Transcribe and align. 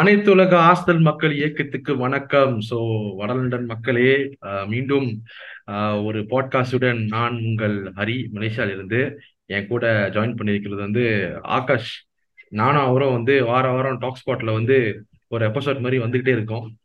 அனைத்துலக 0.00 0.54
ஆஸ்தல் 0.68 1.00
மக்கள் 1.00 1.32
இயக்கத்துக்கு 1.32 1.96
வணக்கம். 1.96 2.60
சோ 2.70 2.76
வடலண்டன் 3.18 3.64
மக்களே 3.64 4.36
மீண்டும் 4.66 5.22
ஒரு 6.04 6.20
பாட்காஸ்டுடன் 6.20 7.06
நான் 7.06 7.34
உங்கள் 7.44 7.92
ஹரி 7.96 8.24
மலேசியால 8.34 8.72
இருந்து 8.72 9.20
என் 9.46 9.66
கூட 9.66 10.10
ஜாயின் 10.12 10.36
பண்ணியிருக்கிறது 10.38 10.80
வந்து 10.86 11.04
ஆகாஷ். 11.42 11.92
நானும் 12.48 12.82
அவரும் 12.82 13.12
வந்து 13.12 13.44
வார 13.44 13.68
வாரம் 13.68 13.98
டாக் 13.98 14.22
ஸ்பாட்ல 14.22 14.52
வந்து 14.52 15.04
ஒரு 15.28 15.48
எபிசோட் 15.48 15.80
மாதிரி 15.80 15.98
வந்துகிட்டே 15.98 16.28
இருக்கோம். 16.28 16.76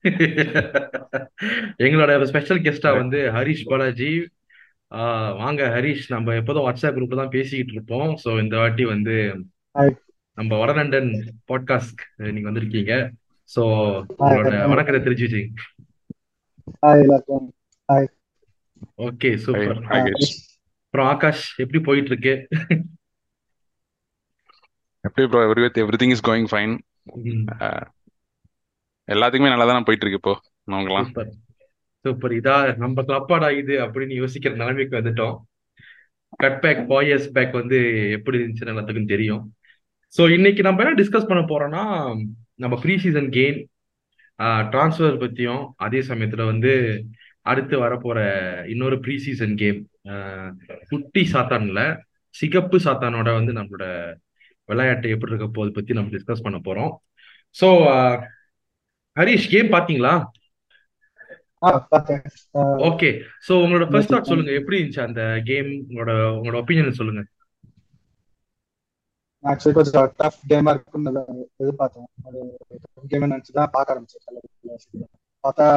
எங்களோட 1.77 2.23
ஸ்பெஷல் 2.23 2.61
கெஸ்டா 2.61 2.95
வந்து 2.95 3.19
ஹரிஷ் 3.31 3.65
பாலாஜி. 3.65 4.11
ஆஹ் 4.95 5.37
வாங்க 5.37 5.63
ஹரிஷ் 5.75 6.05
நம்ம 6.07 6.35
எப்போதும் 6.35 6.65
வாட்ஸ்அப் 6.65 6.95
குரூப்ல 6.95 7.15
தான் 7.15 7.29
பேசிக்கிட்டு 7.29 7.73
இருப்போம். 7.73 8.17
ஸோ 8.25 8.41
இந்த 8.41 8.57
வாட்டி 8.57 8.85
வந்து. 8.85 9.45
நம்ம 10.37 10.57
வடலண்டன் 10.61 11.09
பாட்காஸ்ட் 11.47 12.01
நீங்க 12.31 12.49
வந்திருக்கீங்க. 12.49 12.93
உங்களோட 13.55 14.49
hi. 14.51 14.67
வணக்கத்தை 14.67 14.99
தெரிஞ்சு 15.01 15.25
வச்சுங்க. 15.25 15.51
ஹாய் 16.81 17.01
எல்லாருக்கும். 17.01 17.45
Hi 17.91 18.07
okay 18.97 19.29
super. 19.35 19.79
அப்புறம் 19.83 21.07
ஆகாஷ் 21.11 21.45
எப்படி 21.55 21.83
போயிட்டு 21.83 22.09
இருக்கு 22.11 22.33
எப்படி 25.01 25.27
bro 25.27 25.41
every 25.47 25.63
with 25.65 25.79
everything 26.03 26.13
is 26.15 26.27
going 26.27 26.49
fine 26.51 26.73
எல்லாத்துக்குமே 29.07 29.53
நல்லா 29.53 29.65
தானே 29.65 29.83
போயிட்டு 29.87 30.05
இருக்கு 30.05 30.21
இப்போ 30.21 30.33
அவங்கலாம் 30.71 31.05
சூப்பர் 31.05 31.33
சூப்பர் 32.03 32.31
இதா 32.31 32.77
நம்ம 32.77 33.01
கிளப்பாடா 33.01 33.57
இது 33.57 33.73
அப்படின்னு 33.85 34.15
யோசிக்கிற 34.21 34.55
நிலைமைக்கு 34.55 34.97
வந்துட்டோம். 34.97 35.35
கட் 36.37 36.61
பேக் 36.61 36.81
பாயஸ் 36.89 37.31
பேக் 37.31 37.53
வந்து 37.53 37.79
எப்படி 38.11 38.37
இருந்துச்சுன்னு 38.37 38.73
எல்லாத்துக்கும் 38.73 39.13
தெரியும். 39.13 39.43
ஸோ 40.15 40.23
இன்னைக்கு 40.35 40.61
நம்ம 40.65 40.81
என்ன 40.83 40.97
டிஸ்கஸ் 40.99 41.29
பண்ண 41.29 41.41
போறோம்னா 41.51 41.83
நம்ம 42.63 42.75
ப்ரீ 42.83 42.93
சீசன் 43.03 43.29
கேம் 43.37 43.57
டிரான்ஸ்ஃபர் 44.73 45.17
பத்தியும் 45.23 45.63
அதே 45.85 45.99
சமயத்துல 46.09 46.45
வந்து 46.51 46.71
அடுத்து 47.51 47.75
வரப்போற 47.83 48.19
இன்னொரு 48.73 48.97
ப்ரீ 49.05 49.15
சீசன் 49.25 49.55
கேம் 49.61 49.79
குட்டி 50.91 51.23
சாத்தான்ல 51.33 51.81
சிகப்பு 52.35 52.77
சாத்தானோட 52.85 53.29
வந்து 53.39 53.51
நம்மளோட 53.59 53.85
விளையாட்டு 54.69 55.11
எப்படி 55.15 55.31
இருக்க 55.33 55.49
போது 55.57 55.69
பத்தி 55.77 55.97
நம்ம 55.97 56.11
டிஸ்கஸ் 56.15 56.45
பண்ண 56.45 56.57
போறோம். 56.67 56.91
ஸோ 57.55 57.67
ஹரிஷ் 59.17 59.51
கேம் 59.53 59.69
பாத்தீங்களா? 59.75 60.13
ஓகே 62.89 63.09
ஸோ 63.47 63.53
உங்களோட 63.63 63.85
ஃபர்ஸ்ட் 63.91 64.13
தாட் 64.13 64.31
சொல்லுங்க. 64.31 64.51
எப்படி 64.59 64.77
இருந்துச்சு 64.79 65.07
அந்த 65.07 65.21
கேம் 65.49 65.69
உங்களோட 65.89 66.13
உங்களோட 66.37 66.57
ஒப்பீனியன் 66.63 66.99
சொல்லுங்க. 67.01 67.23
ஆக்சுவலி 69.45 69.75
கொஞ்சம் 69.77 70.07
டஃப் 70.19 70.39
கேமா 70.49 70.71
இருக்கும்னு 70.73 71.11
எதிர்பார்த்தோம். 71.55 71.59
எதிர்பார்த்தேன் 71.61 72.09
அது 72.25 72.39
கேம் 73.11 73.25
நினைச்சு 73.25 73.57
தான் 73.57 73.73
பார்க்க 73.75 73.93
ஆரம்பிச்சேன் 73.93 75.07
பார்த்தா 75.43 75.67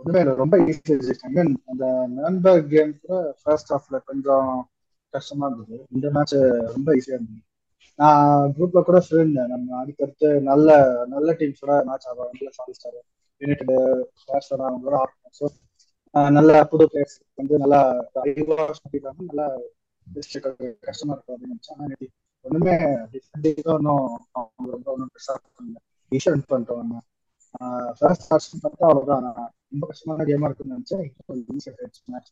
ஒண்ணுமே 0.00 0.20
இல்லை. 0.22 0.34
ரொம்ப 0.42 0.54
ஈஸி 0.64 0.80
இருந்துச்சு 0.86 1.28
அந்த 1.66 1.84
நண்பர் 2.18 2.60
கேம் 2.68 2.92
கூட 3.00 3.14
ஃபர்ஸ்ட் 3.40 3.72
ஹாஃப்ல 3.72 3.98
கொஞ்சம் 4.08 4.50
கஷ்டமா 5.14 5.46
இருந்தது. 5.48 5.78
இந்த 5.94 6.06
மேட்ச் 6.14 6.34
ரொம்ப 6.74 6.88
ஈஸியா 6.98 7.16
இருந்தது. 7.16 7.42
நான் 7.98 8.24
குரூப்ல 8.56 8.80
கூட 8.82 8.98
சொல்லியிருந்தேன் 9.02 9.52
நம்ம 9.52 9.76
அடுத்தடுத்து 9.80 10.28
நல்ல 10.48 10.68
நல்ல 11.14 11.32
டீம்ஸோட 11.40 11.72
மேட்ச் 11.88 12.08
ஆகும் 12.10 12.30
நல்ல 12.32 12.50
சாலிஸ்டார் 12.58 12.98
யுனைடெட் 13.40 13.72
பேர்சன் 14.22 14.66
அவங்களோட 14.68 14.96
ஆடணும் 15.00 15.34
ஸோ 15.38 15.46
நல்ல 16.32 16.52
புது 16.70 16.84
பிளேயர்ஸ் 16.90 17.18
வந்து 17.38 17.56
நல்லா 17.62 17.80
நல்லா 19.22 19.46
கஷ்டமா 20.86 21.14
இருக்கும் 21.14 21.34
அப்படின்னு 21.34 21.54
நினைச்சேன் 21.54 22.10
ஒண்ணுமே 22.44 22.74
டிஃபரெண்டாக 23.12 23.74
ஒன்றும் 23.74 24.04
அவங்க 24.32 24.70
ரொம்ப 24.70 24.88
ஒன்றும் 24.92 25.12
பெருசா 25.12 25.34
பண்ணல 25.58 25.78
ஈஸியா 26.12 26.32
வின் 26.34 26.46
ஃபர்ஸ்ட் 27.98 28.28
ஹார்ஸ் 28.30 28.50
பார்த்தா 28.62 28.88
அவ்வளவுதான் 28.88 29.24
ரொம்ப 29.70 29.86
கஷ்டமான 29.86 30.24
கேமா 30.24 30.48
இருக்குன்னு 30.48 30.76
நினைச்சேன் 30.76 32.26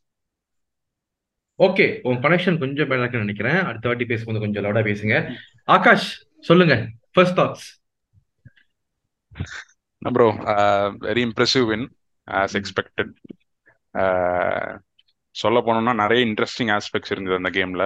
ஓகே 1.58 2.00
உங்க 2.02 2.28
கனெக்ஷன் 2.28 2.58
கொஞ்சம் 2.58 2.88
பேடா 2.88 3.00
இருக்குன்னு 3.00 3.26
நினைக்கிறேன் 3.26 3.60
அடுத்த 3.62 3.88
வாட்டி 3.88 4.04
பேசும்போது 4.04 4.38
கொஞ்சம் 4.38 4.64
லவுடா 4.64 4.82
பேசுங்க 4.84 5.16
ஆகாஷ் 5.68 6.08
சொல்லுங்க 6.40 6.74
first 7.12 7.38
thoughts 7.38 7.68
bro 10.02 10.26
very 10.98 11.22
impressive 11.26 11.64
win 11.66 11.86
as 12.28 12.56
expected 12.56 13.12
சொல்ல 15.36 15.58
போனோம்னா 15.60 15.94
நிறைய 15.94 16.20
இன்ட்ரெஸ்டிங் 16.26 16.72
ஆஸ்பெக்ட்ஸ் 16.76 17.12
இருந்தது 17.14 17.38
அந்த 17.40 17.50
கேம்ல 17.58 17.84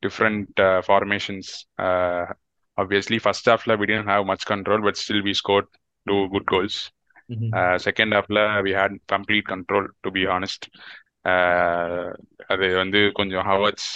டிஃப்ரெண்ட் 0.00 0.60
ஃபார்மேஷன்ஸ் 0.86 1.50
ஆப்வியஸ்லி 2.78 3.18
ஃபர்ஸ்ட் 3.24 3.50
ஹாஃப்ல 3.52 3.74
we 3.80 3.86
tend 3.86 4.10
have 4.12 4.24
much 4.24 4.46
control 4.52 4.84
but 4.86 4.98
still 5.02 5.24
we 5.28 5.34
score 5.42 5.66
two 6.06 6.16
good 6.28 6.48
goals 6.54 6.78
second 7.86 8.14
ஹாஃப்ல 8.14 8.40
we 8.66 8.72
had 8.80 8.98
complete 9.14 9.48
control 9.52 9.88
to 10.02 10.10
be 10.10 10.24
honest 10.36 10.66
அது 12.46 12.66
வந்து 12.74 13.00
கொஞ்சம் 13.12 13.46
ஹவர்ஸ் 13.46 13.88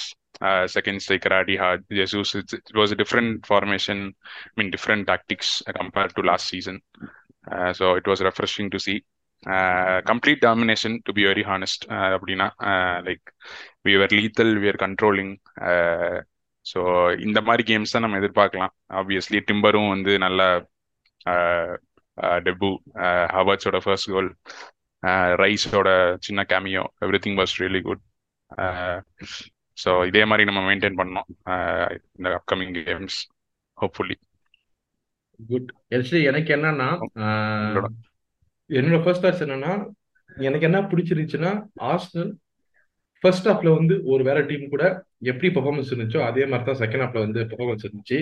செகண்ட் 0.74 1.02
ஸ்ட்ரைக்கர் 1.04 1.34
அடி 1.38 1.56
hard 1.56 1.84
Jesus 1.98 2.32
it 2.36 2.76
was 2.80 2.94
different 3.02 3.34
formation 3.48 4.02
mean 4.56 4.70
different 4.76 5.06
tactics 5.12 5.54
compared 5.80 6.14
to 6.14 6.22
last 6.22 6.50
season 6.54 6.80
so 7.78 7.86
it 8.00 8.08
was 8.12 8.22
refreshing 8.28 8.70
to 8.70 8.80
see 8.86 8.94
complete 10.06 10.42
domination 10.42 10.96
to 11.02 11.12
be 11.12 11.22
very 11.26 11.44
honest 11.46 11.84
அப்படின்னா 12.10 12.46
like 13.06 13.24
we 13.86 13.94
are 13.98 14.14
lethal 14.16 14.52
we 14.58 14.68
are 14.68 14.80
controlling 14.82 15.32
so 16.66 16.80
இந்த 17.20 17.38
மாதிரி 17.42 17.62
games 17.68 17.94
தான் 17.94 18.04
நம்ம 18.04 18.18
எதிர்பார்க்கலாம். 18.18 18.72
Obviously 18.92 19.38
டிம்பரும் 19.48 19.92
வந்து 19.92 20.12
நல்ல 20.18 20.40
debut 22.44 22.68
ஹவர்ட்ஸோட 23.34 23.78
first 23.84 24.10
goal 24.10 24.30
ரைஸோட 25.40 25.88
சின்ன 26.20 26.40
cameo 26.44 26.82
everything 27.24 27.38
was 27.38 27.54
really 27.60 27.80
good 27.82 28.02
so 29.78 29.90
இதே 30.06 30.22
மாதிரி 30.24 30.44
நம்ம 30.48 30.60
மெயின்டைன் 30.66 30.98
பண்ணோம் 30.98 31.28
இந்த 32.16 32.28
upcoming 32.38 32.74
games 32.80 33.18
hopefully 33.78 34.16
good 35.40 35.70
actually 35.94 36.22
எனக்கு 36.24 36.50
என்னன்னா 36.56 36.88
ஆஹ், 37.22 37.76
என்னோட 38.70 38.98
ஃபர்ஸ்ட் 39.04 39.24
தாட்ஸ் 39.24 39.44
என்னன்னா 39.46 39.72
எனக்கு 40.46 40.68
என்ன 40.68 40.78
பிடிச்சிருந்துச்சுன்னா 40.90 41.52
ஆர்ஸ்னல் 41.92 42.30
ஃபர்ஸ்ட் 43.22 43.48
ஹாஃப்ல 43.50 43.70
வந்து 43.78 43.94
ஒரு 44.12 44.22
வேற 44.28 44.38
டீம் 44.50 44.72
கூட 44.74 44.84
எப்படி 45.30 45.48
பெர்ஃபார்மன்ஸ் 45.56 45.90
இருந்துச்சோ 45.92 46.20
அதே 46.28 46.44
மாதிரி 46.50 46.66
தான் 46.68 46.80
செகண்ட் 46.82 47.02
ஹாஃப்ல 47.04 47.24
வந்து 47.24 47.40
பெர்ஃபார்மன்ஸ் 47.50 47.84
இருந்துச்சு. 47.86 48.18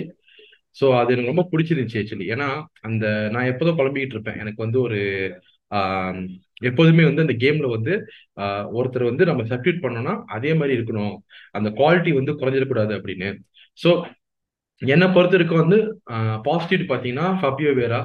ஸோ 0.77 0.85
அது 0.99 1.13
எனக்கு 1.13 1.31
ரொம்ப 1.31 1.45
பிடிச்சிருந்துச்சு 1.51 1.99
ஆக்சுவலி 2.01 2.27
ஏன்னா 2.33 2.47
அந்த 2.87 3.05
நான் 3.33 3.49
எப்போதும் 3.51 3.77
குழம்பிக்கிட்டு 3.79 4.15
இருப்பேன். 4.17 4.39
எனக்கு 4.43 4.59
வந்து 4.65 4.79
ஒரு 4.87 4.99
எப்போதுமே 6.69 7.03
வந்து 7.09 7.23
அந்த 7.25 7.35
கேம்ல 7.43 7.67
வந்து 7.75 7.93
ஒருத்தர் 8.77 9.09
வந்து 9.11 9.25
நம்ம 9.29 9.41
சப்ஸ்டியூட் 9.51 9.83
பண்ணோம்னா 9.83 10.13
அதே 10.37 10.51
மாதிரி 10.59 10.73
இருக்கணும். 10.77 11.15
அந்த 11.57 11.69
குவாலிட்டி 11.79 12.11
வந்து 12.19 12.33
குறைஞ்சிடக்கூடாது 12.41 12.93
அப்படின்னு. 12.99 13.29
ஸோ 13.79 13.91
என்னை 14.81 15.07
பொறுத்த 15.15 15.35
வரைக்கும் 15.37 15.63
வந்து 15.63 15.79
பாசிட்டிவ் 16.47 16.89
பார்த்தீங்கன்னா 16.91 17.27
ஃபபியோ 17.39 17.71
வேரா 17.81 18.01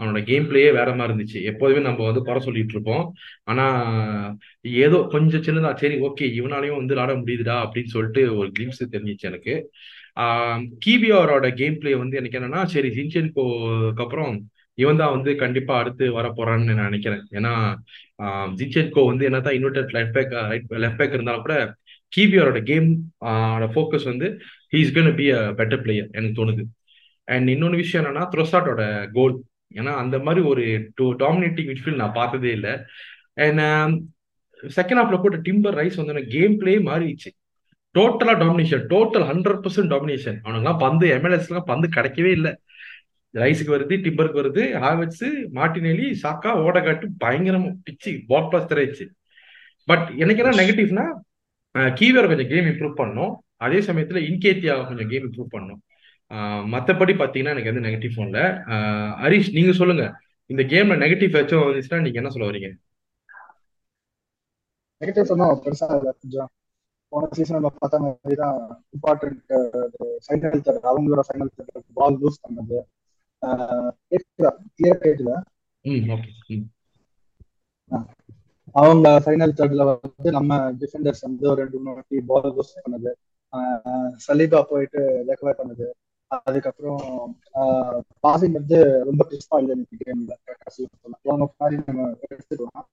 அவனோட 0.00 0.20
கேம் 0.28 0.46
பிளேயே 0.50 0.68
வேற 0.78 0.90
மாதிரி 0.98 1.12
இருந்துச்சு. 1.12 1.38
எப்போதுமே 1.50 1.80
நம்ம 1.86 2.04
வந்து 2.08 2.22
குறை 2.28 2.40
சொல்லிட்டு 2.46 2.74
இருப்போம். 2.76 3.04
ஆனா 3.50 3.64
ஏதோ 4.84 4.98
கொஞ்சம் 5.14 5.44
சின்னதா 5.46 5.72
சரி 5.82 5.96
ஓகே 6.08 6.26
இவனாலையும் 6.38 6.78
வந்து 6.80 6.94
விளாட 6.94 7.14
முடியுதுடா 7.20 7.56
அப்படின்னு 7.64 7.94
சொல்லிட்டு 7.96 8.22
ஒரு 8.40 8.48
கிளிம்ஸ் 8.58 8.82
தெரிஞ்சிச்சு 8.94 9.28
எனக்கு. 9.32 9.54
கிபிஆரோட 10.84 11.46
கேம் 11.60 11.76
பிளே 11.82 11.92
வந்து 12.02 12.18
எனக்கு 12.20 12.38
என்னன்னா 12.40 12.62
சரி 12.74 12.88
ஜின்சென்கோக்கு 12.96 14.02
அப்புறம் 14.06 14.32
இவன் 14.78 15.00
தான் 15.02 15.14
வந்து 15.16 15.30
கண்டிப்பா 15.42 15.74
அடுத்து 15.82 16.04
வர 16.18 16.26
போறான்னு 16.38 16.74
நான் 16.78 16.88
நினைக்கிறேன். 16.90 17.24
ஏன்னா 17.38 17.52
ஜின்சென்கோ 18.58 19.02
வந்து 19.10 19.26
என்னதான் 19.28 19.56
inverted 19.58 19.94
left 19.96 20.16
back 20.16 20.32
left 20.84 21.00
back 21.00 21.16
இருந்தாலும் 21.16 21.44
கூட 21.46 21.56
கிபிஆரோட 22.12 22.58
கேம் 22.70 22.88
ஃபோக்கஸ் 23.74 24.06
வந்து 24.12 24.28
he's 24.74 24.94
can 24.96 25.12
be 25.20 25.26
a 25.38 25.40
better 25.60 25.82
player 25.84 26.08
எனக்கு 26.18 26.38
தோணுது. 26.40 26.62
அண்ட் 27.28 27.48
இன்னொன்று 27.54 27.82
விஷயம் 27.82 28.02
என்னன்னா 28.02 28.24
த்ரொசாட்டோட 28.34 28.82
கோல் 29.16 29.36
ஏன்னா 29.78 29.92
அந்த 30.02 30.16
மாதிரி 30.26 30.40
ஒரு 30.52 30.62
டாமினேட்டிங் 31.24 31.68
மிட்ஃபீல்ட் 31.70 32.02
நான் 32.02 32.18
பார்த்ததே 32.20 32.52
இல்லை. 32.58 32.72
அண்ட் 33.46 33.62
செகண்ட் 34.62 35.00
ஹாஃப்ல 35.00 35.18
போட்ட 35.20 35.38
டிம்பர் 35.48 35.78
ரைஸ் 35.80 36.00
வந்து 36.00 36.24
கேம் 36.36 36.56
பிளே 36.62 36.74
மாறிடுச்சு. 36.88 37.30
டோட்டலா 37.94 38.34
domination 38.42 38.82
total 38.90 39.24
hundred 39.30 39.62
percent 39.62 39.92
domination 39.94 40.36
அவனுக்குலாம் 40.44 40.82
பந்து 40.82 41.06
எம்எல்எஸ்லாம் 41.14 41.70
பந்து 41.70 41.86
கிடைக்கவே 41.96 42.32
இல்லை. 42.38 42.52
ரைஸுக்கு 43.34 43.74
வருது 43.74 43.94
டிம்பருக்கு 44.04 44.40
வருது 44.40 44.62
ஹாவெட்ஸ் 44.84 45.26
மார்டினெலி 45.58 46.06
சாக்கா 46.22 46.52
ஓடகாட்டு 46.66 47.06
பயங்கரமா 47.24 47.70
பிச்சு 47.86 48.12
பால் 48.30 48.48
பாஸ் 48.52 48.70
தெரிவிச்சு 48.72 49.06
பட் 49.88 50.06
எனக்கு 50.22 50.42
என்ன 50.42 50.54
நெகட்டிவ்னா 50.60 51.06
கீவர் 51.98 52.28
கொஞ்சம் 52.30 52.50
கேம் 52.52 52.68
இம்ப்ரூவ் 52.70 53.00
பண்ணும். 53.02 53.32
அதே 53.64 53.78
சமயத்துல 53.88 54.20
இன்கேத்தியா 54.28 54.74
கொஞ்சம் 54.88 55.10
கேம் 55.12 55.26
இம்ப்ரூவ் 55.28 55.54
பண்ணும். 55.54 55.80
ஆஹ் 56.30 56.64
மத்தபடி 56.74 57.12
பாத்தீங்கன்னா 57.20 57.54
எனக்கு 57.54 57.72
வந்து 57.72 57.86
நெகட்டிவ் 57.88 58.14
ஆஹ் 58.74 59.12
ஹரிஷ் 59.22 59.50
நீங்க 59.56 59.72
சொல்லுங்க. 59.80 60.04
இந்த 60.50 60.62
கேம்ல 60.72 60.94
நெகட்டிவ் 61.04 61.34
ஏதாச்சும் 61.34 61.64
வந்துச்சுன்னா 61.66 62.04
நீங்க 62.04 62.20
என்ன 62.22 62.32
சொல்ல 62.34 62.48
வரீங்க 62.50 62.70
நெகட்டிவ் 65.00 65.30
சொன்னா 65.32 65.46
பெருசா 65.64 65.86
இல்லை. 65.98 66.12
கொஞ்சம் 66.22 66.48
போன 67.12 67.28
சீசன் 67.36 67.56
நம்ம 67.56 67.70
பார்த்த 67.82 68.00
மாதிரி 68.04 68.36
தான் 68.40 68.58
இம்பார்ட்டன்ட் 68.96 69.52
ஃபைனல் 70.24 70.60
தேர்ட் 70.66 70.88
அவங்களோட 70.90 71.22
ஃபைனல் 71.28 71.52
தேர்ட் 71.56 71.86
பால் 71.98 72.18
லூஸ் 72.22 72.42
பண்ணது. 72.44 72.78
கிளியர் 74.76 75.02
கேட்கல 75.04 75.32
அவங்க 78.80 79.06
ஃபைனல் 79.24 79.56
தேர்ட்ல 79.58 79.84
வந்து 79.88 80.30
நம்ம 80.38 80.58
டிஃபெண்டர்ஸ் 80.82 81.24
வந்து 81.28 81.44
ஒரு 81.52 81.58
ரெண்டு 81.62 81.78
மூணு 81.78 81.96
வாட்டி 81.96 82.20
பால் 82.30 82.52
லூஸ் 82.58 82.76
பண்ணது. 82.84 83.12
சலீபா 84.26 84.60
போயிட்டு 84.72 85.00
ரெக்கவர் 85.30 85.60
பண்ணது. 85.62 85.88
அதுக்கப்புறம் 86.46 87.00
பாசிங் 88.24 88.56
வந்து 88.58 88.78
ரொம்ப 89.08 89.22
கிறிஸ்பா 89.30 89.58
இல்லை 89.62 89.74
இன்னைக்கு 89.76 89.96
கேம்ல 90.02 90.34
போன 91.26 91.48
மாதிரி 91.60 91.76
நம்ம 91.88 92.02
எடுத்துக்கலாம். 92.26 92.86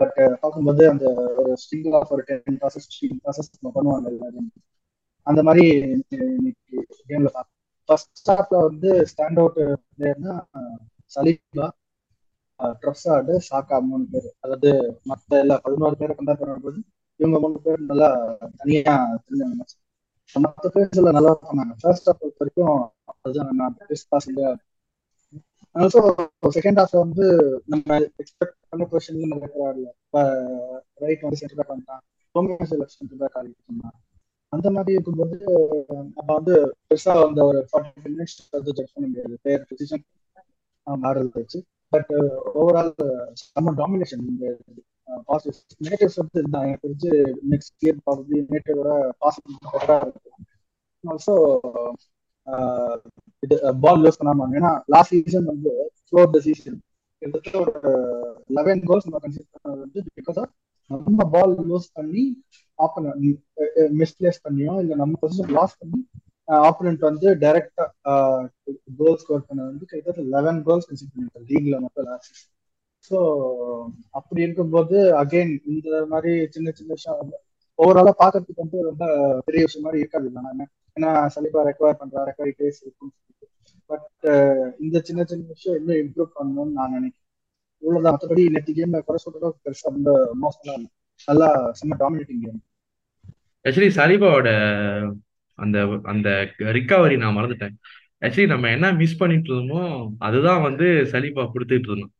பட் 0.00 0.18
பார்க்கும்போது 0.42 0.82
அந்த 0.90 1.06
ஒரு 1.40 1.52
ஸ்ட்ரிங்கில் 1.62 1.96
ஆஃப் 2.00 2.12
ஒரு 2.16 2.22
டென் 2.28 2.58
டாசஸ் 2.62 2.88
ஃபிஃப்டீன் 2.88 3.20
நம்ம 3.58 3.72
பண்ணுவாங்க 3.76 4.08
எல்லாரும். 4.14 4.50
அந்த 5.26 5.40
மாதிரி 5.48 5.64
இன்னைக்கு 6.36 6.76
கேம்ல 7.10 7.30
பார்த்தோம் 7.36 7.54
ஃபர்ஸ்ட் 7.88 8.30
ஹாஃப்ல 8.30 8.58
வந்து 8.68 8.90
ஸ்டாண்ட் 9.12 9.40
அவுட் 9.42 9.58
பிளேயர்னா 9.90 10.34
சலீபா 11.16 11.66
ட்ரப்ஸாடு 12.82 13.34
சாக்கா 13.48 13.76
மூணு 13.88 14.06
பேர். 14.12 14.30
அதாவது 14.44 14.70
மற்ற 15.10 15.38
எல்லா 15.44 15.56
பதினோரு 15.66 15.96
பேரை 16.00 16.14
கம்பேர் 16.18 16.40
பண்ணும்போது 16.40 16.78
இவங்க 17.20 17.36
மூணு 17.44 17.58
பேர் 17.66 17.80
நல்லா 17.90 18.08
தனியா 18.60 18.94
தெரிஞ்சாங்க 19.24 19.66
மற்ற 20.36 20.70
ஃபேஸ்ல 20.74 21.12
நல்லா 21.16 21.32
பண்ணாங்க. 21.42 21.74
ஃபர்ஸ்ட் 21.82 22.08
ஹாஃப் 22.08 22.40
வரைக்கும் 22.40 22.74
அதுதான் 23.14 23.54
நான் 23.60 23.76
பெஸ்ட் 23.90 24.10
பாசிங்க 24.12 24.42
ஆல்சோ 25.76 26.00
செகண்ட் 26.56 26.80
ஹாஃப் 26.80 26.94
வந்து 26.96 27.24
நம்ம 27.72 27.88
எக்ஸ்பெக்ட் 28.22 28.56
பண்ண 28.70 28.84
பொசிஷன்ல 28.92 29.28
நம்ம 29.32 29.48
பேர் 29.54 29.80
இப்போ 29.80 30.22
ரைட் 31.04 31.24
வந்து 31.24 31.40
சென்டர் 31.40 31.58
பேக் 31.60 31.70
பண்ணிட்டான் 31.72 32.02
டோமியாஸ் 32.34 32.74
லெஃப்ட் 32.74 32.98
சென்டர் 32.98 33.20
பேக் 33.22 33.38
ஆடிட்டு 33.38 33.94
அந்த 34.52 34.68
மாதிரி 34.74 34.94
இருக்கும்போது 34.96 35.36
நம்ம 36.16 36.28
வந்து 36.30 36.54
பெருசா 36.86 37.14
அந்த 37.24 37.40
ஒரு 37.44 37.58
ஃபார்ட்டி 37.70 38.02
மினிட்ஸ் 38.06 38.36
வந்து 38.52 38.74
ஜட்ஜ் 38.78 38.94
பண்ண 38.94 39.06
முடியாது. 39.08 39.34
பேர் 39.42 39.66
பொசிஷன் 39.70 40.04
ஆடுறது 41.04 41.32
வச்சு. 41.34 41.58
பட் 41.92 42.12
ஓவரால் 42.60 42.92
செம்ம 43.42 43.74
டாமினேஷன் 43.80 44.24
இந்த 44.30 44.46
பாசிட்டிவ்ஸ் 45.28 45.62
நெகட்டிவ்ஸ் 45.84 46.18
வந்து 46.20 46.40
நான் 46.48 46.66
எனக்கு 46.66 46.84
தெரிஞ்சு 46.84 47.12
நெக்ஸ்ட் 47.52 47.84
இயர் 47.84 47.98
ப்ராபப்ளி 48.04 48.40
நேட்டரோட 48.50 48.90
பாசிட்டிவ் 49.18 49.56
ஆல்சோ 51.04 51.34
இது 53.42 53.56
பால் 53.82 54.02
லூஸ் 54.02 54.20
பண்ணாம 54.20 54.48
ஏன்னா 54.54 54.70
லாஸ்ட் 54.94 55.14
சீசன் 55.16 55.50
வந்து 55.52 55.72
ஃப்ளோர் 56.06 56.30
த 56.34 56.40
சீசன் 56.46 56.78
கிட்டத்தட்ட 57.22 57.58
ஒரு 57.58 57.72
லெவன் 58.56 58.82
கோல்ஸ் 58.88 59.06
நம்ம 59.06 59.20
கன்சிடர் 59.24 59.52
பண்ணது 59.56 59.82
வந்து 59.84 60.00
பிகாஸ் 60.18 60.38
ஆஃப் 60.38 60.52
நம்ம 60.90 61.24
பால் 61.34 61.54
லூஸ் 61.70 61.88
பண்ணி 61.96 62.24
ஆப்பனன் 62.78 63.24
மிஸ்பிளேஸ் 64.00 64.44
பண்ணியோ 64.44 64.74
இல்லை 64.82 64.96
நம்ம 64.96 65.18
பொசிஷன் 65.22 65.54
லாஸ் 65.56 65.78
பண்ணி 65.80 66.00
ஆப்பனண்ட் 66.48 67.02
வந்து 67.02 67.28
டைரக்டா 67.42 67.84
கோல் 68.98 69.18
ஸ்கோர் 69.22 69.48
பண்ண 69.48 69.60
வந்து 69.64 69.84
கிட்டத்தட்ட 69.86 70.22
லெவன் 70.34 70.60
கோல்ஸ் 70.66 70.88
கன்சிடர் 70.88 71.12
பண்ணிருக்காங்க 71.12 71.48
லீக்ல 71.50 71.78
மட்டும் 71.84 72.08
லாஸ்ட் 72.10 72.38
ஸோ 73.10 73.18
அப்படி 74.10 74.40
இருக்கும்போது 74.42 74.96
அகைன் 75.20 75.52
இந்த 75.72 76.00
மாதிரி 76.10 76.32
சின்ன 76.54 76.72
சின்ன 76.78 76.90
விஷயம் 76.92 77.30
ஓவராலா 77.78 78.12
பாக்குறதுக்கு 78.22 78.64
வந்து 78.64 78.78
ரொம்ப 78.88 79.04
பெரிய 79.46 79.62
விஷயம் 79.66 79.86
மாதிரி 79.86 80.02
இருக்காது 80.02 80.30
நான். 80.36 80.62
ஏன்னா 80.96 81.10
சலிப்பா 81.34 81.60
ரெக்வயர் 81.68 82.00
பண்றா 82.00 82.24
ரெக்கவரி 82.28 82.52
டேஸ் 82.60 82.80
இருக்கும் 82.82 83.12
பட் 83.90 84.26
இந்த 84.80 84.96
சின்ன 85.08 85.24
சின்ன 85.24 85.44
விஷயம் 85.54 85.78
இன்னும் 85.80 86.00
இம்ப்ரூவ் 86.04 86.30
பண்ணணும்னு 86.38 86.76
நான் 86.78 86.94
நினைக்கிறேன். 86.96 87.24
இவ்வளவுதான். 87.82 88.14
மற்றபடி 88.16 88.44
நேற்று 88.54 88.72
கேம்ல 88.78 89.00
குறை 89.06 89.18
சொல்றதோ 89.24 89.50
பெருசா 89.64 89.88
ரொம்ப 89.90 90.12
மோசமா 90.44 90.74
நல்லா 91.28 91.48
செம்ம 91.80 91.98
டாமினேட்டிங் 92.02 92.42
கேம் 92.44 92.60
ஆக்சுவலி 93.64 93.90
சலிபாவோட 93.98 94.48
அந்த 95.58 95.78
அந்த 96.12 96.28
ரிகவரி 96.76 97.16
நான் 97.22 97.36
மறந்துட்டேன். 97.38 97.74
ஆக்சுவலி 98.22 98.48
நம்ம 98.52 98.68
என்ன 98.76 98.86
மிஸ் 99.00 99.18
பண்ணிட்டு 99.18 99.50
இருந்தோமோ 99.50 99.82
அதுதான் 100.26 100.62
வந்து 100.68 100.86
சலிபா 101.12 101.42
கொடுத்துட்டு 101.54 101.88
இருந்தோம். 101.90 102.12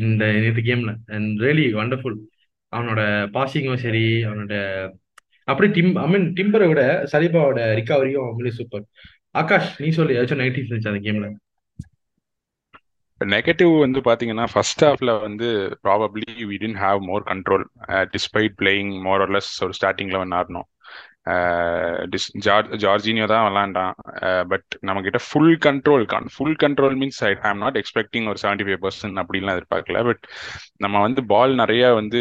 இந்த 0.00 0.24
இந்த 0.38 0.62
கேம்ல 0.68 0.92
அண்ட் 1.16 1.40
ரியலி 1.44 1.66
வண்டர்ஃபுல் 1.72 2.18
அவனோட 2.72 3.00
பாசிங்கும் 3.36 3.82
சரி 3.84 4.04
அவனோட 4.24 4.54
அப்படி 5.48 5.68
டிம் 5.76 5.94
ஐ 5.96 6.06
மீன் 6.08 6.26
டிம்பரை 6.38 6.66
விட 6.68 6.82
சலீபாவோட 7.12 7.60
ரிகவரியும் 7.80 8.26
அவங்களே 8.26 8.52
சூப்பர் 8.58 8.84
ஆகாஷ் 9.34 9.70
நீ 9.82 9.88
சொல்லி 9.90 10.16
ஏதாச்சும் 10.16 10.42
நெகட்டிவ் 10.42 10.66
இருந்துச்சு 10.66 10.92
அந்த 10.92 11.02
கேம்ல 11.06 11.28
நெகட்டிவ் 13.20 13.72
வந்து 13.78 14.00
பாத்தீங்கன்னா 14.00 14.46
ஃபர்ஸ்ட் 14.52 14.84
ஹாஃப்ல 14.84 15.10
வந்து 15.20 15.48
probably 15.84 16.26
we 16.50 16.56
tend 16.62 16.80
have 16.84 17.00
more 17.10 17.22
control 17.22 17.64
despite 18.14 18.54
playing 18.60 18.92
more 19.02 19.22
ஒரு 19.64 19.74
ஸ்டார்டிங் 19.78 20.12
லெவன் 20.14 20.34
ஆடணும். 20.38 20.68
ஜார்ஜினியோ 22.82 23.26
தான் 23.32 23.44
விளாண்டான். 23.46 23.92
பட் 24.52 24.68
நம்ம 24.88 25.02
கிட்ட 25.06 25.18
full 25.26 25.54
control 25.66 26.04
full 26.36 26.56
control 26.62 26.96
means 27.02 27.20
I 27.28 27.30
I'm 27.50 27.62
not 27.64 27.78
expecting 27.80 28.26
ஒரு 28.32 28.40
செவன்டி 28.44 28.64
ஃபைவ் 28.68 28.80
பர்சன்ட் 28.86 29.20
அப்படின்லாம் 29.22 29.56
எதிர்பார்க்கல. 29.58 30.00
பட் 30.08 30.24
நம்ம 30.84 31.02
வந்து 31.06 31.22
பால் 31.32 31.54
நிறைய 31.62 31.92
வந்து 32.00 32.20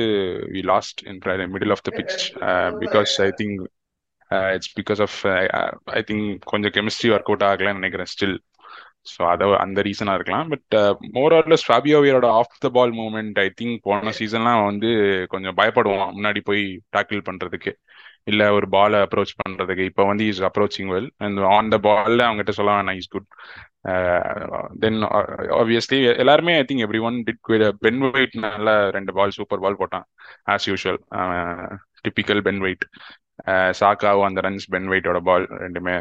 we 0.56 0.64
lost 0.74 1.02
in 1.12 1.22
middle 1.56 1.76
of 1.78 1.86
the 1.90 1.94
pitch 1.98 2.18
because 2.84 3.14
I 3.28 3.30
think 3.42 3.60
it's 4.56 4.74
because 4.80 5.02
of 5.08 5.18
I 6.00 6.04
think 6.12 6.30
கொஞ்சம் 6.54 6.74
கெமிஸ்ட்ரி 6.78 7.12
ஒர்க் 7.16 7.32
அவுட் 7.32 7.48
ஆகலன்னு 7.52 7.82
நினைக்கிறேன் 7.82 8.12
ஸ்டில் 8.14 8.38
ஸோ 9.12 9.22
அதை 9.34 9.46
அந்த 9.64 9.80
ரீசனாக 9.88 10.18
இருக்கலாம். 10.18 10.50
But 10.54 10.76
more 11.16 11.34
or less 11.38 11.66
ஃபாபியோவியரோட 11.70 12.28
off 12.42 12.60
the 12.66 12.70
ball 12.78 12.94
moment 13.00 13.40
I 13.46 13.48
think 13.62 13.80
போன 13.88 14.14
சீசன்லாம் 14.20 14.64
வந்து 14.70 14.90
கொஞ்சம் 15.34 15.58
பயப்படுவான். 15.60 16.14
முன்னாடி 16.18 16.42
போய் 16.50 16.64
டேக்கிள் 16.98 17.22
பண்ணுறதுக்கு 17.30 17.74
இல்லை 18.28 18.48
ஒரு 18.50 18.68
பாலை 18.70 18.98
அப்ரோச் 19.00 19.34
பண்ணுறதுக்கு 19.42 19.84
இப்போ 19.84 20.04
வந்து 20.06 20.24
is 20.28 20.42
approaching 20.42 20.90
well 20.94 21.10
and 21.18 21.40
on 21.50 21.70
the 21.70 21.78
பாலில் 21.88 22.26
அவங்ககிட்ட 22.26 22.54
சொல்ல 22.58 22.74
வேணாம் 22.76 23.00
இஸ் 23.00 23.12
குட் 23.12 23.30
தென் 24.80 25.00
ஆப்வியஸ்லி 25.60 26.00
எல்லாருமே 26.16 26.56
I 26.58 26.64
think 26.64 26.86
everyone 27.02 27.18
did 27.24 27.42
Ben 27.82 28.02
White 28.08 28.36
நல்லா 28.46 28.76
ரெண்டு 28.90 29.14
பால் 29.14 29.36
சூப்பர் 29.38 29.64
பால் 29.66 29.80
போட்டான் 29.80 30.06
as 30.48 30.68
usual 30.68 31.00
typical 32.04 32.42
Ben 32.42 32.62
White 32.62 32.86
சாக்காவும் 33.80 34.28
அந்த 34.28 34.42
ரன்ஸ் 34.42 34.68
பென் 34.70 34.90
வெயிட்டோட 34.90 35.20
பால் 35.22 35.46
ரெண்டுமே 35.66 35.96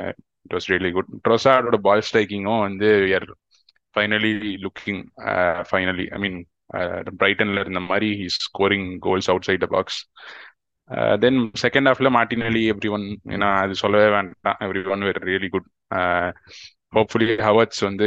இட் 0.47 0.55
வாஸ் 0.55 0.69
ரியலி 0.71 0.91
குட் 0.91 1.11
ட்ரோசாடோட 1.25 1.79
பால் 1.81 2.07
ஸ்ட்ரைக்கிங்கும் 2.09 2.65
வந்து 2.69 2.91
are 3.15 3.29
finally 3.97 4.33
looking 4.65 5.03
finally 5.71 6.07
I 6.13 6.19
mean 6.19 6.39
பிரைட்டன்ல 7.21 7.63
இருந்த 7.65 7.81
மாதிரி 7.83 8.09
he's 8.21 8.39
scoring 8.43 8.89
goals 8.99 9.31
outside 9.49 9.65
the 9.65 9.69
box 9.69 9.99
then 11.21 11.41
second 11.63 11.89
ஹாஃப்ல 11.91 12.09
மார்டினலி 12.17 12.63
எவ்ரி 12.73 12.91
ஒன் 12.97 13.05
ஏன்னா 13.35 13.49
அது 13.63 13.75
சொல்லவே 13.75 14.09
வேண்டாம். 14.17 14.59
Everyone 14.95 15.05
were 15.09 15.21
really 15.31 15.49
good 15.55 15.69
hopefully 16.97 17.29
Havertz 17.49 17.83
வந்து 17.89 18.07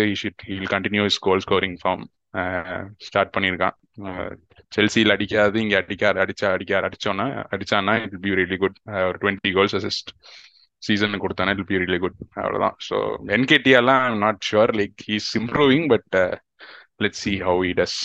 he'll 0.49 0.71
continue 0.75 1.03
is 1.11 1.19
goal 1.27 1.43
scoring 1.45 1.77
form 1.83 2.03
start 3.07 3.33
பண்ணியிருக்கான். 3.35 3.75
செல்சியில் 4.71 5.13
அடிக்காது 5.15 5.57
இங்கே 5.63 5.77
அடிக்கார் 5.81 6.19
அடிச்சா 6.23 6.47
அடிக்கார் 6.55 6.87
அடிச்சோன்னா 6.87 7.25
அடிச்சான்னா 7.55 7.93
இட் 8.05 8.17
பி 8.23 8.31
ரியலி 8.39 8.57
குட் 8.63 8.77
ஒரு 9.09 9.17
டுவெண்ட்டி 9.23 9.51
கோல்ஸ் 9.57 9.75
அசிஸ்ட் 9.79 10.11
சீசன் 10.83 11.21
கொடுத்தானா 11.23 11.53
இட் 11.55 11.67
பி 11.71 11.77
ரியலி 11.83 11.99
குட் 12.05 12.17
அவ்வளோதான் 12.41 12.75
so 12.87 12.97
என்கேடிஆர்லாம் 13.37 14.17
not 14.25 14.41
sure 14.49 14.73
like 14.81 15.03
he's 15.09 15.29
improving 15.41 15.85
but 15.93 16.17
let 17.05 17.19
see 17.23 17.33
how 17.47 17.61
he 17.71 17.73
does 17.81 17.99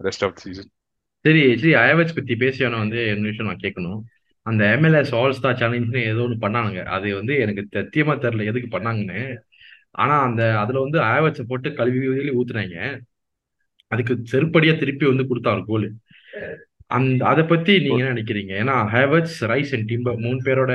rest 0.00 0.24
of 0.28 0.38
season 0.44 0.70
சரி 1.26 1.42
சரி 1.60 1.72
அயவச் 1.84 2.16
பத்தி 2.16 2.34
பேசியவன 2.42 2.78
வந்து 2.84 2.98
என்ன 3.12 3.28
விஷயம் 3.30 3.48
நான் 3.50 3.64
கேட்கணும். 3.64 4.00
அந்த 4.46 4.62
எம்எல்எஸ் 4.76 5.12
ஆல் 5.18 5.34
ஸ்டார் 5.36 5.58
சேலஞ்சுன்னு 5.60 6.02
ஏதோ 6.10 6.22
ஒன்று 6.26 6.44
பண்ணானுங்க. 6.44 6.80
அது 6.96 7.08
வந்து 7.20 7.34
எனக்கு 7.44 7.62
சத்தியமா 7.76 8.14
தெரில 8.24 8.44
எதுக்கு 8.50 8.68
பண்ணாங்கன்னு. 8.74 9.20
ஆனா 10.02 10.14
அந்த 10.28 10.42
அதுல 10.62 10.82
வந்து 10.84 10.98
அயவச்சை 11.10 11.44
போட்டு 11.50 11.68
கழுவி 11.78 12.30
ஊத்துனாங்க. 12.40 12.76
அதுக்கு 13.92 14.14
செருப்படியா 14.32 14.74
திருப்பி 14.82 15.06
வந்து 15.10 15.26
கொடுத்தாரு 15.30 15.62
கோல் 15.70 15.86
அந்த 16.96 17.22
அதை 17.30 17.42
பத்தி 17.44 17.72
நீங்க 17.84 18.00
என்ன 18.02 18.12
நினைக்கிறீங்க? 18.14 18.52
ஏன்னா 18.62 18.74
ஹேவர்ட்ஸ் 18.94 19.38
ரைஸ் 19.52 19.72
அண்ட் 19.76 19.88
டிம்பர் 19.92 20.20
மூணு 20.24 20.38
பேரோட 20.48 20.72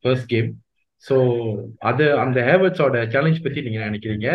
ஃபர்ஸ்ட் 0.00 0.28
கேம் 0.32 0.50
ஸோ 1.04 1.16
அது 1.90 2.04
அந்த 2.24 2.38
ஹேவர்ட்ஸோட 2.48 2.98
சேலஞ்ச் 3.14 3.44
பத்தி 3.46 3.62
நீங்க 3.66 3.80
நினைக்கிறீங்க? 3.88 4.28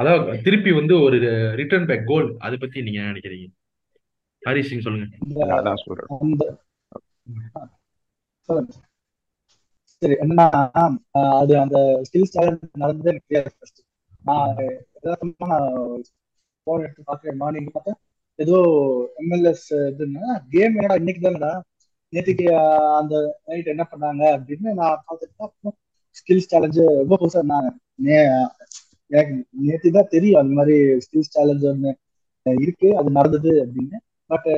அதாவது 0.00 0.40
திருப்பி 0.46 0.72
வந்து 0.72 0.94
ஒரு 1.00 1.18
ரிட்டர்ன் 1.60 1.88
பேக் 1.90 2.08
கோல் 2.12 2.28
அதை 2.46 2.56
பத்தி 2.64 2.78
நீங்க 2.82 3.02
நினைக்கிறீங்க? 3.10 3.48
ஹரி 4.44 4.62
சிங் 4.64 4.84
சொல்லுங்க. 4.84 5.06
சரி 10.02 10.14
என்னன்னா 10.22 10.46
அது 11.38 11.52
அந்த 11.60 11.76
ஸ்கில் 12.06 12.32
சேலஞ்ச் 12.32 12.80
நடந்தது 12.82 13.10
எனக்கு 13.12 13.28
தெரியாது 13.30 13.82
நான் 14.24 14.56
போன் 16.66 16.82
எடுத்து 16.84 17.02
பார்க்குறேன் 17.04 17.40
மார்னிங் 17.40 17.70
பார்த்தேன் 17.70 17.98
ஏதோ 18.38 18.58
எம்எல்எஸ் 19.20 19.66
இதுன்னா 19.88 20.24
கேம் 20.52 20.76
என்னடா 20.76 21.00
இன்னைக்கு 21.00 21.22
தானடா? 21.22 21.52
நேற்றுக்கு 22.12 22.46
அந்த 23.00 23.14
நைட் 23.46 23.72
என்ன 23.72 23.84
பண்ணாங்க 23.90 24.22
அப்படின்னு 24.36 24.70
நான் 24.80 25.02
பார்த்துட்டு 25.06 25.72
ஸ்கில்ஸ் 26.16 26.50
சேலஞ்சு 26.50 26.84
ரொம்ப 27.00 27.14
புதுசா 27.20 27.42
நான் 27.50 27.68
எனக்கு 29.10 29.34
நேற்று 29.62 29.88
தான் 29.92 30.12
தெரியும் 30.12 30.40
அந்த 30.40 30.52
மாதிரி 30.58 30.76
ஸ்கில்ஸ் 31.04 31.32
சேலஞ்ச் 31.32 31.66
ஒன்று 31.70 31.92
இருக்கு 32.46 32.88
அது 33.00 33.08
நடந்தது 33.12 33.52
அப்படின்னு. 33.64 33.96
பட் 34.30 34.48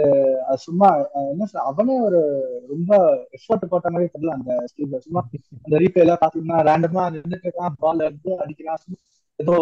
அது 0.47 0.59
சும்மா 0.59 0.89
என்ன 1.31 1.47
சொல்ல 1.47 1.65
அவனே 1.65 1.95
ஒரு 2.01 2.21
ரொம்ப 2.69 2.93
எஃபர்ட் 3.37 3.65
போட்ட 3.65 3.91
மாதிரி 3.91 4.11
தெரியல 4.13 4.37
அந்த 4.37 4.53
ஸ்டீவ்ல 4.71 4.99
சும்மா 4.99 5.21
அந்த 5.65 5.77
ரீப்ளேல 5.79 6.17
பாத்தீங்கன்னா 6.21 6.59
ரேண்டமா 6.69 7.05
நின்றுட்டு 7.15 7.49
இருக்கான் 7.49 7.79
பால் 7.79 8.01
எடுத்து 8.01 8.33
அடிக்கிறான் 8.39 8.99
ஏதோ 9.39 9.55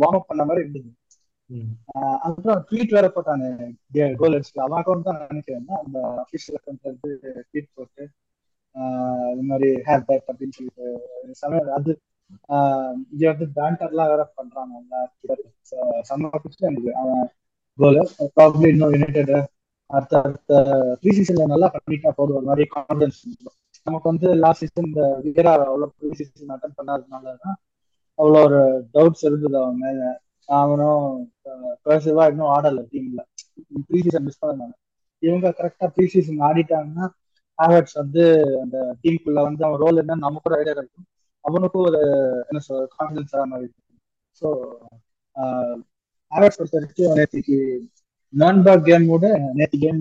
வார்ம் 0.00 0.18
அப் 0.18 0.28
பண்ண 0.28 0.42
மாதிரி 0.44 0.62
இருந்தது. 0.64 0.90
ம். 1.50 1.70
ஆஹ் 1.90 2.18
அதுக்கப்புறம் 2.18 2.62
ட்வீட் 2.68 2.94
வேற 2.96 3.06
போட்டானு 3.08 3.48
கோல் 4.20 4.36
அடிச்சு 4.36 4.64
அவன் 4.64 4.78
அக்கௌண்ட் 4.80 5.08
தான் 5.08 5.20
நினைக்கிறேன். 5.24 5.66
அந்த 5.80 5.98
அஃபிஷியல் 6.22 6.58
அக்கௌண்ட்ல 6.58 6.90
இருந்து 6.90 7.10
ட்வீட் 7.48 7.74
போட்டு 7.74 8.02
இந்த 9.32 9.42
மாதிரி 9.48 9.68
ஹேர் 9.86 10.06
பேக் 10.06 10.28
அப்படின்னு 10.30 10.56
சொல்லிட்டு 10.56 10.86
சமயம் 11.40 11.74
அது 11.78 11.92
இங்க 13.08 13.24
வந்து 13.32 13.46
பேண்டர்லாம் 13.56 14.10
வேற 14.12 14.24
பண்றாங்க 14.34 15.00
செம்ம 16.08 16.30
பிடிச்சி 16.34 16.68
எனக்கு 16.68 16.92
அவன் 16.94 17.24
கோல் 17.80 18.00
ப்ராப்ளி 18.36 18.68
இன்னும் 18.72 18.94
யுனைடெட் 18.94 19.32
அடுத்த 19.90 20.14
அடுத்த 20.20 20.50
ப்ரீ 21.00 21.12
சீசன்ல 21.16 21.46
நல்லா 21.52 21.68
பண்ணிட்டா 21.74 22.10
போதும் 22.18 22.38
ஒரு 22.38 22.48
மாதிரி 22.48 22.64
கான்ஃபிடன்ஸ் 22.74 23.20
நமக்கு 23.86 24.06
வந்து 24.10 24.28
லாஸ்ட் 24.42 24.62
சீசன் 24.62 24.88
இந்த 24.88 25.02
வீரா 25.26 25.52
அவ்வளோ 25.64 25.86
ப்ரீ 25.94 26.10
சீசன் 26.20 26.54
அட்டன் 26.54 26.76
பண்ணாததுனால 26.78 27.34
தான் 27.38 27.56
அவ்வளோ 28.18 28.40
ஒரு 28.46 28.60
டவுட்ஸ் 28.94 29.24
இருந்தது 29.28 29.56
அவன் 29.60 29.80
மேல. 29.80 30.00
அவனும் 30.48 31.06
பேசிவா 31.86 32.24
இன்னும் 32.30 32.52
ஆடல 32.54 32.80
டீம்ல 32.90 33.20
ப்ரீ 33.86 33.98
சீசன் 34.04 34.26
மிஸ் 34.26 34.42
பண்ணாங்க 34.42 34.74
இவங்க 35.22 35.48
கரெக்டா 35.58 35.86
ப்ரீ 35.94 36.04
சீசன் 36.12 36.44
ஆடிட்டாங்கன்னா 36.46 37.06
ஹேவர்ட்ஸ் 37.58 37.98
வந்து 38.00 38.22
அந்த 38.62 38.76
டீமுக்குள்ள 39.00 39.40
வந்து 39.48 39.62
அவன் 39.66 39.82
ரோல் 39.82 40.00
என்னன்னு 40.02 40.26
நமக்கு 40.26 40.48
ஒரு 40.50 40.58
ஐடியா 40.58 40.74
இருக்கும் 40.76 41.06
அவனுக்கும் 41.44 41.86
ஒரு 41.88 42.00
என்ன 42.48 42.60
சொல்ற 42.64 42.84
கான்ஃபிடன்ஸ் 42.94 43.34
ஆன 43.36 43.48
மாதிரி 43.52 43.66
இருக்கும். 43.66 43.86
ஸோ 44.42 44.48
ஆர்எஸ் 46.32 46.58
பொறுத்த 46.58 46.78
வரைக்கும் 46.78 47.16
நேற்றுக்கு 47.18 47.56
கேம் 48.34 48.60
கேமோட 48.86 49.24
நேற்று 49.54 49.78
கேம் 49.78 50.00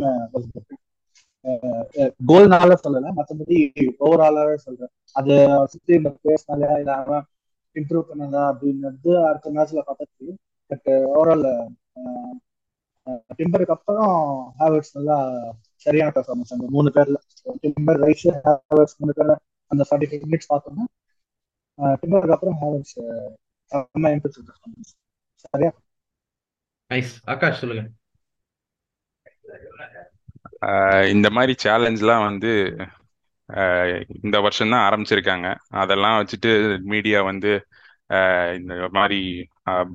கோல்னால 2.29 2.71
சொல்லல 2.81 3.11
மற்றபடி 3.17 3.57
ஓவராலாவே 3.99 4.55
சொல்றேன். 4.59 4.91
அது 5.15 5.35
சுத்தி 5.73 5.91
இந்த 5.93 6.09
பேசினாலயா 6.25 6.75
இல்ல 6.77 6.91
அவன் 6.97 7.25
இம்ப்ரூவ் 7.75 8.09
பண்ணதா 8.09 8.41
அப்படின்றது 8.51 9.11
அடுத்த 9.29 9.53
மேட்ச்ல 9.55 9.81
பார்த்தது 9.87 10.27
பட் 10.71 10.89
ஓவரால் 11.11 11.47
டிம்பருக்கு 13.37 13.75
அப்புறம் 13.75 14.13
ஹேவர்ட்ஸ் 14.59 14.95
நல்லா 14.97 15.17
சரியான 15.85 16.11
பெர்ஃபார்மன்ஸ் 16.15 16.53
அந்த 16.55 16.65
மூணு 16.69 16.89
பேர்ல. 16.95 17.17
டிம்பர் 17.65 17.99
ரைஸ் 18.03 18.25
ஹேவர்ட்ஸ் 18.39 18.97
மூணு 18.97 19.13
பேர்ல 19.17 19.35
அந்த 19.71 19.83
ஃபார்ட்டி 19.87 20.09
ஃபைவ் 20.09 20.25
மினிட்ஸ் 20.25 20.51
பார்த்தோம்னா 20.51 20.85
டிம்பருக்கு 22.01 22.35
அப்புறம் 22.35 22.57
ஹேவர்ட்ஸ் 22.61 22.95
செம்ம 23.71 24.11
இம்ப்ரூவ் 24.15 24.37
பெர்ஃபார்மன்ஸ் 24.41 24.91
சரியா? 25.45 25.71
நைஸ் 26.91 27.13
ஆகாஷ் 27.27 27.61
சொல்லுங்க. 27.61 27.83
ஆஹ் 30.67 31.05
இந்த 31.13 31.27
மாதிரி 31.35 31.53
சேலஞ்ச்லாம் 31.63 32.25
வந்து 32.27 32.51
ஆஹ் 33.49 33.91
இந்த 34.19 34.37
வருஷம் 34.45 34.73
தான் 34.73 34.85
ஆரம்பிச்சிருக்காங்க. 34.87 35.47
அதெல்லாம் 35.81 36.17
வச்சுட்டு 36.19 36.49
மீடியா 36.91 37.19
வந்து 37.29 37.51
ஆஹ் 38.09 38.51
இந்த 38.59 38.73
மாதிரி 38.91 39.17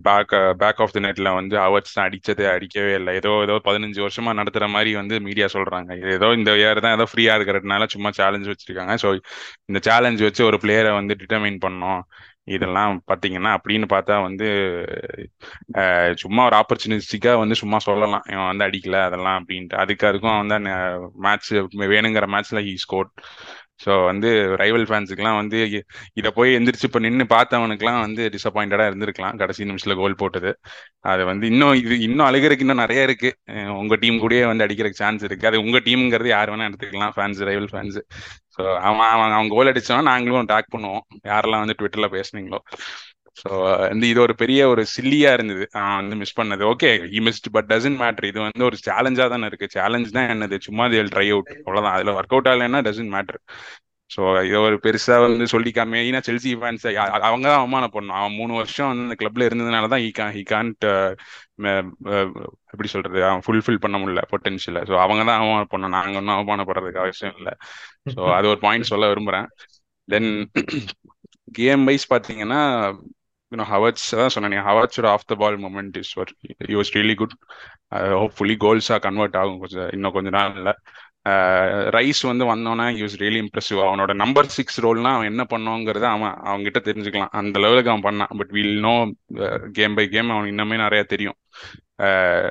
பேக் 0.06 0.32
பேக் 0.60 0.80
ஆஃப் 0.84 0.92
த 0.92 1.00
நெட்ல 1.04 1.28
வந்து 1.36 1.56
அவர்ஸ் 1.60 1.94
தான் 1.96 2.06
அடிச்சது 2.08 2.44
அடிக்கவே 2.52 2.92
இல்லை. 2.98 3.12
ஏதோ 3.20 3.30
ஏதோ 3.44 3.54
பதினஞ்சு 3.66 4.00
வருஷமா 4.04 4.32
நடத்துற 4.40 4.66
மாதிரி 4.74 4.90
வந்து 5.00 5.16
மீடியா 5.26 5.46
சொல்றாங்க. 5.56 5.88
ஏதோ 6.16 6.28
இந்த 6.38 6.50
இயர் 6.60 6.82
தான் 6.84 6.96
ஏதோ 6.98 7.06
ஃப்ரீயா 7.12 7.34
இருக்கிறதுனால 7.38 7.86
சும்மா 7.94 8.10
சேலஞ்ச் 8.20 8.50
வச்சிருக்காங்க. 8.52 8.94
ஸோ 9.04 9.08
இந்த 9.68 9.80
சேலஞ்ச் 9.88 10.22
வச்சு 10.26 10.42
ஒரு 10.44 10.58
பிளேயரை 10.64 10.92
வந்து 11.00 11.14
டிட்டர்மைன் 11.22 11.58
பண்ணோம் 11.66 12.02
இதெல்லாம் 12.46 13.02
பார்த்தீங்கன்னா 13.08 13.50
அப்படின்னு 13.56 13.86
பார்த்தா 13.90 14.22
வந்து 14.22 14.46
ஆஹ் 15.74 16.12
சும்மா 16.14 16.44
ஒரு 16.46 16.56
ஆப்பர்ச்சுனிஸ்டிக்காக 16.56 17.38
வந்து 17.38 17.54
சும்மா 17.54 17.78
சொல்லலாம். 17.78 18.24
இவன் 18.26 18.50
வந்து 18.52 18.64
அடிக்கல 18.64 19.00
அதெல்லாம் 19.02 19.38
அப்படின்ட்டு. 19.40 19.74
அதுக்கு 19.74 20.06
அதுக்கும் 20.06 20.40
வந்து 20.42 20.58
மேட்ச் 21.18 21.50
வேணுங்கிற 21.86 22.26
மேட்ச்ல 22.34 22.60
ஹீ 22.60 22.74
ஸ்கோர்ட் 22.76 23.12
ஸோ 23.80 23.92
வந்து 24.08 24.28
ரைவல் 24.60 24.86
ஃபேன்ஸுக்குலாம் 24.88 25.38
வந்து 25.40 25.58
இதை 26.20 26.30
போய் 26.36 26.50
எந்திரிச்சு 26.58 26.86
இப்போ 26.88 27.00
நின்று 27.06 27.24
பார்த்தவனுக்குலாம் 27.32 28.00
வந்து 28.06 28.22
டிசப்பாயிண்டடாக 28.34 28.90
இருந்திருக்கலாம். 28.90 29.36
கடைசி 29.42 29.68
நிமிஷத்தில் 29.70 29.98
கோல் 30.00 30.20
போட்டது. 30.22 30.50
அது 31.12 31.22
வந்து 31.30 31.44
இன்னும் 31.52 31.74
இது 31.82 31.96
இன்னும் 32.08 32.26
அழுகிறதுக்கு 32.28 32.66
இன்னும் 32.66 32.82
நிறைய 32.84 33.02
இருக்கு. 33.08 33.30
உங்கள் 33.78 33.82
உங்க 33.84 33.96
டீம் 34.04 34.20
கூடயே 34.22 34.44
வந்து 34.50 34.64
அடிக்கிறதுக்கு 34.66 35.02
சான்ஸ் 35.04 35.24
இருக்கு. 35.28 35.48
அது 35.50 35.58
உங்க 35.66 35.78
டீம்ங்கிறது 35.88 36.30
யார் 36.36 36.52
வேணா 36.52 36.68
எடுத்துக்கலாம். 36.70 37.14
ஃபேன்ஸ் 37.16 37.40
ரைவல் 37.50 37.70
ஃபேன்ஸ் 37.72 37.98
ஸோ 38.56 38.62
அவன் 38.88 39.08
அவன் 39.14 39.34
அவன் 39.36 39.52
கோல் 39.54 39.70
அடித்தவன் 39.72 40.10
நாங்களும் 40.10 40.50
டாக் 40.52 40.72
பண்ணுவோம். 40.74 41.04
யாரெல்லாம் 41.32 41.62
வந்து 41.64 41.78
ட்விட்டர்ல 41.80 42.08
பேசுனீங்களோ. 42.16 42.60
ஸோ 43.36 43.48
வந்து 43.90 44.06
uh, 44.06 44.10
இது 44.12 44.20
ஒரு 44.24 44.34
பெரிய 44.42 44.60
ஒரு 44.72 44.82
சில்லியா 44.96 45.30
இருந்தது. 45.36 45.64
வந்து 46.00 46.16
மிஸ் 46.22 46.36
பண்ணது. 46.40 46.62
Okay 46.72 46.90
he 47.14 47.20
missed 47.28 47.48
but 47.56 47.68
doesn't 47.72 47.98
matter 48.02 48.30
இது 48.32 48.40
வந்து 48.46 48.64
ஒரு 48.68 48.76
சேலஞ்சா 48.86 49.24
தானே 49.32 49.48
இருக்கு. 49.50 49.68
சேலஞ்ச் 49.76 50.14
தான் 50.16 50.30
என்னது? 50.34 50.58
சும்மா 50.68 50.84
தேல் 50.94 51.12
ட்ரை 51.14 51.26
அவுட் 51.34 51.50
அவ்வளவுதான். 51.56 51.96
அதுல 51.96 52.14
ஒர்க் 52.20 52.34
அவுட் 52.36 52.50
ஆகலைன்னா 52.52 52.82
டசன்ட் 52.88 53.12
மேட்ரு 53.16 53.40
ஸோ 54.10 54.22
இதை 54.48 54.58
ஒரு 54.66 54.76
பெருசா 54.84 55.14
வந்து 55.24 55.44
சொல்லிக்காம 55.52 56.00
ஏன்னா 56.08 56.20
செல்சி 56.26 56.50
ஃபேன்ஸ் 56.60 56.84
அவங்க 57.28 57.44
தான் 57.48 57.60
அவமானம் 57.60 57.94
பண்ணணும் 57.94 58.18
அவன் 58.18 58.36
மூணு 58.40 58.52
வருஷம் 58.60 58.88
வந்து 58.90 59.06
அந்த 59.06 59.16
கிளப்ல 59.20 59.46
இருந்ததுனால 59.48 59.88
தான் 59.92 60.02
ஹி 60.06 60.10
கான் 60.18 60.34
ஹி 60.36 60.42
கான்ட் 60.52 60.84
எப்படி 62.72 62.88
சொல்றது? 62.94 63.18
அவன் 63.28 63.44
ஃபுல்ஃபில் 63.46 63.82
பண்ண 63.84 63.96
முடியல 64.02 64.22
பொட்டன்ஷியல 64.32 64.80
ஸோ 64.90 64.94
அவங்க 65.04 65.22
தான் 65.30 65.40
அவமானம் 65.40 65.72
பண்ணும் 65.74 65.94
நாங்க 65.96 66.20
ஒன்றும் 66.20 66.36
அவமானப்படுறதுக்கு 66.36 67.02
அவசியம் 67.04 67.36
இல்லை. 67.40 67.54
ஸோ 68.14 68.20
அது 68.38 68.46
ஒரு 68.52 68.60
பாயிண்ட் 68.66 68.90
சொல்ல 68.92 69.10
விரும்புறேன். 69.12 69.48
தென் 70.08 70.30
கேம் 71.60 71.84
வைஸ் 71.88 72.06
பார்த்தீங்கன்னா 72.14 72.60
யூனோ 73.54 73.66
ஹவர்ட்ஸ் 73.73 74.08
தான் 74.11 74.28
சொன்னேன் 74.28 74.66
ஹவர்ட்ஸோட 74.68 75.06
off 75.06 75.26
the 75.26 75.34
ball 75.34 75.58
movement 75.58 75.96
is 75.96 76.12
you 76.68 76.80
was 76.80 76.92
really 76.92 77.14
good 77.14 77.34
hopefully 77.94 78.56
கோல்ஸாக 78.61 78.99
convert 78.99 79.37
ஆகும் 79.37 79.58
கொஞ்சம் 79.58 79.90
இன்னும் 79.92 80.12
கொஞ்ச 80.12 80.30
நாள்ல. 80.30 80.73
Uh, 81.26 81.88
ரைஸ் 81.90 82.18
வந்து 82.23 82.44
வந்தோன்னா 82.44 82.87
யூஸ் 83.00 83.14
ரியலி 83.18 83.38
இம்ப்ரெசிவ் 83.42 83.78
அவனோட 83.84 84.14
நம்பர் 84.14 84.46
சிக்ஸ் 84.46 84.84
ரோல்னா 84.84 85.12
அவன் 85.12 85.26
என்ன 85.26 85.46
பண்ணோங்கிறத 85.50 86.02
அவன் 86.02 86.34
அவங்ககிட்ட 86.50 86.80
தெரிஞ்சுக்கலாம். 86.88 87.30
அந்த 87.30 87.58
லெவலுக்கு 87.58 87.90
அவன் 87.90 88.06
பண்ணான். 88.08 88.37
But 88.37 88.50
will 88.50 88.80
know 88.80 89.11
game 89.73 89.94
by 89.94 90.08
game 90.08 90.30
அவன் 90.30 90.50
இன்னுமே 90.50 90.76
நிறைய 90.76 91.04
தெரியும். 91.04 91.34
Uh, 92.02 92.50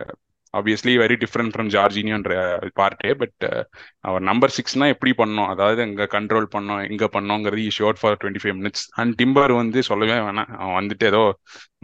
obviously 0.57 0.93
very 1.01 1.15
different 1.23 1.51
from 1.53 1.69
ஜார்ஜினியோன்ற 1.75 2.33
பார்ட்டே 2.79 3.11
பட் 3.21 3.43
uh, 3.49 3.63
அவர் 4.07 4.23
நம்பர் 4.29 4.53
சிக்ஸ்னா 4.57 4.87
எப்படி 4.93 5.11
பண்ணோம்? 5.21 5.49
அதாவது 5.53 5.81
எங்கே 5.81 6.05
கண்ட்ரோல் 6.15 6.47
பண்ணோம் 6.55 6.81
எங்க 6.89 7.05
பண்ணோங்கிறது 7.15 7.67
short 7.77 7.99
for 8.01 8.17
twenty 8.21 8.41
five 8.43 8.55
minutes 8.59 8.85
and 9.01 9.15
Timber 9.15 9.53
வந்து 9.61 9.81
சொல்லவே 9.83 10.17
வேணாம். 10.27 10.51
அவன் 10.61 10.77
வந்துட்டு 10.79 11.05
ஏதோ 11.11 11.23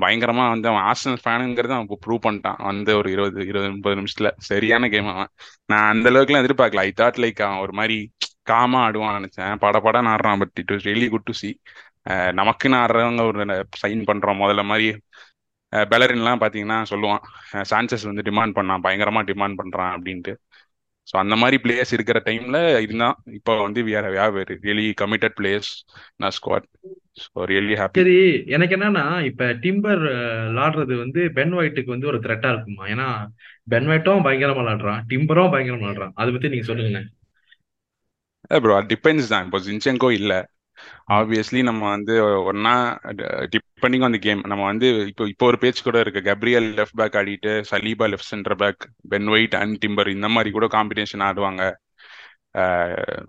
பயங்கரமா 0.04 0.46
வந்து 0.54 0.70
அவன் 0.72 0.86
ஆர்சனல் 0.92 1.22
ஃபேனுங்கிறத 1.24 1.76
அவன் 1.78 2.04
ப்ரூவ் 2.08 2.26
பண்ணிட்டான். 2.28 2.60
வந்து 2.70 2.92
ஒரு 2.98 3.10
இருபது 3.12 3.48
இருபது 3.52 3.72
முப்பது 3.76 3.98
நிமிஷத்துல. 4.02 4.32
சரியான 4.52 4.90
கேம் 4.90 5.12
அவன். 5.14 5.32
நான் 5.66 5.90
அந்த 5.94 6.10
அளவுக்குலாம் 6.12 6.44
எதிர்பார்க்கல. 6.46 6.86
ஐ 6.88 6.94
தாட் 7.02 7.22
லைக் 7.26 7.42
அவன் 7.48 7.64
ஒரு 7.66 7.74
மாதிரி 7.74 7.98
காமா 8.44 8.80
ஆடுவான் 8.88 9.18
நினைச்சேன். 9.20 9.56
பட 9.64 9.80
படம் 9.80 10.12
ஆடுறான் 10.14 10.40
but 10.44 10.60
it 10.62 10.72
was 10.72 10.88
really 10.90 11.10
good 11.10 11.28
to 11.30 11.34
see 11.42 11.50
நமக்குன்னு 12.40 12.78
ஆடுறவங்க 12.84 13.22
ஒரு 13.32 13.40
சைன் 13.84 14.02
பண்றோம். 14.10 14.40
முதல்ல 14.44 14.64
மாதிரி 14.66 14.88
பெலரின்லாம் 15.74 16.42
பார்த்தீங்கன்னா 16.44 16.80
சொல்லுவான் 16.92 17.24
சான்சஸ் 17.72 18.10
வந்து 18.10 18.26
டிமாண்ட் 18.32 18.58
பண்ணான் 18.60 18.84
பயங்கரமா 18.86 19.24
டிமாண்ட் 19.32 19.60
பண்றான் 19.62 19.94
அப்படின்ட்டு. 19.96 20.34
ஸோ 21.08 21.16
அந்த 21.18 21.36
மாதிரி 21.36 21.58
பிளேயர்ஸ் 21.64 21.94
இருக்கிற 21.94 22.22
டைம்ல 22.26 22.58
இதுதான். 22.82 23.16
இப்போ 23.38 23.62
வந்து 23.62 23.80
we 23.84 23.94
are 24.00 24.34
really 24.66 24.94
committed 25.02 25.36
players 25.40 25.72
நான் 26.16 26.34
ஸ்குவாட் 26.38 26.68
ஸோ 27.22 27.46
ரியலி 27.52 27.76
ஹாப்பி 27.80 28.00
சரி 28.02 28.18
எனக்கு 28.56 28.76
என்னன்னா 28.78 29.06
இப்ப 29.30 29.52
டிம்பர் 29.54 30.04
விளாடுறது 30.50 30.96
வந்து 30.98 31.32
பென் 31.38 31.54
ஒயிட்டுக்கு 31.54 31.94
வந்து 31.96 32.08
ஒரு 32.08 32.20
த்ரெட்டா 32.26 32.52
இருக்குமா? 32.54 32.84
ஏன்னா 32.94 33.08
பென் 33.64 33.88
ஒயிட்டும் 33.88 34.26
பயங்கரமா 34.28 34.64
விளாடுறான் 34.64 35.02
டிம்பரும் 35.14 35.52
பயங்கரமா 35.56 35.86
விளாடுறான். 35.86 36.14
அதை 36.16 36.30
பத்தி 36.32 36.50
நீங்க 36.50 36.68
சொல்லுங்க 36.72 37.02
ப்ரோ 38.66 38.76
டிபெண்ட்ஸ் 38.92 39.28
தான். 39.28 39.44
இப்போ 39.46 39.60
ஜின்செங்கோ 39.60 40.12
இல்ல. 40.12 40.34
ஆப்வியஸ்லி 41.18 41.62
நம்ம 41.64 41.90
வந்து 41.90 42.14
ஒன்னா 42.52 42.74
டிபெண்டிங் 43.56 44.04
ஆன் 44.04 44.12
தி 44.12 44.20
கேம் 44.20 44.42
நம்ம 44.48 44.66
வந்து 44.66 44.88
இப்போ 45.08 45.24
இப்போ 45.28 45.46
ஒரு 45.46 45.58
பேச்சு 45.58 45.84
கூட 45.84 46.00
இருக்கு. 46.00 46.22
கப்ரியல் 46.22 46.70
லெஃப்ட் 46.80 47.00
பேக் 47.02 47.18
ஆடிட்டு 47.22 47.54
Saliba 47.72 48.08
left 48.14 48.32
centre 48.34 48.56
back 48.56 48.84
Ben 49.10 49.28
White 49.28 49.56
and 49.62 49.78
Timber 49.86 50.16
இந்த 50.18 50.30
மாதிரி 50.36 50.52
கூட 50.58 50.68
காம்பினேஷன் 50.78 51.26
ஆடுவாங்க. 51.30 51.64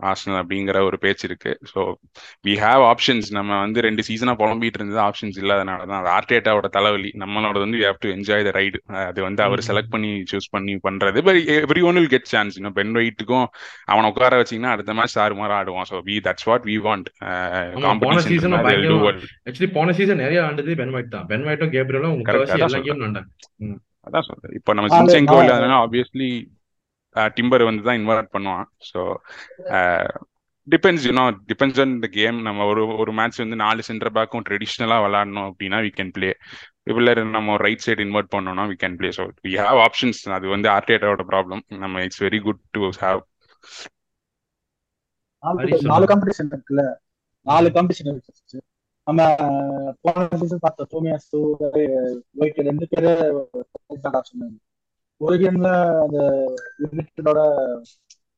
ஆர்சனல் 0.09 0.39
அப்படிங்கிற 0.41 0.79
ஒரு 0.89 0.97
பேச்சு 1.03 1.25
இருக்கு. 1.29 1.53
ஸோ 1.71 1.81
வி 2.47 2.55
ஹாவ் 2.63 2.83
ஆப்ஷன்ஸ் 2.91 3.29
நம்ம 3.39 3.59
வந்து 3.65 3.81
ரெண்டு 3.87 4.03
சீசனா 4.09 4.33
புலம்பிட்டு 4.43 4.79
இருந்தது 4.81 5.01
ஆப்ஷன்ஸ் 5.07 5.39
இல்லாதனால 5.43 5.81
தான். 5.91 5.99
அது 6.03 6.11
ஆர்டேட்டாவோட 6.17 6.69
தலைவலி. 6.77 7.11
நம்மளோட 7.23 7.57
வந்து 7.65 7.81
have 7.85 8.01
to 8.05 8.11
enjoy 8.17 8.45
the 8.49 8.53
ride 8.59 8.81
அது 9.11 9.21
வந்து 9.29 9.43
அவர் 9.47 9.63
செலக்ட் 9.69 9.93
பண்ணி 9.95 10.13
சூஸ் 10.31 10.49
பண்ணி 10.55 10.77
பண்றது. 10.87 11.21
But 11.27 11.41
every 11.57 11.83
one 11.91 11.99
will 12.01 12.13
get 12.15 12.31
chance 12.35 12.57
இன்னும் 12.61 12.77
பென் 12.79 12.95
ஒயிட்டுக்கும் 13.01 13.47
அவனை 13.93 14.09
உட்கார 14.13 14.39
வச்சிங்கன்னா 14.43 14.73
அடுத்த 14.77 14.97
மேட்ச் 15.01 15.19
ஆறு 15.25 15.37
மாதிரி 15.41 15.57
ஆடுவான். 15.59 15.89
So 15.93 15.99
we 16.09 16.17
that's 16.29 16.49
what 16.51 16.67
we 16.71 16.79
want 16.89 17.11
போன 18.07 18.23
சீசன் 18.31 18.57
ஆக்சுவலி 18.61 19.71
போன 19.79 19.93
சீசன் 20.01 20.23
நிறைய 20.25 20.41
ஆண்டது 20.49 20.79
பென் 20.83 20.95
ஒயிட் 20.97 21.15
தான். 21.17 21.29
பென் 21.33 21.47
ஒயிட்டும் 21.49 21.75
கேப்ரியலும் 21.77 22.17
எல்லா 22.67 22.81
கேம் 22.89 23.05
அதான் 24.09 24.27
சொல்றேன். 24.27 24.55
இப்போ 24.59 24.73
நம்ம 24.77 24.89
ஜின்செங்கோ 24.93 25.39
இல்லாதனால 25.43 25.79
ஆப்வியஸ்லி 25.85 26.29
டிம்பர் 27.37 27.69
வந்து 27.69 27.83
தான் 27.89 27.99
இன்வால்வ் 28.01 28.35
பண்ணுவான். 28.37 28.67
So 28.91 29.01
depends 30.69 31.07
you know 31.09 31.25
depends 31.51 31.81
on 31.85 31.95
the 32.05 32.09
game 32.19 32.37
நம்ம 32.49 32.67
ஒரு 32.73 32.83
ஒரு 33.03 33.13
மேட்ச் 33.19 33.43
வந்து 33.43 33.57
நாலு 33.65 33.81
சென்டர் 33.89 34.15
பேக்கும் 34.17 34.45
ட்ரெடிஷ்னலாக 34.49 35.05
விளாடணும் 35.05 35.49
அப்படின்னா 35.51 35.79
வி 35.87 35.91
கேன் 35.99 36.13
பிளே 36.17 36.31
இல்லை 36.93 37.15
நம்ம 37.37 37.57
ரைட் 37.67 37.85
சைடு 37.87 38.05
இன்வெர்ட் 38.07 38.33
பண்ணோம்னா 38.35 38.67
we 38.73 38.77
can 38.83 38.99
play 39.01 39.11
so 39.19 39.25
we 39.47 39.53
have 39.65 39.81
options 39.87 40.21
அது 40.39 40.49
வந்து 40.55 40.69
ஆர்டேட்டாவோட 40.77 41.25
ப்ராப்ளம் 41.33 41.63
நம்ம 41.85 42.03
it's 42.07 42.23
very 42.27 42.41
good 42.49 42.63
to 42.77 42.91
have 43.05 43.23
நாலு 45.93 46.07
காம்படிஷன் 46.11 46.51
இருக்குல்ல? 46.55 46.83
நாலு 47.47 47.69
காம்படிஷன் 47.77 48.09
இருக்கு. 48.11 48.59
நம்ம 49.07 49.21
போன 50.05 50.25
சீசன் 50.41 50.65
பார்த்த 50.65 50.87
டோமியாசு 50.93 51.39
ஒயிட் 52.41 52.59
ரெண்டு 52.69 52.87
பேரு 52.93 53.11
சொன்னாங்க. 54.31 54.59
ஒரு 55.21 55.37
கேம்ல 55.43 55.69
அந்த 56.05 56.19
யுனைடோட 56.83 57.41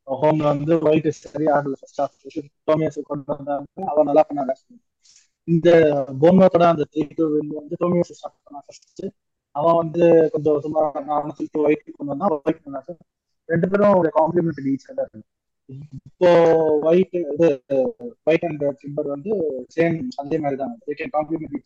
ஹோம்ல 0.08 0.44
வந்து 0.52 0.74
ஒயிட் 0.88 1.08
சரி 1.18 1.46
ஆடல 1.56 1.74
ஃபர்ஸ்ட் 1.80 2.00
ஹாஃப் 2.02 2.16
டோமியாசு 2.68 3.00
கொண்டு 3.10 3.26
வந்தாங்க. 3.32 3.66
அவன் 3.90 4.08
நல்லா 4.10 4.24
பண்ணாங்க. 4.28 4.54
இந்த 5.48 5.68
போன்மத்தோட 6.22 6.64
அந்த 6.72 6.84
த்ரீ 6.92 7.02
டூ 7.18 7.26
வின் 7.34 7.52
வந்து 7.60 7.74
டோமியாசு 7.82 8.16
ஸ்டார்ட் 8.18 8.38
பண்ணான் 8.46 8.64
ஃபர்ஸ்ட் 8.66 9.04
அவன் 9.54 9.78
வந்து 9.82 10.02
கொஞ்சம் 10.34 10.60
சும்மா 10.64 10.82
நான் 11.08 11.30
டூ 11.54 11.60
ஒயிட் 11.68 11.84
கொண்டு 11.98 12.12
வந்தான். 12.12 12.34
ஒயிட் 12.46 12.64
பண்ணாங்க 12.66 12.92
ரெண்டு 13.48 13.68
பேரும் 13.70 13.98
ஒரு 14.00 14.10
காம்ப்ளிமெண்ட் 14.18 14.60
ஈச் 14.72 14.88
இருக்கு 14.90 15.20
இப்போ 16.08 16.30
ஒயிட் 16.90 17.16
இது 17.34 17.48
ஒயிட் 18.28 18.46
அண்ட் 18.48 18.64
சிம்பர் 18.82 19.08
வந்து 19.14 19.32
சேம் 19.76 19.98
அதே 20.22 20.38
மாதிரி 20.44 20.58
தான். 20.62 20.74
காம்ப்ளிமெண்ட் 21.16 21.56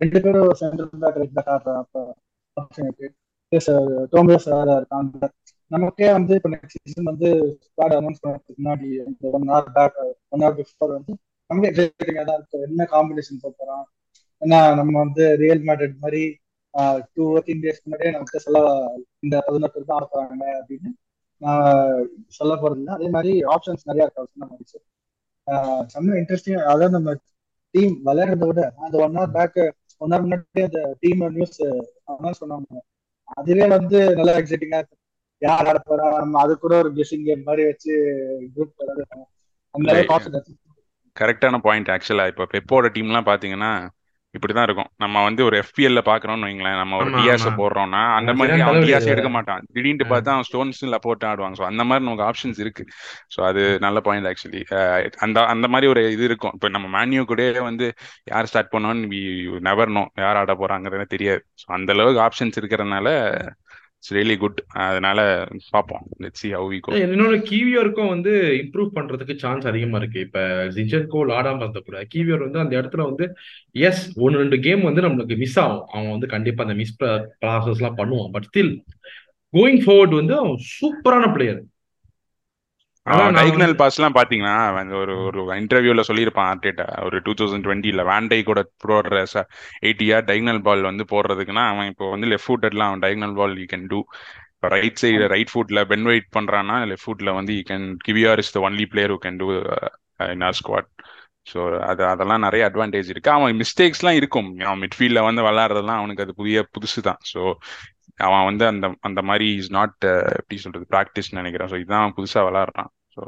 ரெண்டு 0.00 0.20
பேரும் 0.24 0.54
சென்ட்ரல் 0.62 1.02
பேக் 1.04 1.18
ரைட் 1.22 1.36
பேக் 1.38 1.52
ஆடுற 1.54 1.74
ஆப்ஷன் 2.56 2.88
இருக்கு. 2.88 3.08
டோமியோஸ் 4.14 4.46
இருக்காங்க. 4.76 5.28
நமக்கே 5.70 6.08
வந்து 6.16 6.32
இப்போ 6.38 6.50
நெக்ஸ்ட் 6.54 6.80
சீசன் 6.84 7.10
வந்து 7.10 7.28
ஸ்குவாட் 7.66 7.94
அனௌன்ஸ் 7.98 8.22
பண்ணதுக்கு 8.22 8.56
முன்னாடி 8.58 8.88
இந்த 9.10 9.30
one 9.36 9.46
hour 9.52 9.70
back 9.76 9.98
one 10.32 10.42
hour 10.44 10.56
before 10.60 10.92
வந்து 10.96 11.12
நமக்கு 11.50 11.68
எக்ஸைட்டிங்காக 11.70 12.24
தான் 12.28 12.38
இருக்கு. 12.38 12.58
என்ன 12.68 12.86
காம்படிஷன் 12.94 13.42
போகிறோம் 13.44 13.84
ஏன்னா 14.42 14.60
நம்ம 14.78 14.92
வந்து 15.04 15.24
ரியல் 15.42 15.64
மேட்ரிட் 15.68 16.02
மாதிரி 16.04 16.22
டூ 17.14 17.22
ஒர்க்கிங் 17.32 17.62
டேஸ் 17.64 17.82
முன்னாடியே 17.84 18.12
நமக்கு 18.16 18.44
சொல்ல 18.46 18.60
இந்த 19.24 19.34
பதினெட்டு 19.46 19.82
தான் 19.90 19.98
ஆடுறாங்க 19.98 20.44
அப்படின்னு 20.60 20.90
நான் 21.42 22.06
சொல்ல 22.38 22.52
போறது 22.62 22.94
அதே 22.96 23.08
மாதிரி 23.16 23.32
ஆப்ஷன்ஸ் 23.54 23.88
நிறைய 23.90 24.06
இருக்கு. 24.06 24.30
சொன்ன 24.32 24.48
மாதிரி 24.50 24.64
செம்ம 25.92 26.16
இன்ட்ரெஸ்டிங் 26.20 26.58
அதாவது 26.64 26.94
நம்ம 26.96 27.14
டீம் 27.74 27.94
விளையாடுறத 28.08 28.46
விட 28.50 28.62
அந்த 28.84 28.96
one 29.06 29.16
hour 29.18 29.34
back 29.38 29.60
one 30.00 30.12
hour 30.12 30.24
முன்னாடியே 30.24 30.64
அந்த 30.68 30.80
டீம் 31.02 31.22
நியூஸ் 31.36 31.60
அனௌன்ஸ் 32.12 32.42
பண்ணாங்க 32.42 32.80
அதுவே 33.36 33.66
வந்து 33.72 33.98
நல்லா 34.18 34.34
எக்ஸைட்டிங்கா 34.40 34.80
யார் 35.42 35.68
ஆட 35.68 35.78
போறா? 35.82 36.06
நம்ம 36.16 36.40
அது 36.42 36.52
கூட 36.58 36.74
ஒரு 36.82 36.90
கெஸிங் 36.96 37.24
கேம் 37.24 37.46
மாதிரி 37.46 37.62
வச்சு 37.68 37.92
குரூப் 38.54 38.74
கரெக்டான 41.16 41.56
பாயிண்ட் 41.64 41.92
ஆக்சுவலா 41.94 42.26
இப்போ 42.30 42.44
பெப்போட 42.52 42.88
டீம்லாம் 42.94 43.28
பாத்தீங்கன்னா 43.28 43.72
இப்படிதான் 44.36 44.66
இருக்கும். 44.66 44.88
நம்ம 45.02 45.22
வந்து 45.26 45.42
ஒரு 45.48 45.56
எஃபிஎல்ல 45.62 46.00
பாக்குறோம்னு 46.08 46.46
வைங்களேன். 46.48 46.78
நம்ம 46.82 46.96
ஒரு 47.02 47.10
டிஆர்ஸ் 47.16 47.46
போடுறோம்னா 47.60 48.02
அந்த 48.18 48.32
மாதிரி 48.38 48.62
அவன் 48.66 48.84
டிஆர்ஸ் 48.86 49.10
எடுக்க 49.14 49.30
மாட்டான். 49.36 49.64
திடீர்னு 49.76 50.06
பார்த்தா 50.12 50.34
அவன் 50.36 50.48
ஸ்டோன்ஸ்ல 50.48 50.98
போட்டு 51.06 51.26
ஆடுவாங்க 51.30 51.58
ஸோ 51.60 51.66
அந்த 51.70 51.84
மாதிரி 51.88 52.04
நமக்கு 52.06 52.26
ஆப்ஷன்ஸ் 52.28 52.60
இருக்கு. 52.64 52.84
ஸோ 53.34 53.40
அது 53.50 53.62
நல்ல 53.86 54.00
பாயிண்ட் 54.08 54.28
ஆக்சுவலி 54.30 54.62
அந்த 55.26 55.38
அந்த 55.54 55.68
மாதிரி 55.74 55.88
ஒரு 55.94 56.04
இது 56.16 56.24
இருக்கும். 56.30 56.54
இப்போ 56.58 56.70
நம்ம 56.76 56.88
மேன்யூ 56.96 57.24
கூட 57.32 57.42
வந்து 57.70 57.88
யார் 58.32 58.50
ஸ்டார்ட் 58.52 58.72
பண்ணோன்னு 58.74 59.10
வி 59.14 59.20
நெவர் 59.68 59.92
நோ 59.98 60.04
யார் 60.24 60.40
ஆட 60.42 60.54
போறாங்கிறது 60.62 61.06
தெரியாது. 61.16 61.42
ஸோ 61.62 61.66
அந்த 61.78 61.92
அளவுக்கு 61.96 62.22
ஆப்ஷன்ஸ் 62.28 62.58
இருக்கிறதுனால 62.62 63.08
இட்ஸ் 64.02 64.14
ரியலி 64.14 64.36
குட் 64.36 64.60
அதனால 64.84 65.18
பார்ப்போம். 65.74 66.06
Let 66.22 66.38
see 66.40 66.48
how 66.52 66.64
we 66.72 66.78
go 66.84 66.94
இன்னொரு 66.98 67.36
கீவியருக்கும் 67.50 68.08
வந்து 68.12 68.32
இம்ப்ரூவ் 68.62 68.88
பண்றதுக்கு 68.96 69.34
சான்ஸ் 69.42 69.66
அதிகமா 69.70 69.98
இருக்கு. 70.00 70.20
இப்ப 70.26 70.40
ஜிஜன்கோ 70.76 71.20
ஆடாம 71.36 71.62
இருந்த 71.64 71.80
கூட 71.80 71.98
கீவியர் 72.14 72.44
வந்து 72.46 72.58
அந்த 72.58 72.74
இடத்துல 72.80 73.04
வந்து 73.10 73.26
எஸ் 73.88 74.02
ஒன்னு 74.24 74.40
ரெண்டு 74.42 74.58
கேம் 74.66 74.82
வந்து 74.88 75.04
நம்மளுக்கு 75.06 75.36
மிஸ் 75.42 75.58
ஆகும். 75.64 75.84
அவன் 75.92 76.10
வந்து 76.10 76.30
கண்டிப்பா 76.34 76.64
அந்த 76.64 76.76
மிஸ் 76.80 76.96
ப்ராசஸ் 77.44 77.80
எல்லாம் 77.80 77.98
பண்ணுவான். 78.00 78.32
பட் 78.32 78.48
ஸ்டில் 78.50 78.72
கோயிங் 79.52 79.80
ஃபார்வர்ட் 79.84 80.18
வந்து 80.20 80.34
அவன் 80.42 80.58
சூப்பரான 80.74 81.28
பிளேயர் 81.36 81.62
டைக்னல் 83.06 83.74
பாஸ் 83.78 83.96
எல்லாம் 83.98 84.16
பாத்தீங்கன்னா 84.16 84.56
ஒரு 85.00 85.14
ஒரு 85.22 85.40
இன்டர்வியூல 85.60 86.02
சொல்லியிருப்பான் 86.08 86.50
ஆர்டேட்டா 86.50 86.86
ஒரு 87.06 87.16
டூ 87.26 87.32
தௌசண்ட் 87.40 87.64
டுவெண்ட்டில 87.66 88.02
வேண்டை 88.10 88.38
கூட 88.42 88.60
போடுற 88.84 89.16
எயிட்டி 89.82 90.06
யார் 90.06 90.28
டைக்னல் 90.30 90.60
பால் 90.68 90.88
வந்து 90.90 91.06
போடுறதுக்குன்னா 91.12 91.64
அவன் 91.72 91.90
இப்போ 91.92 92.06
வந்து 92.10 92.30
லெஃப்ட் 92.32 92.48
ஃபுட்டட்லாம் 92.48 92.90
அவன் 92.90 93.04
diagonal 93.06 93.34
ball 93.40 93.56
you 93.62 93.66
can 93.74 93.88
do 93.92 94.00
right 94.74 95.00
side 95.02 95.24
right 95.34 95.52
ஃபுட்ல 95.52 95.80
பென் 95.92 96.06
வெயிட் 96.10 96.28
பண்றான்னா 96.36 96.76
லெஃப்ட் 96.90 97.06
ஃபுட்ல 97.06 97.32
வந்து 97.38 97.54
you 97.58 97.64
can 97.72 97.86
Kiwior 98.06 98.42
is 98.44 98.54
the 98.56 98.60
only 98.68 98.86
player 98.92 99.14
who 99.14 99.18
can 99.26 99.40
do 99.42 99.48
in 100.34 100.44
our 100.48 100.58
squad 100.60 100.90
so 101.46 101.60
அது 101.90 102.02
அதெல்லாம் 102.06 102.44
நிறைய 102.44 102.62
அட்வான்டேஜ் 102.68 103.08
இருக்கு. 103.12 103.30
அவன் 103.36 103.56
மிஸ்டேக்ஸ்லாம் 103.62 104.18
இருக்கும். 104.20 104.48
அவன் 104.66 104.82
மிட்ஃபீல்ட்ல 104.84 105.20
வந்து 105.28 105.42
விளாட்றதுலாம் 105.46 106.00
அவனுக்கு 106.00 106.24
அது 106.24 106.34
புதிய 106.40 106.58
புதுசு 106.74 107.00
தான் 107.08 107.20
ஸோ 107.32 107.40
அவன் 108.18 108.46
வந்து 108.48 108.64
அந்த 108.72 108.86
அந்த 109.08 109.20
மாதிரி 109.28 109.46
இஸ் 109.60 109.72
நாட் 109.76 109.96
uh, 110.04 110.24
எப்படி 110.40 110.56
சொல்றது 110.64 110.86
ப்ராக்டிஸ் 110.92 111.30
நினைக்கிறேன். 111.38 111.70
ஸோ 111.72 111.78
இதுதான் 111.82 112.14
புதுசாக 112.18 112.44
விளாட்றான் 112.48 112.90
so 113.16 113.22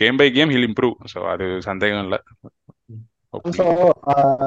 game 0.00 0.18
by 0.20 0.28
game 0.36 0.52
he'll 0.54 0.68
improve 0.68 0.94
so 1.14 1.20
அது 1.32 1.46
சந்தேகம் 1.70 2.04
இல்லை. 2.06 2.18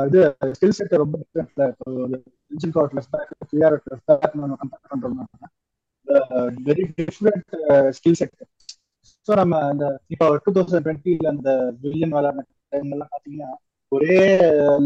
இது 0.07 0.21
ஸ்கில் 0.55 0.77
செட் 0.77 0.95
ரொம்ப 1.03 1.17
கார்ட் 2.77 2.95
லெஃப்ட் 2.97 3.13
பேக் 3.13 3.31
லெஃப்ட் 3.93 4.09
பேக் 4.09 4.35
நம்ம 4.39 4.55
கம்பேர் 4.61 4.89
பண்றோம்னா 4.93 5.25
very 6.67 6.85
different 6.99 7.53
skill 7.97 8.19
set 8.21 8.35
so 9.27 9.31
நம்ம 9.41 9.59
இந்த 9.73 9.85
இப்போ 10.13 10.25
டூ 10.45 10.51
தௌசண்ட் 10.57 10.85
டுவெண்ட்டில 10.87 11.29
அந்த 11.33 11.49
வில்லியன் 11.83 12.15
விளையாடின 12.17 12.45
டைம்லாம் 12.73 13.11
பார்த்தீங்கன்னா 13.13 13.13
பாத்தீங்கன்னா 13.13 13.51
ஒரே 13.91 14.17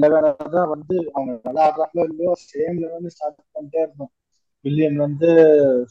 லெவலில் 0.02 0.56
தான் 0.56 0.72
வந்து 0.76 0.96
அவங்க 1.16 1.34
விளையாடுறாங்களோ 1.48 2.04
இல்லையோ 2.12 2.34
சேம் 2.46 2.80
லெவல் 2.84 3.14
ஸ்டார்ட் 3.16 3.38
பண்ணிட்டே 3.56 3.82
இருந்தோம். 3.86 4.12
வில்லியம் 4.68 5.00
வந்து 5.06 5.30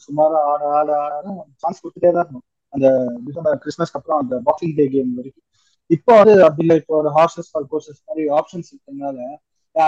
சுமாரா 0.05 0.39
ஆட 0.51 0.63
ஆட 0.79 0.89
ஆட 1.05 1.25
சான்ஸ் 1.63 1.81
கொடுத்துட்டே 1.81 2.11
தான் 2.11 2.23
இருக்கும் 2.23 2.45
அந்த 2.73 2.87
டிசம்பர் 3.27 3.61
கிறிஸ்மஸ்க்கு 3.63 3.99
அப்புறம் 3.99 4.21
அந்த 4.23 4.35
பாக்ஸிங் 4.47 4.75
டே 4.79 4.85
கேம் 4.93 5.11
வரைக்கும். 5.19 5.45
இப்போ 5.89 6.11
வந்து 6.19 6.33
அப்படி 6.47 6.63
இல்லை. 6.65 6.75
இப்போ 6.81 6.93
ஒரு 7.01 7.09
ஹார்சஸ் 7.17 7.51
ஃபார் 7.51 7.67
கோர்சஸ் 7.71 8.01
மாதிரி 8.07 8.23
ஆப்ஷன்ஸ் 8.39 8.69
இருக்கிறதுனால 8.71 9.17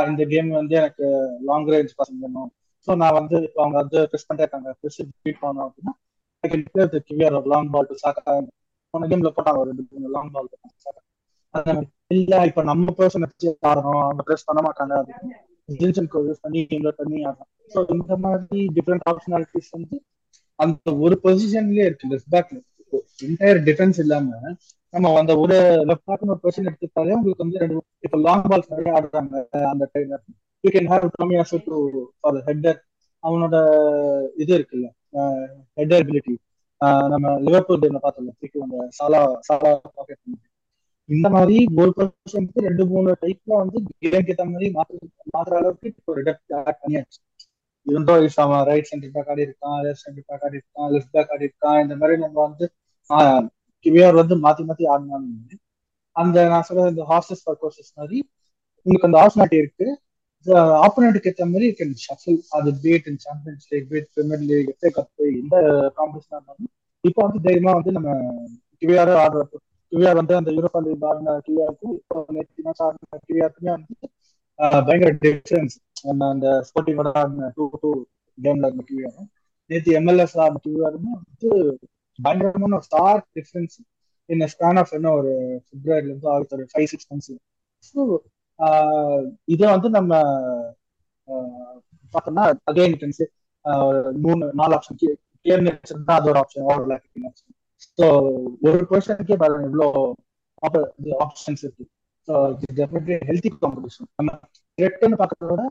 இந்த 0.09 0.23
கேம் 0.31 0.49
வந்து 0.53 0.73
எனக்கு 0.81 1.05
லாங் 1.49 1.69
ரேஞ்ச் 1.73 1.93
பசங்க 1.99 2.19
வேணும் 2.25 2.49
ஸோ 2.87 2.95
நான் 3.01 3.17
வந்து 3.17 3.35
இப்போ 3.47 3.59
அவங்க 3.63 3.77
வந்து 3.81 3.99
ப்ரெஸ் 4.09 4.27
பண்ணிட்டே 4.27 4.45
இருக்காங்க. 4.45 4.69
ப்ரெஸ் 4.79 4.99
பீட் 5.23 5.41
பண்ணோம் 5.41 5.65
அப்படின்னா 5.67 5.93
I 6.43 6.49
can 6.51 6.65
play 6.69 7.01
Kiwior 7.09 7.37
long 7.53 7.69
ball 7.73 7.89
to 7.89 7.95
Saka 8.03 8.33
போன 8.93 9.07
கேம்ல 9.11 9.31
போட்டாங்க 9.37 9.61
ஒரு 9.63 9.71
ரெண்டு 9.71 10.13
லாங் 10.15 10.31
பால் 10.35 10.49
இல்ல 12.11 12.33
இப்ப 12.49 12.61
நம்ம 12.63 12.93
பர்சன் 12.97 13.25
வச்சு 13.25 13.49
ஆடணும். 13.69 14.01
அவங்க 14.05 14.21
ப்ரெஸ் 14.27 14.47
பண்ண 14.47 14.59
மாட்டாங்க 14.67 14.93
அப்படின்னு. 15.01 15.37
யூஸ் 15.77 16.41
பண்ணி 16.41 16.59
இன்வெர்ட் 16.77 16.99
பண்ணி 17.01 17.19
ஆடணும் 17.23 17.49
ஸோ 17.73 17.79
இந்த 17.95 18.15
மாதிரி 18.17 18.61
டிஃப்ரெண்ட் 18.77 19.05
ஆப்ஷனாலிட்டிஸ் 19.11 19.71
வந்து 19.75 19.97
அந்த 20.59 20.91
ஒரு 21.05 21.15
பொசிஷன்லயே 21.23 21.85
இருக்கு 21.85 22.09
லெஃப்ட் 22.09 22.31
பேக்ல 22.33 22.57
என்டையர் 23.23 23.61
டிஃபென்ஸ் 23.67 23.99
இல்லாம 23.99 24.27
நம்ம 24.93 25.13
அந்த 25.19 25.33
ஒரு 25.39 25.55
லெஃப்ட் 25.89 26.07
பேக் 26.07 26.23
ஒரு 26.27 26.41
பொசிஷன் 26.43 26.69
எடுத்துட்டாலே 26.69 27.15
உங்களுக்கு 27.15 27.45
வந்து 27.45 27.61
ரெண்டு 27.63 27.75
இப்ப 27.99 28.19
லாங் 28.25 28.45
பால்ஸ் 28.45 28.71
நிறைய 28.71 28.95
ஆடுறாங்க 28.95 29.41
அந்த 29.71 29.83
டைம்ல 29.93 30.17
you 30.63 30.71
can 30.71 30.89
have 30.93 31.05
Tomiyasu 31.17 31.59
to 31.65 31.75
for 32.19 32.39
header 32.47 32.79
அவனோட 33.23 33.55
இது 34.37 34.51
இருக்குல்ல 34.57 34.87
ஹெட்டர் 35.77 36.01
அபிலிட்டி 36.01 36.35
நம்ம 37.13 37.31
லிவர்பூல் 37.45 37.81
கேம்ல 37.83 38.01
அந்த 38.65 38.77
சாலா 38.97 39.21
சாலா 39.47 39.71
பாக்கெட் 39.89 40.21
இந்த 41.09 41.27
மாதிரி 41.35 41.55
ஒரு 41.81 41.91
வந்து 42.33 42.63
ரெண்டு 42.67 42.83
மூணு 42.91 43.11
டைப்ல 43.23 43.51
வந்து 43.61 43.77
கேம் 44.03 44.27
ஏற்ற 44.31 44.43
மாதிரி 44.51 44.67
மாற்று 44.75 44.97
மாத்துற 45.35 45.55
அளவுக்கு 45.59 46.11
ஒரு 46.11 46.21
டெப்த் 46.27 46.55
ஆட் 46.59 46.79
பண்ணியாச்சு. 46.81 47.19
இருந்தோ 47.87 48.15
இஸ் 48.25 48.39
அவன் 48.43 48.65
ரைட் 48.69 48.89
சென்டர் 48.89 49.13
பேக் 49.15 49.29
ஆடி 49.33 49.43
இருக்கான் 49.47 49.77
லெஃப்ட் 49.85 50.03
சென்டர் 50.05 50.27
பேக் 50.29 50.43
ஆடி 50.47 50.57
இருக்கான் 50.59 50.89
லெஃப்ட் 50.95 51.13
பேக் 51.15 51.31
ஆடி 51.35 51.45
இருக்கான். 51.49 51.79
இந்த 51.85 51.95
மாதிரி 52.01 52.17
நம்ம 52.25 52.37
வந்து 52.47 52.65
கிவியர் 53.85 54.19
வந்து 54.21 54.35
மாத்தி 54.45 54.63
மாத்தி 54.69 54.85
ஆடினாலும் 54.93 55.59
அந்த 56.15 56.37
நான் 56.51 56.67
சொல்ற 56.67 56.85
இந்த 56.93 57.03
ஹார்சஸ் 57.11 57.43
ஃபார் 57.43 57.59
கோர்சஸ் 57.61 57.91
மாதிரி 57.99 58.17
உங்களுக்கு 58.85 59.09
அந்த 59.09 59.19
ஆப்ஷனாலிட்டி 59.23 59.57
இருக்கு. 59.61 59.87
ஆப்போனண்ட்டுக்கு 60.83 61.29
ஏற்ற 61.31 61.45
மாதிரி 61.47 61.67
கேன் 61.79 61.95
ஷஃபில் 62.03 62.39
அது 62.57 62.69
be it 62.83 63.07
in 63.11 63.21
Champions 63.25 63.65
League 63.71 63.89
be it 63.91 64.09
Premier 64.15 64.43
League 64.49 64.69
FA 64.73 64.91
Cup 64.97 65.09
எந்த 65.33 65.55
காம்படிஷனாக 65.97 66.37
இருந்தாலும் 66.37 66.69
இப்போ 67.03 67.21
வந்து 67.25 67.41
தைரியமா 67.45 67.73
வந்து 67.77 67.91
நம்ம 67.97 68.11
கிவியார 68.81 69.09
ஆடுறப்போ 69.23 69.57
கிவிஆர் 69.91 70.19
வந்து 70.19 70.33
அந்த 70.37 70.49
யூரோப்பா 70.55 70.79
லீக் 70.85 71.05
ஆடின 71.09 71.35
கிவிஆருக்கு 71.45 71.89
இப்போ 71.97 72.17
நேற்று 72.35 72.63
மேட்ச் 72.65 72.81
கிவிஆருக்குமே 73.27 73.71
வந்து 73.73 73.95
பயங்கர 74.83 75.11
டிஃபரன்ஸ் 75.23 75.75
நம்ம 76.07 76.27
அந்த 76.33 76.47
ஸ்போர்ட்டிங்கோட 76.67 77.11
ஆடின 77.21 77.49
டூ 77.57 77.65
டூ 77.83 77.91
கேம்ல 78.37 78.67
இருந்த 78.69 78.83
கிவிஆரும் 78.89 79.29
நேற்று 79.69 79.95
எம்எல்எஸ் 79.99 80.35
ஆடின 80.43 80.61
கிவிஆருமே 80.65 81.13
வந்து 81.19 81.49
பயங்கரமான 82.19 82.77
ஒரு 82.77 82.87
ஸ்டார் 82.87 83.21
டிஃபரன்ஸ் 83.35 83.77
இந்த 84.29 84.45
ஸ்பேன் 84.53 84.79
ஆஃப் 84.81 84.93
என்ன 84.97 85.11
ஒரு 85.19 85.31
பிப்ரவரில 85.69 86.09
இருந்து 86.09 86.29
ஆகுது 86.31 86.55
ஒரு 86.57 86.65
ஃபைவ் 86.71 86.89
சிக்ஸ் 86.91 87.09
மந்த்ஸ் 87.11 87.31
ஸோ 87.83 87.99
இதை 89.47 89.65
வந்து 89.73 89.89
நம்ம 89.97 90.13
பார்த்தோம்னா 92.13 92.45
அகைன் 92.71 92.97
டென்ஸ் 93.01 93.23
மூணு 94.21 94.43
நாலு 94.59 94.73
ஆப்ஷன் 94.77 94.99
கேம் 95.45 95.65
நேச்சர் 95.65 96.07
தான் 96.07 96.19
அது 96.19 96.29
ஒரு 96.31 96.39
option 96.41 96.65
over 96.65 96.87
lacking 96.91 97.25
option 97.29 97.55
so 97.99 98.05
ஒரு 98.67 98.79
பர்சனுக்கே 98.91 99.37
பாருங்க 99.43 99.67
இவ்வளோ 99.69 99.87
ஆப்ஷன்ஸ் 101.25 101.63
இருக்கு. 101.65 101.85
ஸோ 102.27 102.33
டெஃபினெட்லி 102.79 103.17
ஹெல்த்தி 103.29 103.51
காம்படிஷன் 103.61 104.09
நம்ம 104.19 104.31
த்ரெட்னு 104.77 105.19
பார்க்கறத 105.21 105.51
விட 105.51 105.63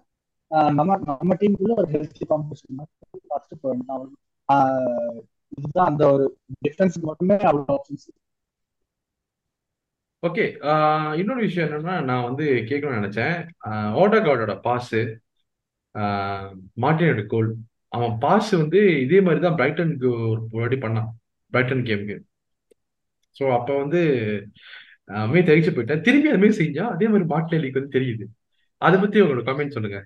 நம்ம 0.78 0.96
நம்ம 1.04 1.34
டீமுக்குள்ள 1.40 1.74
ஒரு 1.82 1.88
ஹெல்த்தி 1.94 2.24
காம்படிஷன் 2.30 2.78
பார்த்துட்டு 3.32 3.56
போயிடணும் 3.64 4.14
இதுதான் 5.58 5.90
அந்த 5.90 6.04
ஒரு 6.14 6.24
டிஃபரன்ஸ் 6.66 6.96
மட்டுமே 7.10 7.36
அவ்வளோ 7.50 7.74
ஆப்ஷன்ஸ் 7.76 8.08
ஓகே 10.22 10.44
இன்னொரு 11.20 11.40
விஷயம் 11.46 11.66
என்னன்னா 11.66 11.96
நான் 12.08 12.26
வந்து 12.28 12.44
கேட்கணும்னு 12.68 13.00
நினைச்சேன். 13.00 13.36
ஓடகார்டோட 14.00 14.54
பாஸு 14.64 15.00
மார்டினோட 16.84 17.22
கோல் 17.32 17.50
அவன் 17.96 18.14
பாஸ் 18.24 18.50
வந்து 18.62 18.80
இதே 19.04 19.20
மாதிரி 19.26 19.40
தான் 19.44 19.58
பிரைட்டனுக்கு 19.60 20.08
ஒரு 20.32 20.42
வாட்டி 20.60 20.78
பண்ணான். 20.84 21.08
பிரைட்டன் 21.52 21.86
கேமுக்கு 21.88 22.16
ஸோ 23.36 23.44
அப்போ 23.56 23.72
வந்து 23.82 24.00
மே 25.32 25.40
தெரிவிச்சு 25.40 25.72
போயிட்டேன். 25.74 26.02
திரும்பி 26.06 26.30
அதுமாரி 26.30 26.54
செஞ்சா 26.58 26.84
அதே 26.94 27.06
மாதிரி 27.08 27.26
மார்டினலிக்கு 27.30 27.80
வந்து 27.80 27.96
தெரியுது. 27.96 28.24
அதை 28.82 28.96
பத்தி 29.00 29.22
உங்களோட 29.22 29.44
கமெண்ட் 29.48 29.76
சொல்லுங்க. 29.76 29.98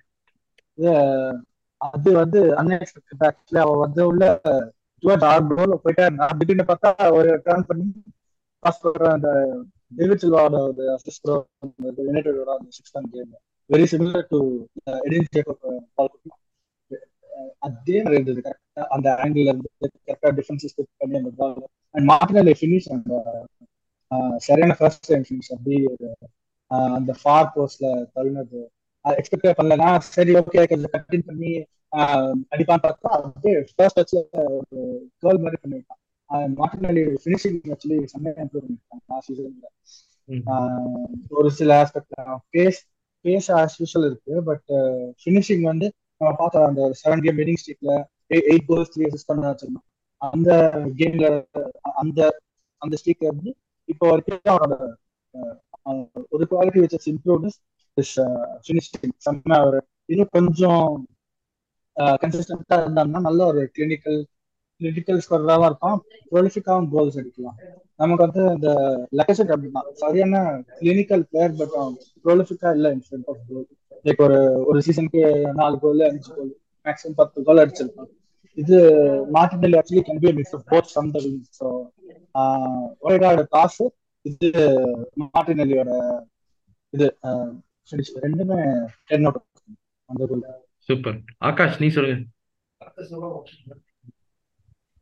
அது 1.80 2.10
வந்து 2.20 2.40
அன்எக்ஸ்பெக்டட் 2.60 3.24
ஆக்சுவலி 3.28 3.60
அவ 3.64 3.72
வந்து 3.84 4.02
உள்ள 4.10 4.24
டுவர்ட் 5.02 5.26
ஆர் 5.30 5.46
கோல் 5.50 5.80
போயிட்டா 5.84 6.04
நான் 6.18 6.38
திடீர்னு 6.40 6.66
பார்த்தா 6.68 6.90
ஒரு 7.16 7.30
டர்ன் 7.46 7.66
பண்ணி 7.70 7.86
பாஸ் 8.62 8.82
பண்ற 8.82 9.08
அந்த 9.16 9.30
டேவிட் 9.92 10.22
சில்வாவோட 10.22 10.58
ஒரு 10.68 10.84
அசிஸ்ட் 10.94 11.30
யுனைடெடோட 12.06 12.50
அந்த 12.58 12.70
six 12.76 12.94
game 12.94 13.32
very 13.70 13.86
similar 13.92 14.30
to 14.30 14.40
Edin 15.06 15.28
Jacob 15.34 15.66
ball 15.96 16.12
அதே 17.58 17.96
மாதிரி 17.98 18.16
இருந்தது. 18.16 18.40
கரெக்டா 18.46 18.82
அந்த 18.94 19.08
ஆங்கிள் 19.18 19.46
இருந்து 19.46 19.68
கரெக்டா 20.06 20.30
டிஃபென்ஸ் 20.38 20.68
ஸ்டெப் 20.72 20.90
பண்ணி 20.98 21.16
அந்த 21.20 21.32
பால் 21.38 21.56
அண்ட் 21.94 22.06
மார்டினல் 22.10 22.52
ஃபினிஷ் 22.60 22.88
அந்த 22.94 23.12
சரியான 24.38 24.74
ஃபர்ஸ்ட் 24.78 25.08
டைம் 25.10 25.26
ஃபினிஷ் 25.28 25.50
அப்படி 25.54 25.76
அந்த 26.90 27.12
ஃபார் 27.22 27.50
போஸ்ட்ல 27.54 27.86
தள்ளினது. 28.14 28.60
எக்ஸ்பெக்ட் 29.04 29.58
பண்ணலனா 29.58 29.88
சரி 30.08 30.32
ஓகே 30.40 30.64
கொஞ்சம் 30.70 30.92
கண்டினியூ 30.94 31.26
பண்ணி 31.30 31.52
அடிப்பான்னு 32.52 32.84
பார்த்தா 32.84 33.08
அப்படியே 33.18 33.54
ஃபர்ஸ்ட் 33.70 33.98
டச்ல 33.98 34.20
ஒரு 34.52 34.82
கேர்ள் 35.22 35.42
மாதிரி 35.44 35.58
பண்ணிவிட்டான் 35.62 36.00
மார்டினலி 36.60 37.02
ஃபினிஷிங் 37.22 37.58
ஆக்சுவலி 37.74 37.98
செம்மையா 38.12 38.42
இம்ப்ரூவ் 38.44 38.64
பண்ணிருக்காங்க 38.64 39.02
லாஸ்ட் 39.12 39.30
சீசன்ல 39.30 39.68
ஒரு 41.32 41.50
சில 41.58 41.70
aspect 41.82 42.14
pace 42.54 42.80
pace 43.24 43.48
as 43.56 43.76
usual 43.80 44.06
இருக்கு 44.10 44.36
பட் 44.42 44.70
ஃபினிஷிங் 45.22 45.64
வந்து 45.70 45.88
நம்ம 46.22 46.48
அந்த 46.68 46.82
செவன் 47.02 47.24
கேம் 47.24 47.40
வினிங் 47.40 47.60
ஸ்ட்ரீக்ல 47.60 47.92
எயிட் 48.48 48.66
கோல்ஸ் 48.66 48.92
த்ரீ 48.94 49.04
அசிஸ்ட் 49.08 49.30
பண்ண 49.30 49.52
வச்சிருந்தோம் 49.52 49.86
அந்த 50.22 50.50
கேம்ல 50.98 51.28
அந்த 52.02 52.20
அந்த 52.82 52.94
ஸ்ட்ரீக்ல 53.00 53.30
இருந்து 53.30 53.50
இப்போ 53.88 54.04
வரைக்கும் 54.10 54.52
அவரோட 54.54 54.74
ஒரு 56.30 56.44
குவாலிட்டி 56.50 56.82
வச்சு 56.82 57.12
இம்ப்ரூவ் 57.12 57.46
இஸ் 57.96 58.12
ஃபினிஷிங் 58.64 59.16
செம்ம 59.26 59.56
அவர் 59.62 59.78
இன்னும் 60.08 60.32
கொஞ்சம் 60.32 60.86
கன்சிஸ்டன்டா 62.22 62.76
இருந்தாங்கன்னா 62.82 63.20
நல்ல 63.20 63.40
ஒரு 63.44 63.62
கிளினிக்கல் 63.76 64.20
கிரிட்டிக்கல் 64.80 65.20
ஸ்கோராகவும் 65.24 65.66
இருப்பான் 65.66 65.98
ப்ரொலிஃபிக்காகவும் 66.32 66.88
கோல்ஸ் 66.92 67.18
அடிக்கலாம். 67.20 67.58
நமக்கு 67.96 68.24
வந்து 68.26 68.42
இந்த 68.54 68.68
லெக்கசெட் 69.18 69.52
அப்படின்னா 69.54 69.82
சரியான 70.02 70.36
கிளினிக்கல் 70.80 71.24
பிளேயர் 71.30 71.54
பட் 71.60 71.74
ப்ரொலிஃபிக்கா 72.24 72.70
இல்லை 72.76 72.90
இன்ஸ்டன்ட் 72.96 73.28
ஆஃப் 73.28 73.42
கோல் 73.48 73.66
லைக் 74.04 74.22
ஒரு 74.26 74.38
ஒரு 74.68 74.78
சீசனுக்கு 74.86 75.22
நாலு 75.60 75.76
கோல் 75.82 76.02
அஞ்சு 76.08 76.30
கோல் 76.36 76.52
மேக்ஸிமம் 76.86 77.18
பத்து 77.20 77.44
கோல் 77.46 77.62
அடிச்சிருப்பான். 77.62 78.10
இது 78.58 78.76
Martinelli 79.36 79.76
actually 79.78 80.02
can 80.08 80.22
be 80.24 80.32
mix 80.38 80.54
of 80.56 80.66
both 80.72 80.90
from 80.90 81.12
the 81.14 81.20
wing 81.24 81.38
so 81.58 81.66
ஒரேடாவோட 83.04 83.44
காசு 83.54 83.84
இது 84.24 84.48
மார்டினலியோட 85.22 85.92
இது 86.92 87.06
ரெண்டுமே 88.24 88.58
டென் 89.10 89.26
அவுட் 89.28 89.40
அந்த 90.10 90.26
கோல் 90.30 90.44
சூப்பர் 90.88 91.18
ஆகாஷ் 91.48 91.80
நீ 91.82 91.88
சொல்லுங்க. 91.96 92.26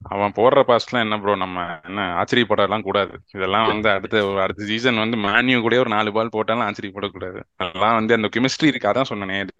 அவன் 0.02 0.34
போடுற 0.36 0.60
பாஸ்ட்லாம் 0.68 1.04
என்ன 1.04 1.16
ப்ரோ 1.22 1.32
நம்ம 1.36 1.56
என்ன 1.88 2.04
ஆச்சரியப்படலாம் 2.20 2.84
கூடாது. 2.86 3.14
இதெல்லாம் 3.36 3.66
வந்து 3.70 3.88
அடுத்த 3.94 4.22
அடுத்த 4.44 4.68
சீசன் 4.70 5.00
வந்து 5.02 5.16
மேன்யூ 5.24 5.56
கூட 5.60 5.76
ஒரு 5.82 5.90
நாலு 5.94 6.10
பால் 6.16 6.32
போட்டாலும் 6.36 6.66
ஆச்சரியப்படக்கூடாது. 6.66 7.40
அதெல்லாம் 7.62 7.96
வந்து 7.98 8.12
அந்த 8.18 8.28
கெமிஸ்ட்ரி 8.36 8.70
இருக்கு. 8.70 8.90
அதான் 8.92 9.10
சொன்னேன். 9.10 9.52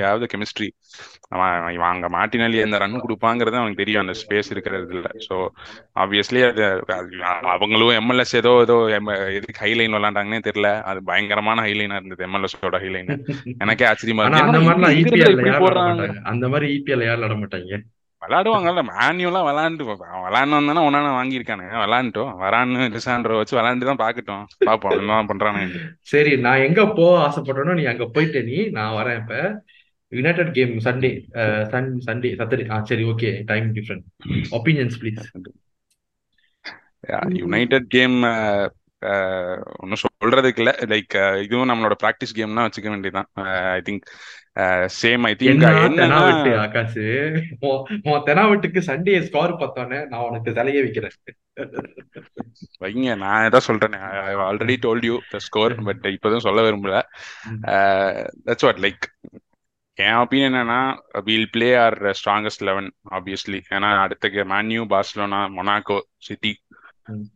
யாவது 0.00 0.26
கெமிஸ்ட்ரி 0.34 0.68
அவன் 1.34 1.54
இவன் 1.76 1.92
அங்க 1.92 2.08
மாட்டினாலே 2.16 2.62
அந்த 2.66 2.78
ரன் 2.82 3.04
கொடுப்பாங்கிறது 3.04 3.60
அவனுக்கு 3.60 3.82
தெரியும். 3.82 4.02
அந்த 4.04 4.14
ஸ்பேஸ் 4.22 4.50
இருக்கிறது 4.54 4.94
இல்ல. 4.96 5.08
ஸோ 5.28 5.36
ஆப்வியஸ்லி 6.02 6.42
அது 6.50 6.64
அவங்களும் 7.54 7.94
எம்எல்எஸ் 8.00 8.34
ஏதோ 8.42 8.52
ஏதோ 8.66 8.76
எதுக்கு 9.38 9.62
ஹைலைன் 9.64 9.96
விளாண்டாங்கன்னே 9.98 10.42
தெரியல. 10.48 10.70
அது 10.90 11.00
பயங்கரமான 11.10 11.64
ஹைலைனா 11.66 11.98
இருந்தது 12.00 12.26
எம்எல்எஸோட 12.28 12.78
ஹைலைன் 12.84 13.10
எனக்கே 13.64 13.86
ஆச்சரியமா 13.90 14.24
இருக்கு. 14.26 14.44
அந்த 16.32 16.46
மாதிரி 16.52 16.68
இபிஎல் 16.74 17.06
யாரும் 17.06 17.20
விளாட 17.20 17.36
மாட்டாங்க? 17.42 17.72
விளாடுவாங்கல்ல 18.30 18.82
மேன்யூலாம் 18.90 19.46
விளாண்டு 19.46 19.84
விளாண்டு 20.24 20.56
வந்தானே 20.56 20.82
ஒன்னா 20.86 21.00
வாங்கியிருக்கானுங்க 21.14 21.74
விளாண்டுட்டோம். 21.82 22.32
வரான்னு 22.42 22.84
லிசாண்ட்ரோ 22.94 23.38
வச்சு 23.38 23.58
விளாண்டு 23.58 23.88
தான் 23.88 24.02
பாக்கட்டும் 24.02 24.44
பாப்போம் 24.66 24.94
என்ன 24.96 25.20
பண்றானு 25.30 25.62
சரி 26.10 26.32
நான் 26.38 26.64
எங்க 26.66 26.80
போக 26.92 27.12
ஆசைப்பட்டனோ 27.26 27.74
நீ 27.74 27.84
அங்க 27.86 28.06
போயிட்ட 28.14 28.42
நீ 28.44 28.58
நான் 28.70 28.96
வரேன் 28.98 29.20
இப்ப. 29.22 29.34
United 30.12 30.52
game 30.54 30.72
Sunday 30.84 31.10
sun 31.72 31.90
Sunday 32.06 32.30
Saturday 32.38 32.64
ஆ 32.70 32.78
சரி 32.84 33.04
okay 33.10 33.28
time 33.44 33.66
different 33.74 34.06
opinions 34.50 34.96
please 35.00 35.20
United 37.36 37.86
game 37.88 38.16
ஒன்றும் 39.82 40.02
சொல்றதுக்கு 40.02 40.60
இல்லை. 40.62 40.74
லைக் 40.92 41.14
இதுவும் 41.44 41.70
நம்மளோட 41.70 41.94
ப்ராக்டிஸ் 42.02 42.36
கேம்னா 42.38 42.66
வச்சுக்க 42.66 42.88
வேண்டியதான் 42.94 43.28
I 43.76 43.80
think 43.88 44.04
same 45.00 45.22
I 45.28 45.32
think 45.40 45.64
தெனாவட்டு 46.00 46.50
Akash? 46.64 46.96
உன் 48.10 48.24
தெனாவட்டுக்கு 48.28 48.80
சண்டே 48.88 49.14
ஸ்கோர் 49.28 49.52
பார்த்தோன்னே 49.60 50.00
நான் 50.12 50.26
உனக்கு 50.28 50.56
தலையே 50.58 50.80
வைக்கிறேன். 50.86 51.16
வைங்க 52.84 53.16
நான் 53.24 53.46
எதாவது 53.48 53.68
சொல்றேன். 53.68 53.96
Already 54.48 54.76
told 54.86 55.06
you 55.10 55.16
the 55.30 55.38
score 55.48 55.74
but 55.88 56.06
இப்போதும் 56.16 56.46
சொல்ல 56.46 56.64
விரும்பல. 56.68 57.02
தட்ஸ் 58.48 58.66
வாட் 58.68 58.82
லைக் 58.86 59.06
என் 59.98 60.18
ஒப்பீனியன் 60.22 60.50
என்னன்னா 60.50 60.80
we'll 61.24 61.50
play 61.54 61.68
our 61.84 61.96
strongest 62.18 62.66
eleven 62.68 62.90
obviously 63.16 63.58
ஏன்னா 63.76 63.88
அடுத்த 64.04 64.44
Man U 64.52 64.82
Barcelona 64.92 65.40
Monaco 65.56 65.98
City 66.28 66.52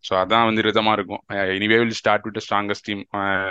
so 0.06 0.12
அதான் 0.22 0.46
வந்து 0.48 0.64
ரிதமா 0.66 0.92
இருக்கும். 0.98 1.22
Anyway 1.56 1.76
will 1.82 1.96
start 2.00 2.26
with 2.26 2.42
strongest 2.46 2.86
team 2.88 3.02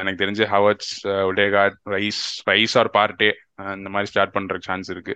எனக்கு 0.02 0.22
தெரிஞ்சு 0.24 0.46
Havertz 0.54 0.92
Odegaard 1.32 1.78
Rice 1.96 2.22
Rice 2.52 2.76
or 2.82 2.90
Partey 2.98 3.30
இந்த 3.78 3.90
மாதிரி 3.96 4.12
ஸ்டார்ட் 4.12 4.36
பண்ற 4.38 4.58
சான்ஸ் 4.68 4.90
இருக்கு. 4.96 5.16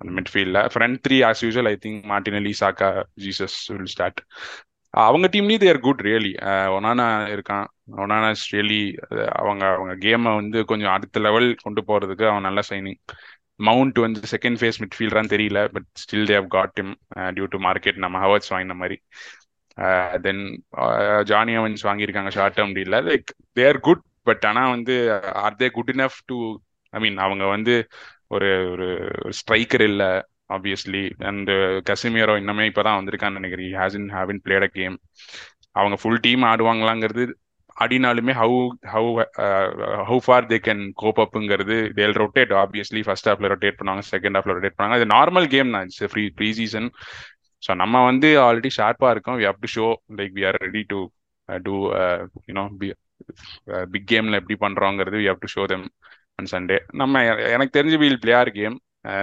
அந்த 0.00 0.10
மிட்ஃபீல்ட்ல 0.18 0.60
front 0.72 0.98
three 1.04 1.16
as 1.28 1.42
usual 1.46 1.70
I 1.72 1.76
think 1.84 2.02
Martinelli 2.12 2.52
Saka 2.62 2.90
Jesus 3.24 3.58
will 3.74 3.92
start 3.94 4.20
அவங்க 4.94 5.26
டீம்லயும் 5.34 5.64
தேர் 5.64 5.84
குட் 5.86 6.02
ரியலி 6.06 6.30
ஒனானா 6.76 7.06
இருக்கான். 7.34 7.66
ஒனானா 8.02 8.28
ரியலி 8.52 8.80
அவங்க 9.40 9.64
அவங்க 9.74 9.94
கேமை 10.04 10.30
வந்து 10.40 10.58
கொஞ்சம் 10.70 10.94
அடுத்த 10.96 11.20
லெவல் 11.26 11.48
கொண்டு 11.64 11.82
போறதுக்கு 11.90 12.24
அவன் 12.30 12.46
நல்ல 12.48 12.62
சைனிங் 12.70 13.00
மவுண்ட் 13.60 13.98
வந்து 14.04 14.20
செகண்ட் 14.32 14.58
ஃபேஸ் 14.60 14.80
மிட்ஃபீல்டரான்னு 14.82 15.32
தெரியல 15.34 15.60
but 15.74 15.88
still 16.02 16.28
they've 16.32 16.46
got 16.56 16.74
time 16.78 16.92
due 17.36 17.46
to 17.54 17.58
market 17.66 17.98
நம்ம 18.04 18.16
ஹவர்ஸ் 18.24 18.50
வாங்கின 18.54 18.76
மாதிரி. 18.82 18.96
தென் 20.22 20.42
ஜானி 21.24 21.52
அவன்ஸ் 21.56 21.86
வாங்கியிருக்காங்க 21.86 22.30
ஷார்ட் 22.30 22.56
டேர்ம் 22.58 22.76
டீல்ல 22.76 22.98
லைக் 23.08 23.30
தேர் 23.52 23.80
குட் 23.80 24.04
பட் 24.22 24.44
ஆனால் 24.44 24.70
வந்து 24.70 24.94
are 25.42 25.58
they 25.60 25.68
good 25.70 25.92
enough 25.94 26.18
to 26.26 26.38
I 26.94 27.00
mean 27.00 27.18
அவங்க 27.18 27.44
வந்து 27.46 27.74
ஒரு 28.28 28.48
ஒரு 28.72 28.86
ஸ்ட்ரைக்கர் 29.38 29.84
இல்லை 29.90 30.10
ஆப்வியஸ்லி 30.50 31.02
அண்ட் 31.30 31.50
கசிமியரோ 31.90 32.34
இன்னமே 32.42 32.64
இப்போதான் 32.70 32.98
வந்திருக்கான்னு 33.00 33.38
நினைக்கிறேன். 33.40 33.74
Hasn't 33.80 34.08
haven't 34.16 34.40
played 34.46 34.66
a 34.68 34.70
game 34.72 34.96
அவங்க 35.72 35.96
ஃபுல் 36.02 36.20
டீம் 36.20 36.44
ஆடுவாங்களாங்கிறது 36.44 37.24
ஆடினாலுமே 37.76 38.32
how 38.40 38.56
how 38.92 39.10
how 40.06 40.18
far 40.24 40.46
they 40.46 40.56
can 40.64 40.82
cope 40.94 41.20
அப்புங்கிறது 41.24 41.76
they'll 41.98 42.16
rotate 42.22 42.52
obviously 42.62 43.00
first 43.06 43.28
ஹாஃப்ல 43.30 43.50
ரொட்டேட் 43.52 43.78
பண்ணுவாங்க 43.80 44.04
செகண்ட் 44.12 44.36
ஹாஃப்ல 44.38 44.54
ரொட்டேட் 44.56 44.76
பண்ணுவாங்க. 44.76 44.98
அது 44.98 45.06
நார்மல் 45.14 45.46
கேம் 45.54 45.72
தான் 45.74 45.84
it's 45.86 46.02
free 46.12 46.24
pre 46.38 46.48
season 46.52 46.88
so 47.62 47.70
நம்ம 47.82 48.02
வந்து 48.10 48.28
ஆல்ரெடி 48.46 48.70
ஷார்ப்பாக 48.78 49.12
இருக்கோம். 49.14 49.38
We 49.40 49.46
have 49.50 49.62
to 49.64 49.70
show 49.76 49.86
like 50.18 50.34
we 50.38 50.44
are 50.50 50.58
ready 50.66 50.82
to 50.92 50.98
do 51.48 51.74
you know 52.50 52.64
big 53.92 54.08
கேம்ல 54.12 54.40
எப்படி 54.40 54.56
பண்றோங்கிறது 54.66 55.22
we 55.22 55.28
have 55.30 55.42
to 55.44 55.50
show 55.54 55.64
them 55.72 55.86
on 56.40 56.50
Sunday 56.52 56.78
நம்ம 57.00 57.22
எனக்கு 57.54 57.76
தெரிஞ்சு 57.78 57.98
we'll 58.04 58.22
player 58.24 58.50
game 58.58 58.76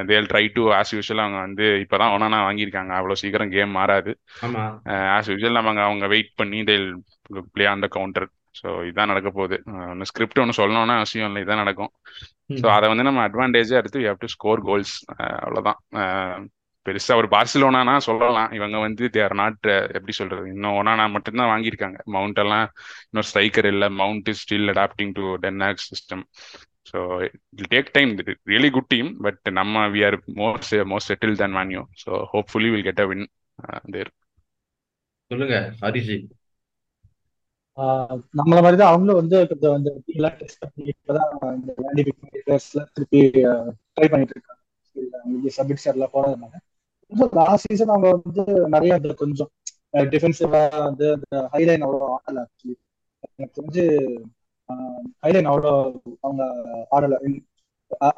they'll 0.10 0.30
try 0.32 0.43
to 0.56 0.63
as 0.78 0.93
usual 0.95 1.21
அவங்க 1.24 1.39
வந்து 1.45 1.65
இப்போதான் 1.84 2.13
ஒன்னா 2.15 2.39
வாங்கியிருக்காங்க. 2.48 2.91
அவ்வளோ 3.00 3.15
சீக்கிரம் 3.21 3.52
கேம் 3.56 3.71
மாறாது. 3.80 4.12
ஆஸ் 5.15 5.30
யூஷுவல் 5.32 5.58
நம்ம 5.58 5.84
அவங்க 5.88 6.08
வெயிட் 6.13 6.32
பண்ணி 6.41 6.60
they'll 6.69 6.88
play 7.56 7.65
on 7.74 7.84
the 7.86 7.89
counter 7.95 8.28
so 8.60 8.67
இதான் 8.89 9.12
நடக்க 9.12 9.30
போகுது. 9.38 9.58
ஒன்று 9.91 10.10
ஸ்கிரிப்ட் 10.12 10.41
ஒன்று 10.43 10.60
சொல்லணும்னா 10.60 10.95
அவசியம் 11.02 11.30
இல்லை. 11.30 11.41
இதான் 11.45 11.62
நடக்கும். 11.63 11.91
ஸோ 12.62 12.67
அதை 12.76 12.86
வந்து 12.91 13.06
நம்ம 13.08 13.21
அட்வான்டேஜாக 13.28 13.82
எடுத்து 13.82 14.02
we 14.04 14.08
have 14.12 14.21
to 14.24 14.30
score 14.36 14.62
goals 14.69 14.95
அவ்வளோதான் 15.45 15.80
பெருசா 16.86 17.13
ஒரு 17.15 17.28
பார்சிலோனானா 17.32 17.95
சொல்லலாம். 18.08 18.52
இவங்க 18.52 18.78
வந்து 18.78 19.04
தேர் 19.10 19.36
நாட் 19.36 19.67
எப்படி 19.98 20.13
சொல்றது? 20.19 20.45
இன்னும் 20.54 20.78
ஒனானா 20.80 21.06
மட்டும்தான் 21.15 21.52
வாங்கியிருக்காங்க. 21.54 22.00
மவுண்ட் 22.15 22.41
எல்லாம் 22.43 22.67
இன்னொரு 23.08 23.30
ஸ்ட்ரைக்கர் 23.32 23.69
இல்லை. 23.74 23.89
Mount 24.02 24.30
is 24.34 24.43
still 24.45 24.71
adapting 24.74 25.13
to 25.19 25.26
டென்னாக் 25.45 25.86
system 25.89 26.24
so 26.91 27.00
it 27.26 27.69
take 27.71 27.89
time 27.93 28.12
really 28.48 28.69
good 28.69 28.89
team 28.89 29.10
but 29.21 29.41
நம்ம 29.52 29.86
we 29.88 30.02
are 30.06 30.17
more 30.36 30.60
more 30.86 31.08
settle 31.08 31.39
than 31.41 31.56
Man U 31.60 31.82
so 32.04 32.12
hopefully 32.34 32.71
will 32.74 32.88
get 32.89 33.04
a 33.06 33.08
win 33.12 33.26
தேர் 33.91 34.12
சொல்லுங்க 35.32 35.56
ஹரிஜி 35.82 36.17
நம்மள 38.39 38.60
மாதிரி 38.62 38.78
தான் 38.82 38.91
அவங்களும் 38.91 39.19
வந்து 39.21 39.38
கொஞ்சம் 39.48 39.74
அந்த 39.78 39.89
எல்லாம் 40.13 40.36
டெஸ்ட் 40.41 40.62
பண்ணி 40.62 40.91
இப்பதான் 40.93 41.32
இந்த 41.56 41.71
லேண்டி 41.84 42.04
பிளேயர்ஸ்ல 42.10 42.84
திருப்பி 42.93 43.21
ட்ரை 43.95 44.08
பண்ணிட்டு 44.12 44.36
இருக்காங்க. 44.36 44.62
சப்மிட் 45.58 45.88
எல்லாம் 45.93 46.13
போனதுனால. 46.13 46.54
லாஸ்ட் 47.39 47.68
சீசன் 47.68 47.94
அவங்க 47.94 48.10
வந்து 48.15 48.44
நிறைய 48.76 48.94
அந்த 48.94 49.10
கொஞ்சம் 49.22 49.52
டிஃபென்சிவா 50.13 50.62
வந்து 50.88 51.06
அந்த 51.15 51.36
ஹைலைன் 51.54 51.86
அவ்வளோ 51.86 52.08
ஆடல 52.15 52.38
ஆக்சுவலி 52.46 52.76
எனக்கு 53.34 53.58
தெரிஞ்சு 53.58 53.84
ஹைலைன் 55.26 55.50
அவ்வளோ 55.52 55.74
அவங்க 56.22 56.44
ஆடல. 56.98 57.18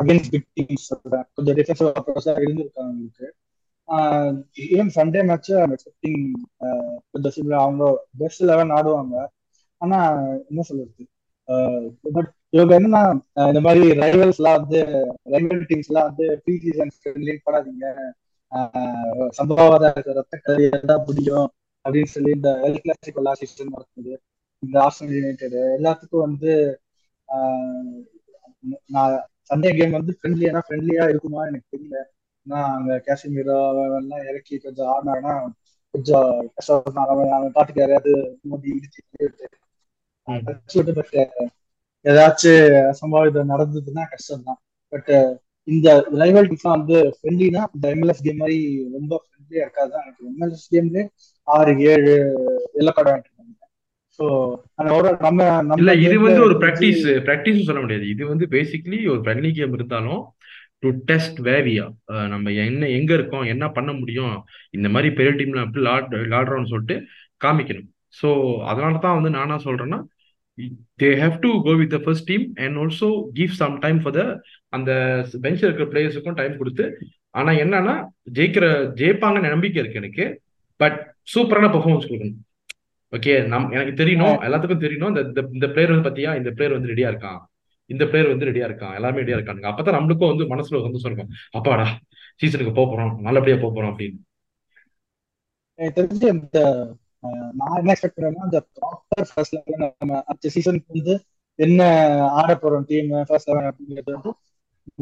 அகேன்ஸ்ட் 0.02 0.32
பிக் 0.34 0.50
டீம்ஸ் 0.58 0.88
கொஞ்சம் 1.38 1.58
டிஃபென்சிவ் 1.60 1.90
அப்ரோச்சா 2.00 2.34
இருந்திருக்காங்க 2.38 2.86
அவங்களுக்கு. 2.86 3.28
ஈவன் 4.68 4.92
சண்டே 4.98 5.22
மேட்ச் 5.30 5.52
எக்ஸ்பெக்டிங் 5.66 6.24
கொஞ்சம் 7.12 7.36
சிமிலர் 7.38 7.64
அவங்க 7.66 7.84
பெஸ்ட் 8.22 8.44
லெவன் 8.52 8.74
ஆடுவாங்க. 8.78 9.16
ஆனா 9.82 10.00
என்ன 10.50 10.62
சொல்றது? 10.70 11.04
பட் 12.16 12.32
இவங்க 12.56 12.74
என்னன்னா 12.80 13.04
இந்த 13.52 13.62
மாதிரி 13.68 13.86
ரைவல்ஸ் 14.04 14.40
எல்லாம் 14.42 14.58
வந்து 14.60 14.80
ரைவல் 15.34 15.68
டீம்ஸ் 15.72 15.90
எல்லாம் 15.92 16.08
வந்து 16.10 16.28
ப்ரீ 16.44 16.56
சீசன் 16.66 16.94
லீட் 17.28 17.46
பண்ணாதீங்க. 17.48 17.86
சம்பவாத 19.32 19.86
ரத்த 20.18 20.36
கதை 20.38 20.66
எல்லாம் 20.72 21.06
பிடிக்கும் 21.08 21.48
அப்படின்னு 21.86 22.12
சொல்லி 22.14 22.32
இந்த 22.32 22.50
எல் 22.68 22.82
கிளாசிக் 22.84 23.20
லாஸ்ட் 23.26 23.44
சீசன் 23.44 23.74
நடக்குது. 23.74 24.14
இந்த 24.64 24.76
ஆர்சனல் 24.84 25.16
யுனைடெட் 25.18 25.58
எல்லாத்துக்கும் 25.78 26.26
வந்து 26.28 26.52
நான் 28.90 29.16
சண்டே 29.50 29.70
கேம் 29.78 29.98
வந்து 29.98 30.14
ஃப்ரெண்ட்லியா 30.18 30.62
ஃப்ரெண்ட்லியா 30.66 31.04
இருக்குமா 31.12 31.42
எனக்கு 31.50 31.68
தெரியல. 31.74 31.98
ஏன்னா 32.46 32.60
அங்க 32.76 32.92
காஷ்மீரோ 33.08 33.58
எல்லாம் 33.98 34.26
இறக்கி 34.30 34.56
கொஞ்சம் 34.58 34.90
ஆடினாங்கன்னா 34.94 35.34
கொஞ்சம் 35.94 36.28
கஷ்டம் 36.56 36.84
அவன் 37.06 37.34
அவன் 37.38 37.56
பாட்டுக்கு 37.56 37.82
யாரையாவது 37.82 38.14
மோதி 38.44 38.70
இடிச்சு 38.76 39.02
பட் 40.98 41.16
ஏதாச்சும் 42.06 42.66
சம்பவம் 43.00 43.52
நடந்ததுன்னா 43.52 44.04
கஷ்டம் 44.12 44.44
தான் 44.44 44.60
பட் 44.92 45.12
இந்த 45.68 45.88
ரைவல்டிஸ்லாம் 46.22 46.78
வந்து 46.78 46.98
ஃப்ரெண்ட்லினா 47.16 47.64
இந்த 47.76 47.86
எம்எல்எஸ் 47.96 48.26
கேம் 48.26 48.42
மாதிரி 48.44 48.60
ரொம்ப 48.98 49.14
ஃப்ரெண்ட்லியா 49.24 49.64
இருக்காது. 49.66 49.90
தான் 49.94 50.06
எனக்கு 50.06 50.30
எம்எல்எஸ் 50.32 50.70
கேம்ல 50.74 51.02
ஆறு 51.48 51.74
ஏழு 51.92 52.14
எல்லோ 52.82 52.94
கார்டு 52.94 53.12
வாங்கிட்டு 53.12 53.36
ஸோ 54.20 54.26
நம்ம 55.26 55.40
நம்ம 55.62 55.80
இல்ல 55.82 55.92
இது 56.06 56.16
வந்து 56.20 56.42
ஒரு 56.46 56.56
பிராக்டிஸ் 56.62 57.04
பிராக்டிஸ் 57.28 57.68
சொல்ல 57.68 57.82
முடியாது. 57.84 58.06
இது 58.14 58.24
வந்து 58.32 58.46
பேசிக்கலி 58.56 59.00
ஒரு 59.14 59.20
ஃப்ரெண்ட்லி 59.26 59.52
கேம் 59.58 59.76
இருந்தாலும் 59.78 60.22
டு 60.84 60.90
டெஸ்ட் 61.10 61.38
வேவியா 61.48 61.86
நம்ம 62.34 62.52
என்ன 62.64 62.90
எங்க 62.98 63.12
இருக்கோம் 63.14 63.46
என்ன 63.54 63.66
பண்ண 63.78 63.92
முடியும் 64.00 64.34
இந்த 64.78 64.88
மாதிரி 64.96 65.10
பெரிய 65.20 65.32
டீம்ல 65.40 65.64
அப்படி 65.66 65.84
லாட் 65.90 66.12
லாடுறோம்னு 66.34 66.72
சொல்லிட்டு 66.74 66.98
காமிக்கணும். 67.46 67.88
ஸோ 68.14 68.30
அதனால 68.72 69.00
தான் 69.06 69.18
வந்து 69.20 69.32
நானா 69.38 69.56
சொல்றேன்னா 69.68 70.00
they 71.02 71.10
have 71.22 71.36
to 71.46 71.50
go 71.68 71.74
with 71.82 71.94
the 71.96 72.00
first 72.06 72.30
team 72.32 72.46
and 72.66 72.78
also 72.84 73.10
give 73.40 73.54
some 73.62 73.76
time 73.86 74.00
for 74.02 74.16
the 74.18 74.24
அந்த 74.78 74.92
பெஞ்சில் 75.44 75.68
இருக்கிற 75.68 75.88
பிளேயர்ஸுக்கும் 75.94 76.40
டைம் 76.42 76.60
கொடுத்து 76.62 76.86
ஆனா 77.40 77.52
என்னன்னா 77.64 77.96
ஜெயிக்கிற 78.38 78.66
ஜெயிப்பாங்கன்னு 79.00 79.54
நம்பிக்கை 79.56 79.80
இருக்கு 79.82 80.02
எனக்கு. 80.02 80.26
பட் 80.80 80.98
சூப்பரான 81.34 81.68
பெர்ஃபார்மன்ஸ் 81.74 82.08
கொடுக்கணும். 82.10 82.40
ஓகே 83.14 83.34
நம் 83.52 83.70
எனக்கு 83.76 83.94
தெரியணும் 84.04 84.38
எல்லாத்துக்கும் 84.48 84.84
தெரியணும் 84.86 85.12
இந்த 85.14 85.42
இந்த 85.58 85.68
பிளேயர் 85.74 85.94
வந்து 85.94 86.08
பாத்தியா 86.08 86.32
இந்த 86.40 86.52
பிளேயர் 86.56 86.76
வந்து 86.78 86.92
ரெடியா 86.94 87.10
இருக்கான். 87.12 87.40
இந்த 87.94 88.04
பிளேயர் 88.12 88.32
வந்து 88.32 88.48
ரெடியா 88.50 88.66
இருக்கான். 88.70 88.96
எல்லாமே 89.00 89.22
ரெடியா 89.22 89.38
இருக்கானுங்க. 89.38 89.70
அப்பதான் 89.72 89.98
நம்மளுக்கும் 89.98 90.32
வந்து 90.32 90.46
மனசுல 90.54 90.82
வந்து 90.86 91.04
சொல்லுவோம் 91.04 91.32
அப்பாடா 91.60 91.88
சீசனுக்கு 92.42 92.74
போறோம் 92.80 93.14
நல்லபடியா 93.28 93.58
போறோம் 93.66 93.92
அப்படின்னு. 93.94 94.20
நான் 97.54 97.80
என்ன 97.80 97.94
எக்ஸ்பெக்ட் 97.94 98.18
பண்ணேன்னா 98.18 98.48
அந்த 98.48 98.60
ப்ராப்பர் 98.78 99.30
ஃபர்ஸ்ட் 99.30 99.56
லெவல் 99.58 99.82
நம்ம 99.94 100.20
அடுத்த 100.24 100.52
சீசனுக்கு 100.56 100.96
வந்து 100.96 101.16
என்ன 101.60 101.82
ஆட 102.38 102.52
போறோம் 102.56 102.88
டீம் 102.90 103.12
ஃபர்ஸ்ட் 103.30 103.50
லெவன் 103.50 103.70
அப்படிங்கிறது 103.70 104.16
வந்து 104.18 104.32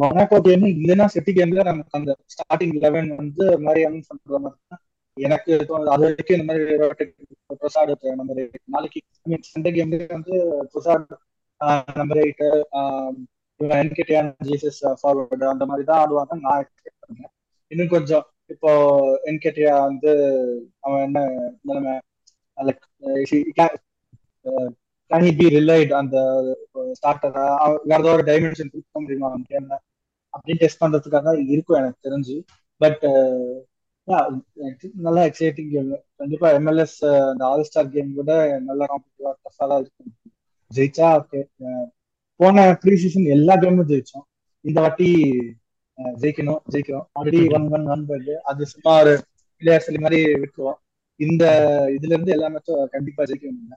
மொனாக்கோ 0.01 0.37
கேம் 0.45 0.65
இல்லைன்னா 0.73 1.05
செட்டி 1.13 1.31
கேம்ல 1.33 1.63
நமக்கு 1.63 1.97
அந்த 1.99 2.11
ஸ்டார்டிங் 2.33 2.75
லெவன் 2.83 3.09
வந்து 3.15 3.45
மாதிரி 3.65 3.83
அனௌன்ஸ் 3.85 4.09
பண்ற 4.11 4.39
மாதிரி 4.39 4.81
எனக்கு 5.17 5.51
அது 5.91 6.03
வரைக்கும் 6.03 6.35
இந்த 6.37 6.47
மாதிரி 6.47 6.63
பிரசாட் 7.59 7.91
நம்பர் 8.13 8.39
எயிட் 8.41 8.73
நாளைக்கு 8.75 9.01
சண்டே 9.49 9.71
கேம்ல 9.77 10.07
வந்து 10.11 10.37
பிரசாட் 10.73 11.07
நம்பர் 11.95 12.21
எயிட் 12.23 12.43
என்கிட்ட 13.59 14.21
ஜீசஸ் 14.47 14.81
ஃபார்வர்டு 15.01 15.45
அந்த 15.51 15.65
மாதிரி 15.65 15.85
தான் 15.85 16.01
ஆடுவாங்க 16.01 16.35
நான் 16.41 16.61
எக்ஸ்பெக்ட் 16.63 17.01
பண்ணேன் 17.03 17.31
இன்னும் 17.71 17.93
கொஞ்சம் 17.93 18.25
இப்போ 18.49 18.71
என்கேட்டியா 19.29 19.73
வந்து 19.87 20.11
அவன் 20.85 21.03
என்ன 21.07 21.19
நிலைமை? 21.67 21.95
லைக் 22.57 22.83
கேன் 25.11 25.37
பி 25.39 25.47
ரிலைட் 25.55 25.91
அந்த 26.01 26.17
ஸ்டார்டரா 26.97 27.45
வேற 27.89 27.99
ஏதாவது 27.99 28.15
ஒரு 28.15 28.23
டைமென்ஷன் 28.29 28.71
கொடுக்க 28.73 29.01
முடியுமா 29.03 29.27
அவன் 29.29 29.49
கேம்ல 29.51 29.75
அப்படின்னு 30.33 30.61
டெஸ்ட் 30.63 30.81
பண்றதுக்காக 30.83 31.33
இருக்கும் 31.53 31.79
எனக்கு 31.81 32.05
தெரிஞ்சு. 32.07 32.35
பட் 32.81 33.03
uh, 33.07 34.33
நல்லா 35.05 35.21
எக்ஸைட்டிங் 35.29 35.69
கேம் 35.73 35.91
கண்டிப்பா 36.21 36.47
எம்எல்எஸ் 36.57 36.97
uh, 37.09 37.21
அந்த 37.31 37.43
ஆல் 37.51 37.67
ஸ்டார் 37.69 37.93
கேம் 37.93 38.09
கூட 38.19 38.31
நல்லா 38.69 38.85
காம்படிட்டிவா 38.91 39.31
டஃபா 39.45 39.65
தான் 39.71 39.81
இருக்கும். 39.83 40.11
ஜெயிச்சா 40.71 41.09
ஓகே 41.19 41.41
uh, 41.67 41.85
போன 42.39 42.65
ப்ரீ 42.83 42.95
சீசன் 43.03 43.27
எல்லா 43.37 43.53
கேமும் 43.63 43.89
ஜெயிச்சோம். 43.91 44.25
இந்த 44.65 44.79
வாட்டி 44.85 45.09
ஜெயிக்கணும் 46.21 46.61
ஜெயிக்கிறோம் 46.73 47.05
ஆல்ரெடி 47.17 47.41
ஒன் 47.57 47.67
ஒன் 47.75 47.85
ஒன் 47.93 48.03
வருது 48.11 48.35
அது 48.49 48.71
சும்மா 48.73 48.93
ஒரு 49.01 49.13
பிளேயர் 49.61 49.85
சொல்லி 49.85 49.99
மாதிரி 50.05 50.19
விட்டுருவோம். 50.41 50.79
இந்த 51.19 51.43
இதுல 51.95 52.13
இருந்து 52.15 52.33
எல்லா 52.35 52.47
மேட்சும் 52.53 52.89
கண்டிப்பா 52.95 53.27
ஜெயிக்க 53.29 53.45
முடியல 53.51 53.75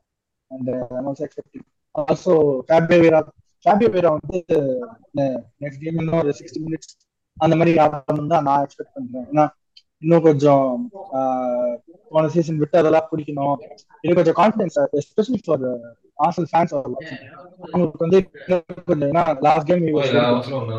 and 0.51 0.71
also 1.09 1.25
expecting 1.27 1.67
also 1.95 2.35
Fabio 2.69 2.99
Vieira 3.05 3.21
Fabio 3.67 3.91
Vieira 3.95 4.11
வந்து 4.17 4.39
நெக்ஸ்ட் 5.63 5.85
கேம் 5.85 6.01
இன்னும் 6.03 6.21
ஒரு 6.23 6.33
சிக்ஸ்டி 6.41 6.61
மினிட்ஸ் 6.67 6.93
அந்த 7.37 7.55
மாதிரி 7.59 7.73
ஆடணும் 7.85 8.33
தான் 8.35 8.47
நான் 8.49 8.63
எக்ஸ்பெக்ட் 8.65 8.97
பண்றேன். 8.97 9.27
ஏன்னா 9.31 9.45
இன்னும் 10.03 10.25
கொஞ்சம் 10.27 10.67
போன 12.13 12.29
சீசன் 12.35 12.61
விட்டு 12.63 12.77
அதெல்லாம் 12.81 13.09
பிடிக்கணும். 13.11 13.57
இன்னும் 14.03 14.19
கொஞ்சம் 14.19 14.39
confidence 14.41 14.77
especially 15.01 15.41
for 15.47 15.65
Arsenal 16.27 16.49
fans 16.51 16.75
அவங்களுக்கு 16.77 18.05
வந்து 18.05 18.19
லாஸ்ட் 19.47 19.69
கேம் 19.71 19.85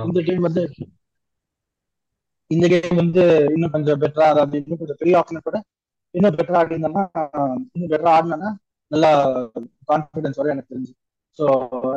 இந்த 0.07 0.21
கேம் 0.29 0.47
வந்து 0.47 0.63
இந்த 2.51 2.65
கேம் 2.67 3.01
வந்து 3.01 3.23
இன்னும் 3.55 3.73
கொஞ்சம் 3.75 4.01
பெட்டரா 4.03 4.27
அதாவது 4.33 4.55
இன்னும் 4.61 4.81
கொஞ்சம் 4.81 4.99
பெரிய 5.01 5.15
ஆப்ஷன் 5.19 5.47
கூட 5.47 5.57
இன்னும் 6.15 6.37
பெட்டரா 6.39 6.59
ஆடினா 6.61 7.03
இன்னும் 7.75 7.91
பெட்டரா 7.93 8.13
ஆடினா 8.17 8.49
நல்லா 8.91 9.09
கான்ஃபிடன்ஸ் 9.89 10.39
வரும் 10.39 10.53
எனக்கு 10.53 10.71
தெரிஞ்சு. 10.73 10.93
So 11.39 11.45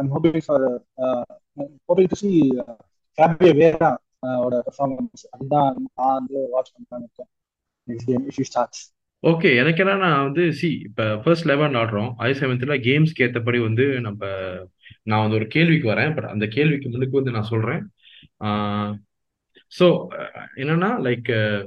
I'm 0.00 0.10
hoping 0.14 0.44
for 0.46 0.66
hoping 1.88 2.10
to 2.12 2.18
see 2.22 2.30
Fabio 3.18 3.52
Vieira 3.60 3.90
அவரோட 4.32 4.58
பெர்ஃபார்மன்ஸ் 4.66 5.24
அதுதான் 5.34 5.70
நான் 5.98 6.16
வந்து 6.18 6.40
வாட்ச் 6.54 6.72
பண்ணலாம்னு 6.74 7.06
இருக்கேன். 7.08 7.30
Next 7.88 8.10
game 8.10 8.26
if 8.30 8.40
you 8.40 8.46
starts 8.50 8.82
okay 9.22 9.50
எனக்கு 9.60 9.80
என்ன 9.82 9.94
நான் 10.04 10.24
வந்து 10.26 10.44
சி 10.60 10.68
இப்போ 10.86 11.04
ஃபர்ஸ்ட் 11.24 11.48
லெவன் 11.50 11.76
ஆடுறோம். 11.80 12.08
அதே 12.20 12.32
சமயத்தில் 12.40 12.82
கேம்ஸ்க்கு 12.86 13.24
ஏற்றபடி 13.26 13.58
வந்து 13.66 13.84
நம்ம 14.06 14.22
நான் 15.10 15.22
வந்து 15.24 15.38
ஒரு 15.40 15.46
கேள்விக்கு 15.54 15.86
வரேன். 15.92 16.12
பட் 16.16 16.28
அந்த 16.34 16.46
கேள்விக்கு 16.56 16.88
முன்னுக்கு 16.92 17.18
வந்து 17.20 17.34
நான் 17.36 17.50
சொல்கிறேன் 17.52 17.82
ஸோ 19.72 19.86
uh, 20.16 20.46
என்னன்னா 20.62 20.90
லைக் 21.06 21.28
uh, 21.36 21.60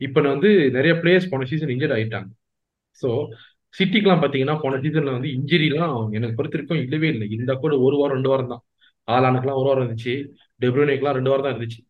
இப்போ 0.00 0.18
நான் 0.22 0.34
வந்து 0.36 0.50
நிறைய 0.76 0.92
பிளேயர்ஸ் 1.02 1.30
போன 1.30 1.46
சீசன் 1.50 1.72
இன்ஜர்ட் 1.74 1.94
ஆகிட்டாங்க 1.96 2.30
ஸோ 3.00 3.08
சிட்டிக்கெலாம் 3.74 4.20
பார்த்தீங்கன்னா 4.22 4.56
போன 4.62 4.78
சீசனில் 4.84 5.16
வந்து 5.16 5.30
இன்ஜுரிலாம் 5.36 5.96
எனக்கு 6.16 6.36
பொறுத்திருக்கும் 6.38 6.82
இல்லவே 6.84 7.08
இல்லை. 7.14 7.26
இந்த 7.36 7.52
கூட 7.64 7.72
ஒரு 7.86 7.96
வாரம் 8.00 8.16
ரெண்டு 8.16 8.30
வாரம் 8.32 8.52
தான். 8.52 8.62
ஆலானுக்குலாம் 9.08 9.58
ஒரு 9.60 9.68
வாரம் 9.70 9.82
இருந்துச்சு. 9.82 10.14
டெப்ரோனிக்குலாம் 10.60 11.16
ரெண்டு 11.18 11.30
வாரம் 11.32 11.46
தான் 11.46 11.54
இருந்துச்சு. 11.54 11.80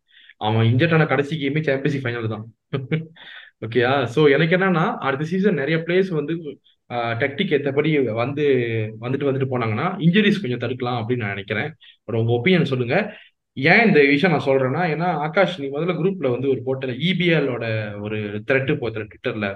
அவன் 0.41 0.67
இன்ஜர்ட் 0.71 0.95
ஆன 0.97 1.07
கடைசி 1.13 1.33
கேமே 1.41 1.61
சாம்பியன்ஷிப் 1.67 2.05
ஃபைனல் 2.05 2.33
தான். 2.35 2.45
ஓகேயா 3.65 3.91
ஸோ 4.13 4.21
எனக்கு 4.35 4.53
என்னன்னா 4.57 4.83
அடுத்த 5.07 5.23
சீசன் 5.31 5.59
நிறைய 5.61 5.77
பிளேயர்ஸ் 5.85 6.11
வந்து 6.19 6.33
டெக்டிக் 7.21 7.51
ஏற்றபடி 7.55 7.89
வந்து 8.21 8.43
வந்துட்டு 9.01 9.27
வந்துட்டு 9.29 9.49
போனாங்கன்னா 9.53 9.87
இன்ஜுரிஸ் 10.05 10.41
கொஞ்சம் 10.43 10.61
தடுக்கலாம் 10.63 10.99
அப்படின்னு 11.01 11.23
நான் 11.23 11.35
நினைக்கிறேன். 11.35 11.69
உங்க 12.21 12.31
ஒப்பீனியன் 12.37 12.71
சொல்லுங்க. 12.71 12.95
ஏன் 13.63 13.83
இந்த 13.87 13.99
விஷயம் 14.07 14.33
நான் 14.33 14.47
சொல்றேன்னா 14.47 14.81
ஏன்னா 14.93 15.07
ஆகாஷ் 15.25 15.55
நீ 15.59 15.67
முதல்ல 15.67 15.93
குரூப்ல 15.99 16.27
வந்து 16.31 16.47
ஒரு 16.49 16.61
போட்டல 16.65 16.93
இபிஎலோட 17.09 17.65
ஒரு 17.99 18.17
த்ரெட்டு 18.47 18.73
போத்துற 18.81 19.03
ட்விட்டர்ல 19.05 19.47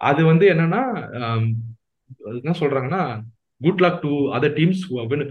அது 0.00 0.20
வந்து 0.24 0.44
என்னன்னா 0.54 0.82
என்ன 2.38 2.54
சொல்றாங்கன்னா 2.60 3.02
good 3.60 3.80
luck 3.80 4.00
to 4.00 4.12
other 4.36 4.54
teams 4.56 4.82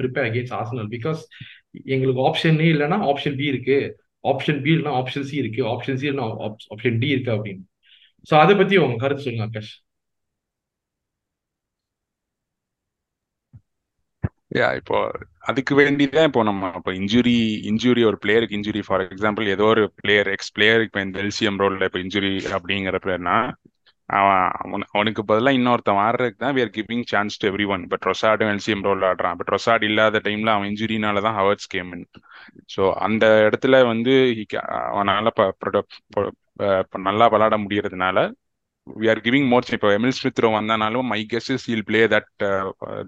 prepare 0.01 0.27
against 0.29 0.55
Arsenal 0.59 0.89
because 0.89 1.21
எங்களுக்கு 1.85 2.21
ஆப்ஷன் 2.29 2.59
இல்லைன்னா 2.71 2.97
ஆப்ஷன் 3.11 3.35
பி 3.35 3.45
இருக்கு. 3.45 3.77
ஆப்ஷன் 4.23 4.61
பி 4.63 4.71
இல்லைன்னா 4.71 4.95
ஆப்ஷன் 5.01 5.27
சி 5.29 5.35
இருக்கு. 5.37 5.61
ஆப்ஷன் 5.65 5.99
சி 6.01 6.07
இல்லைன்னா 6.09 6.27
ஆப்ஷன் 6.71 6.99
டி 6.99 7.07
இருக்கு 7.07 7.31
அப்படின்னு. 7.37 7.63
ஸோ 8.27 8.33
அதை 8.35 8.55
பத்தி 8.55 8.75
உங்க 8.77 8.97
கருத்து 9.03 9.25
சொல்லுங்க 9.25 9.47
ஆகாஷ். 9.49 9.73
யா 14.51 14.67
இப்போ 14.79 14.97
அதுக்கு 15.49 15.73
வேண்டிதான் 15.79 16.27
இப்போ 16.29 16.41
நம்ம 16.47 16.71
இப்போ 16.77 16.91
இன்ஜுரி 16.99 17.35
இன்ஜுரி 17.69 18.01
ஒரு 18.09 18.17
பிளேயருக்கு 18.23 18.57
இன்ஜுரி 18.59 18.81
ஃபார் 18.87 19.03
எக்ஸாம்பிள் 19.05 19.45
ஏதோ 19.53 19.65
ஒரு 19.73 19.83
பிளேயர் 19.99 20.29
எக்ஸ் 20.33 20.53
பிளேயர் 20.53 20.83
இப்போ 20.87 20.99
இந்த 21.05 21.17
எல்சிஎம் 21.25 21.59
ரோல்ல 21.63 21.87
இப்போ 21.89 21.99
இன்ஜுரி 22.05 22.31
அப்படிங்கிற 22.57 22.97
பிளேயர்னா 23.05 23.37
அவன் 24.09 24.85
அவனுக்கு 24.95 25.21
பதிலாக 25.29 25.57
இன்னொருத்தன் 25.57 26.01
ஆடுறதுக்கு 26.05 26.41
தான் 26.43 26.55
we are 26.55 26.73
giving 26.77 27.05
chance 27.11 27.37
to 27.41 27.47
every 27.51 27.65
one 27.73 27.83
இப்போ 27.85 27.97
ட்ரொசாடும் 28.05 28.51
எல்சிஎம் 28.53 28.83
ரோல் 28.87 29.05
ஆடுறான். 29.09 29.35
இப்போ 29.35 29.45
ட்ரொசாட் 29.49 29.85
இல்லாத 29.89 30.21
டைம்ல 30.25 30.55
அவன் 30.55 30.69
இன்ஜுரினால 30.71 31.21
தான் 31.27 31.37
ஹவர்ஸ் 31.39 31.71
கேம் 31.73 31.93
ஸோ 32.75 32.81
அந்த 33.07 33.25
இடத்துல 33.47 33.79
வந்து 33.91 34.15
அவனால 34.91 35.31
நல்லா 37.07 37.25
விளாட 37.33 37.55
முடியறதுனால 37.63 38.17
வி 38.87 39.07
ஆர் 39.11 39.21
கிவிங் 39.25 39.47
மோர் 39.51 39.67
இப்போ 39.75 39.89
Emile 39.95 40.15
Smith 40.17 40.41
Rowe 40.43 40.47
வந்தானாலும் 40.55 41.07
my 41.11 41.19
guess 41.31 41.49
is 41.55 41.65
he'll 41.69 41.83
play 41.89 41.99
that 42.13 42.29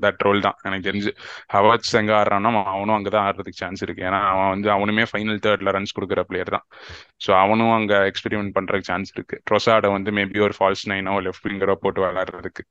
that 0.04 0.22
role 0.26 0.42
தான். 0.46 0.58
எனக்கு 0.68 0.86
தெரிஞ்சு 0.90 1.12
ஹவாஜ் 1.54 1.90
எங்க 2.02 2.12
ஆடுறானோ 2.20 2.50
அவனும் 2.74 2.96
அங்கே 2.98 3.12
தான் 3.16 3.26
ஆடுறதுக்கு 3.30 3.62
சான்ஸ் 3.64 3.84
இருக்கு. 3.86 4.04
ஏன்னா 4.10 4.20
அவன் 4.32 4.52
வந்து 4.54 4.70
அவனுமே 4.76 5.06
ஃபைனல் 5.12 5.42
தேர்ட்ல 5.46 5.74
ரன்ஸ் 5.78 5.96
கொடுக்குற 5.98 6.24
பிளேயர் 6.30 6.54
தான். 6.56 6.66
ஸோ 7.26 7.32
அவனும் 7.44 7.74
அங்கே 7.78 8.00
எக்ஸ்பெரிமெண்ட் 8.12 8.56
பண்றதுக்கு 8.58 8.90
சான்ஸ் 8.92 9.14
இருக்கு. 9.16 9.38
ட்ரொசாட 9.50 9.92
வந்து 9.98 10.12
மேபி 10.20 10.44
ஒரு 10.48 10.56
ஃபால்ஸ் 10.60 10.86
நைனோ 10.94 11.16
லெஃப்ட் 11.28 11.50
விங்கரோ 11.50 11.78
போட்டு 11.86 12.02
விளாடுறதுக்கு 12.06 12.66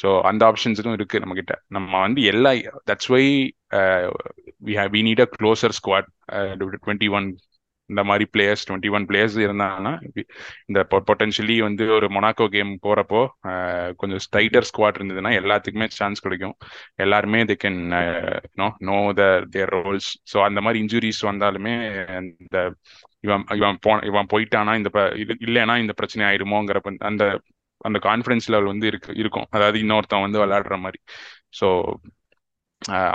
ஸோ 0.00 0.08
அந்த 0.30 0.42
ஆப்ஷன்ஸும் 0.50 0.96
இருக்கு 0.98 1.22
நம்ம 1.24 1.36
கிட்ட 1.40 1.54
நம்ம 1.76 1.92
வந்து 2.06 2.22
எல்லா 2.32 2.52
that's 2.90 3.10
why 3.14 3.24
we 4.66 4.74
have 4.80 4.92
we 4.96 5.00
need 5.08 5.22
a 5.24 5.28
closer 5.36 5.74
squad 5.78 6.08
twenty 6.84 7.08
one 7.18 7.26
இந்த 7.90 8.02
மாதிரி 8.04 8.24
பிளேயர்ஸ் 8.34 8.64
டுவெண்ட்டி 8.68 8.90
ஒன் 8.96 9.06
பிளேயர்ஸ் 9.10 9.36
இருந்தாங்கன்னா 9.44 9.92
இந்த 10.68 10.80
பொட்டன்ஷியலி 11.08 11.56
வந்து 11.66 11.84
ஒரு 11.96 12.06
மொனாக்கோ 12.16 12.46
கேம் 12.56 12.72
போறப்போ 12.86 13.22
கொஞ்சம் 14.00 14.22
ஸ்ட்ரைட்டர் 14.26 14.68
ஸ்குவாட் 14.70 14.98
இருந்ததுன்னா 15.00 15.32
எல்லாத்துக்குமே 15.40 15.88
சான்ஸ் 15.98 16.24
கிடைக்கும். 16.26 16.56
எல்லாருமே 16.96 17.40
they 17.44 17.56
can 17.64 17.80
know 18.60 18.68
know 18.90 18.98
the 19.20 19.24
their 19.50 19.74
roles 19.78 20.10
so 20.32 20.38
அந்த 20.48 20.60
மாதிரி 20.60 20.80
இன்ஜுரிஸ் 20.84 21.22
வந்தாலுமே 21.30 21.74
இந்த 22.42 22.58
இவன் 23.26 23.44
இவன் 23.58 23.78
போ 23.84 23.92
இவன் 24.10 24.30
போயிட்டானா 24.32 24.74
இந்த 24.80 24.90
இது 25.22 25.32
இல்லைன்னா 25.46 25.76
இந்த 25.84 25.92
பிரச்சனை 26.00 26.24
ஆயிடுமோங்கிற 26.28 26.80
அந்த 27.10 27.24
அந்த 27.80 27.98
கான்ஃபிடன்ஸ் 28.06 28.48
லெவல் 28.52 28.70
வந்து 28.72 28.86
இருக்கு 28.90 29.10
இருக்கும். 29.14 29.46
அதாவது 29.50 29.78
இன்னொருத்தன் 29.84 30.24
வந்து 30.26 30.40
விளையாடுற 30.42 30.76
மாதிரி. 30.84 30.98
ஸோ 31.60 31.66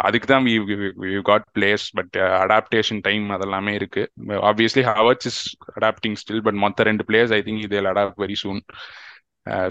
அதுக்கு 0.06 0.28
தான் 0.32 0.46
we 0.46 1.12
got 1.30 1.46
players 1.56 1.86
but 1.98 2.16
adaptation 2.44 3.00
time 3.08 3.26
அதெல்லாமே 3.36 3.74
இருக்கு. 3.80 4.04
Obviously 4.50 4.84
Havertz 4.90 5.28
is 5.32 5.42
adapting 5.78 6.18
still 6.22 6.44
but 6.48 6.60
மொத்த 6.66 6.84
ரெண்டு 6.90 7.06
பிளேயர்ஸ் 7.10 7.34
ஐ 7.38 7.42
திங்க் 7.48 7.64
இதில் 7.68 7.90
அடாப்ட் 7.94 8.20
வெரி 8.24 8.38
சூன் 8.44 8.60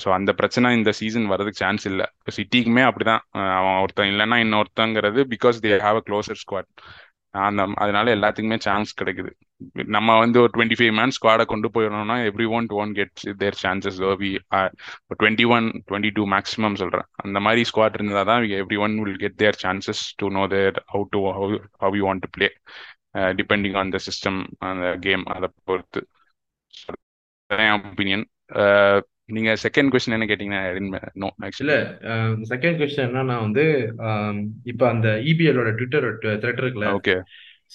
ஸோ 0.03 0.09
அந்த 0.17 0.31
பிரச்சனை 0.41 0.71
இந்த 0.79 0.91
சீசன் 1.01 1.29
வரதுக்கு 1.33 1.63
சான்ஸ் 1.65 1.85
இல்லை. 1.91 2.07
இப்போ 2.19 2.33
சிட்டிக்குமே 2.39 2.83
அப்படிதான். 2.89 3.23
அவன் 3.59 3.79
ஒருத்தன் 3.85 4.11
இல்லைன்னா 4.13 4.39
இன்னொருத்தங்கிறது 4.45 5.21
because 5.35 5.63
they 5.67 5.71
have 5.87 6.01
a 6.01 6.05
closer 6.09 6.41
squad 6.43 6.71
அந்த 7.35 7.63
அதனால 7.83 8.07
எல்லாத்துக்குமே 8.17 8.59
சான்ஸ் 8.67 8.91
கிடைக்குது. 9.01 9.31
நம்ம 9.97 10.17
வந்து 10.19 10.39
ஒரு 10.43 10.51
டுவெண்ட்டி 10.55 10.77
ஃபைவ் 10.79 10.95
மேன் 10.99 11.15
ஸ்குவாடை 11.17 11.45
கொண்டு 11.53 11.69
போயிடணும்னா 11.75 12.17
every 12.31 12.47
one 12.57 12.67
to 12.67 12.77
one 12.83 12.93
gets 12.99 13.27
their 13.43 13.59
chances 13.63 13.99
we 14.23 14.31
twenty 15.21 15.47
one 15.57 15.67
twenty 15.89 16.11
two 16.19 16.25
maximum 16.35 16.79
சொல்கிறேன் 16.83 17.09
அந்த 17.25 17.41
மாதிரி 17.41 17.63
ஸ்குவாட் 17.71 17.99
இருந்தால் 17.99 18.29
தான் 18.31 18.49
every 18.61 18.79
one 18.87 18.97
will 19.03 19.21
get 19.25 19.39
their 19.45 19.61
chances 19.65 20.05
to 20.23 20.29
know 20.39 20.45
their 20.57 20.79
how 20.95 21.07
to 21.15 21.21
how 21.83 21.97
you 22.01 22.05
want 22.09 22.25
to 22.27 22.31
play 22.39 22.49
depending 23.41 23.79
on 23.83 23.93
the 23.97 24.01
system 24.09 24.41
அந்த 24.71 24.87
game 25.07 25.25
அதை 25.35 25.49
பொறுத்து. 25.65 26.03
Opinion 27.77 28.25
நீங்க 29.29 29.51
second 29.63 29.91
question 29.93 30.17
என்ன 30.17 30.27
கேட்டீங்கன்னா 30.27 30.63
இல்ல 31.61 31.75
செகண்ட் 32.51 32.79
கொஸ்டின் 32.81 33.07
என்னன்னா 33.07 33.37
வந்து 33.41 33.65
இப்ப 34.65 34.83
அந்த 34.89 35.09
இபிஎலோட 35.25 35.71
ட்விட்டர் 35.75 36.09
த்ரெட் 36.43 36.63
இருக்குல்ல? 36.63 36.89
ஓகே 36.97 37.17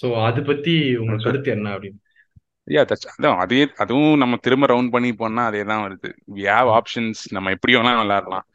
சோ 0.02 0.08
அது 0.22 0.42
பத்தி 0.44 0.74
உங்க 0.96 1.16
கருத்து 1.18 1.52
என்ன 1.52 1.70
அப்படின்னு? 1.76 2.00
யா 2.68 2.82
தட்ஸ் 2.90 3.08
அதான் 3.12 3.38
அதே 3.44 3.60
அதுவும் 3.84 4.16
நம்ம 4.22 4.36
திரும்ப 4.46 4.66
ரவுண்ட் 4.72 4.92
பண்ணி 4.96 5.10
போனா 5.20 5.44
அதே 5.50 5.62
தான் 5.70 5.84
வருது. 5.86 6.10
வி 6.38 6.44
ஹேவ் 6.54 6.70
ஆப்ஷன்ஸ் 6.78 7.22
நம்ம 7.36 7.52
எப்படி 7.56 7.74
வேணாலும் 7.78 8.02
விளையாடலாம் 8.04 8.46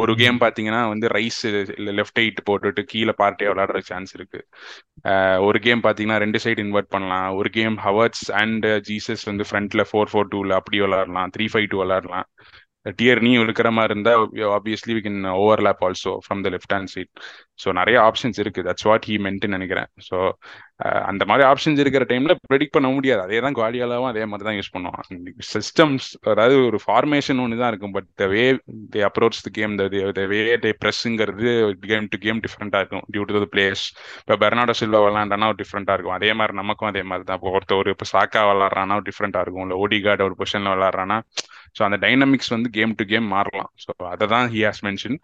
ஒரு 0.00 0.12
கேம் 0.22 0.38
பாத்தீங்கன்னா 0.44 0.82
வந்து 0.92 1.08
ரைஸ் 1.16 1.40
இல்ல 1.78 1.92
லெஃப்ட் 1.98 2.20
ஹைட் 2.20 2.40
போட்டுட்டு 2.50 2.82
கீழே 2.92 3.14
பார்ட்டியா 3.22 3.50
விளையாடுற 3.52 3.80
சான்ஸ் 3.90 4.12
இருக்கு. 4.18 4.40
ஒரு 5.48 5.60
கேம் 5.66 5.84
பாத்தீங்கன்னா 5.86 6.18
ரெண்டு 6.24 6.40
சைடு 6.44 6.64
இன்வெர்ட் 6.66 6.92
பண்ணலாம். 6.96 7.28
ஒரு 7.38 7.50
கேம் 7.58 7.78
ஹவர்ட்ஸ் 7.86 8.26
அண்ட் 8.42 8.66
ஜீசஸ் 8.90 9.24
வந்து 9.30 9.46
ஃப்ரண்ட்ல 9.50 9.84
ஃபோர் 9.90 10.12
ஃபோர் 10.12 10.30
டூல 10.34 10.58
அப்படி 10.60 10.80
விளையாடலாம் 10.86 11.32
த்ரீ 11.36 11.46
ஃபைவ் 11.54 11.68
டூ 11.72 11.80
விளையாடலாம் 11.82 12.28
டியர் 12.98 13.20
நீ 13.26 13.32
இருக்கிற 13.44 13.68
மாதிரி 13.78 13.92
இருந்தா 13.94 14.12
obviously 14.58 14.92
we 14.96 15.02
can 15.06 15.20
overlap 15.40 15.82
also 15.88 16.12
from 16.24 16.40
the 16.46 16.50
left 16.54 16.74
hand 16.76 16.92
side 16.94 17.12
so 17.62 17.70
நிறைய 17.78 17.96
ஆப்ஷன்ஸ் 18.08 18.38
இருக்கு. 18.42 18.60
தட்ஸ் 18.68 18.86
வாட் 18.88 19.04
ஹீ 19.08 19.16
மென்ட்னு 19.26 19.54
நினைக்கிறேன். 19.56 19.88
ஸோ 20.08 20.16
அந்த 21.10 21.22
மாதிரி 21.30 21.44
ஆப்ஷன்ஸ் 21.50 21.80
இருக்கிற 21.82 22.04
டைம்ல 22.12 22.32
ப்ரெடிக்ட் 22.50 22.74
பண்ண 22.76 22.88
முடியாது. 22.94 23.20
அதே 23.26 23.38
தான் 23.44 23.56
குவாலியாலாவும் 23.58 24.10
அதே 24.12 24.24
மாதிரி 24.30 24.46
தான் 24.48 24.56
யூஸ் 24.58 24.72
பண்ணுவோம் 24.74 25.42
சிஸ்டம்ஸ் 25.52 26.08
அதாவது 26.32 26.56
ஒரு 26.70 26.78
ஃபார்மேஷன் 26.84 27.42
ஒன்று 27.44 27.60
தான் 27.62 27.70
இருக்கும். 27.72 27.94
But 27.96 28.08
the 28.22 28.26
way 28.34 28.44
they 28.94 29.02
approach 29.10 29.38
the 29.46 29.52
game 29.58 29.76
the 29.80 30.24
way 30.32 30.40
they 30.64 30.72
ப்ரெஸ்ஸுங்கிறது 30.82 31.52
game 31.92 32.08
to 32.14 32.20
game 32.26 32.40
டிஃப்ரெண்டாக 32.46 32.82
இருக்கும். 32.82 33.04
டியூ 33.14 33.24
டு 33.30 33.44
த 33.44 33.48
பிளேயர்ஸ் 33.54 33.84
இப்போ 34.24 34.36
பெர்னாடோ 34.44 34.76
சில்வா 34.80 35.02
விளாண்டானா 35.06 35.50
ஒரு 35.52 35.60
டிஃப்ரெண்டாக 35.62 35.96
இருக்கும். 35.98 36.16
அதே 36.18 36.32
மாதிரி 36.40 36.56
நமக்கும் 36.62 36.90
அதே 36.92 37.04
மாதிரி 37.12 37.26
தான். 37.30 37.40
இப்போ 37.40 37.52
ஒருத்தர் 37.58 37.92
இப்போ 37.94 38.08
சாக்கா 38.14 38.42
விளாட்றானா 38.50 38.98
ஒரு 39.00 39.06
டிஃப்ரெண்டாக 39.10 39.44
இருக்கும். 39.46 39.66
இல்லை 39.66 39.78
ஓடிகார்டு 39.84 40.26
ஒரு 40.28 40.36
பொசிஷனில் 40.42 40.74
விளாட்றானா 40.76 41.18
ஸோ 41.76 41.80
அந்த 41.86 41.98
டைனமிக்ஸ் 42.04 42.52
வந்து 42.56 42.70
கேம் 42.76 42.92
டு 43.00 43.04
கேம் 43.12 43.26
மாறலாம். 43.34 43.70
ஸோ 43.84 43.90
அதை 44.12 44.26
தான் 44.34 44.46
he 44.54 44.60
has 44.66 44.82
mention 44.88 45.16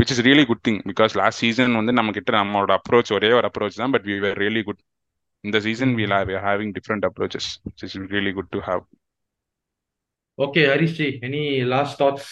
which 0.00 0.12
is 0.14 0.22
really 0.28 0.44
good 0.50 0.64
thing 0.68 0.80
because 0.90 1.14
last 1.20 1.42
season 1.44 1.78
வந்து 1.80 1.92
நம்ம 1.98 2.12
கிட்ட 2.18 2.32
நம்மளோட 2.38 2.72
அப்ரோச் 2.80 3.12
ஒரே 3.18 3.30
ஒரு 3.38 3.48
அப்ரோச் 3.50 3.80
தான் 3.82 3.94
but 3.96 4.06
we 4.10 4.16
were 4.26 4.38
really 4.44 4.62
good 4.68 4.82
இந்த 5.44 5.58
season 5.66 5.94
we 5.98 6.06
are 6.18 6.32
having 6.48 6.72
different 6.78 7.06
approaches 7.10 7.48
is 7.86 7.96
really 8.14 8.32
good 8.38 8.52
to 8.56 8.60
have 8.68 8.82
okay 10.38 10.62
Harish 10.72 10.98
ji 10.98 11.08
any 11.28 11.44
last 11.74 11.98
thoughts 12.02 12.28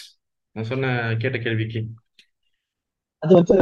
நான் 0.55 0.69
சொன்ன 0.69 0.91
கேட்ட 1.21 1.37
கேள்விக்கு. 1.37 1.79
அது 3.23 3.31
வந்து 3.39 3.55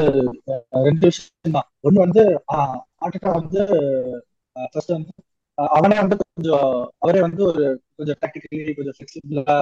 ரெண்டு 0.87 1.05
விஷயம் 1.09 1.55
தான் 1.55 1.67
ஒண்ணு 1.87 1.99
வந்து 2.05 2.23
ஆர்டெட்டா 3.03 3.31
வந்து 3.39 3.61
ஃபர்ஸ்ட் 4.73 4.93
வந்து 4.97 5.13
அவனே 5.57 5.95
வந்து 6.01 6.15
கொஞ்சம் 6.21 6.69
அவரே 7.03 7.19
வந்து 7.25 7.41
ஒரு 7.49 7.63
கொஞ்சம் 7.97 8.17
டாக்டிக்கலி 8.21 8.73
கொஞ்சம் 8.77 8.95
ஃபிளெக்சிபிளா 8.97 9.55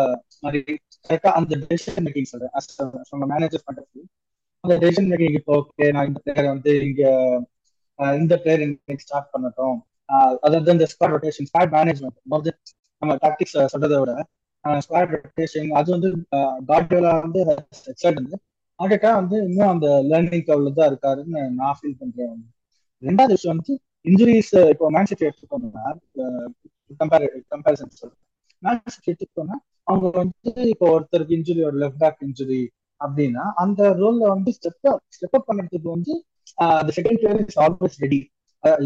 மாதிரி 0.44 0.60
கரெக்டா 1.08 1.32
அந்த 1.40 1.58
டெசிஷன் 1.64 2.06
மேக்கிங் 2.06 2.30
சொல்றேன். 2.32 2.54
சொன்ன 3.10 3.28
மேனேஜர் 3.34 3.66
பண்றது. 3.68 4.02
அந்த 4.64 4.76
டெசிஷன் 4.84 5.10
மேக்கிங் 5.12 5.38
இப்போ 5.40 5.54
ஓகே 5.62 5.88
நான் 5.96 6.08
இந்த 6.10 6.20
பிளேயரை 6.26 6.50
வந்து 6.56 6.74
இங்க 6.88 7.04
இந்த 8.22 8.36
பிளேயர் 8.44 8.64
இன்னைக்கு 8.68 9.06
ஸ்டார்ட் 9.08 9.32
பண்ணட்டும். 9.34 9.78
அதாவது 10.46 10.74
இந்த 10.76 10.88
ஸ்குவாட் 10.94 11.14
ரொட்டேஷன் 11.16 11.50
ஸ்குவாட் 11.50 11.76
மேனேஜ்மெண்ட் 11.78 12.20
நம்ம 13.02 13.16
டாக்டிக்ஸ் 13.26 13.56
சொல்றதை 13.74 13.98
விட 14.02 14.14
ஸ்குவாட் 14.86 15.14
ரொட்டேஷன் 15.16 15.70
அது 15.80 15.90
வந்து 15.96 16.10
கார்டியோலா 16.70 17.14
வந்து 17.26 17.40
எக்ஸைட் 17.92 18.20
வந்து 18.22 18.38
ஆர்டெட்டா 18.80 19.10
வந்து 19.22 19.38
இன்னும் 19.48 19.72
அந்த 19.74 19.88
லேர்னிங் 20.12 20.46
கர்வ்ல 20.48 20.72
தான் 20.78 20.90
இருக்காருன்னு 20.92 21.42
நான் 21.60 21.78
ஃபீல் 21.80 22.00
பண்றேன். 22.00 22.38
ரெண்டாவது 23.04 23.36
விஷயம் 23.38 23.56
வந்து 23.56 23.74
இன்ஜுரிஸ் 24.06 24.54
இப்போ 24.72 24.86
மேன் 24.90 25.10
சிட்டி 25.10 25.26
எடுத்துக்கோங்கன்னா 25.26 25.86
கம்பேர் 27.00 27.24
கம்பேரிசன் 27.52 27.94
சொல்றேன். 27.94 28.20
மேன் 28.64 28.82
சிட்டி 28.88 29.10
எடுத்துக்கோன்னா 29.12 29.58
அவங்க 29.88 30.08
வந்து 30.18 30.52
இப்போ 30.74 30.86
ஒருத்தருக்கு 30.94 31.38
இன்ஜுரி 31.38 31.62
ஒரு 31.64 31.78
லெஃப்ட் 31.84 32.02
பேக் 32.04 32.22
இன்ஜுரி 32.28 32.62
அப்படின்னா 33.02 33.46
அந்த 33.64 33.82
ரோல்ல 34.00 34.28
வந்து 34.34 34.52
ஸ்டெப் 34.58 34.88
அப் 34.92 35.02
ஸ்டெப் 35.16 35.38
அப் 35.40 35.48
பண்றதுக்கு 35.50 35.90
வந்து 35.90 36.14
அந்த 36.74 36.92
second 36.98 37.20
player 37.22 37.42
is 37.46 37.60
always 37.64 37.98
ready 38.04 38.20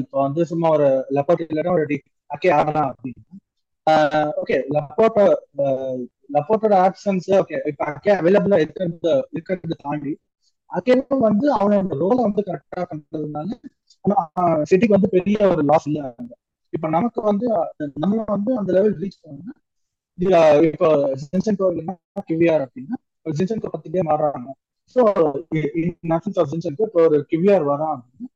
இப்போ 0.01 0.17
வந்து 0.23 0.43
சும்மா 0.51 0.67
ஒரு 0.75 0.88
லெப்போர்ட் 1.17 1.43
இல்லைன்னா 1.45 1.73
ஒரு 1.75 1.84
ரெடி 1.86 1.97
அக்கே 2.30 2.51
ஆடலாம் 2.56 2.89
அப்படின்னா 2.91 3.36
ஓகே 4.41 4.56
லப்போட்டோ 4.75 5.25
லப்போட்டோட 6.36 6.75
ஆப்ஷன்ஸ் 6.86 7.27
ஓகே 7.38 7.58
இப்ப 7.69 7.84
அக்கே 7.92 8.13
அவைலபிளா 8.17 8.58
இருக்கிறது 8.63 8.98
இருக்கிறது 9.31 9.77
தாண்டி 9.83 10.13
அக்கேவும் 10.69 11.25
வந்து 11.25 11.46
அவனோட 11.58 11.98
ரோலை 12.02 12.21
வந்து 12.23 12.42
கரெக்டா 12.48 12.81
பண்றதுனால 12.89 13.50
சிட்டிக்கு 14.69 14.98
வந்து 14.98 15.13
பெரிய 15.15 15.37
ஒரு 15.54 15.63
லாஸ் 15.69 15.87
இல்ல 15.89 16.02
இப்ப 16.73 16.87
நமக்கு 16.89 17.19
வந்து 17.29 17.48
நம்ம 18.04 18.23
வந்து 18.29 18.52
அந்த 18.60 18.69
லெவல் 18.77 18.95
ரீச் 19.02 19.19
பண்ணா 19.23 19.54
இதுல 20.17 20.37
இப்போ 20.67 20.87
ஜின்சென்கோ 21.21 21.67
இல்லைன்னா 21.71 21.95
கிவிஆர் 22.29 22.63
அப்படின்னா 22.65 22.98
ஜின்சென்கோ 23.37 23.69
பத்து 23.73 23.89
பேர் 23.93 24.10
மாறுறாங்க. 24.10 24.50
ஸோ 24.95 25.02
இன் 25.81 26.13
ஆஃப் 26.15 26.52
ஜின்சென்கோ 26.52 26.85
இப்போ 26.89 27.02
ஒரு 27.08 27.17
கிவிஆர் 27.31 27.65
வரான் 27.71 27.93
அப்படின்னா 27.95 28.29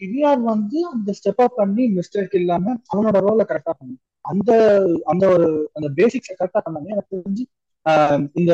கிவிஆர் 0.00 0.40
வந்து 0.50 0.78
அந்த 0.92 1.10
ஸ்டெப் 1.18 1.42
அப் 1.44 1.58
பண்ணி 1.60 1.84
மிஸ்டேக் 1.98 2.34
இல்லாம 2.40 2.74
அவனோட 2.92 3.20
ரோல 3.26 3.44
கரெக்டா 3.50 3.72
பண்ணும் 3.72 4.00
அந்த 4.24 4.50
அந்த 5.12 5.24
ஒரு 5.34 5.46
அந்த 5.76 5.88
பேசிக்ஸை 5.98 6.34
கரெக்டா 6.34 6.60
பண்ணாமே 6.66 6.94
எனக்கு 6.94 7.14
தெரிஞ்சு 7.16 7.44
இந்த 8.40 8.52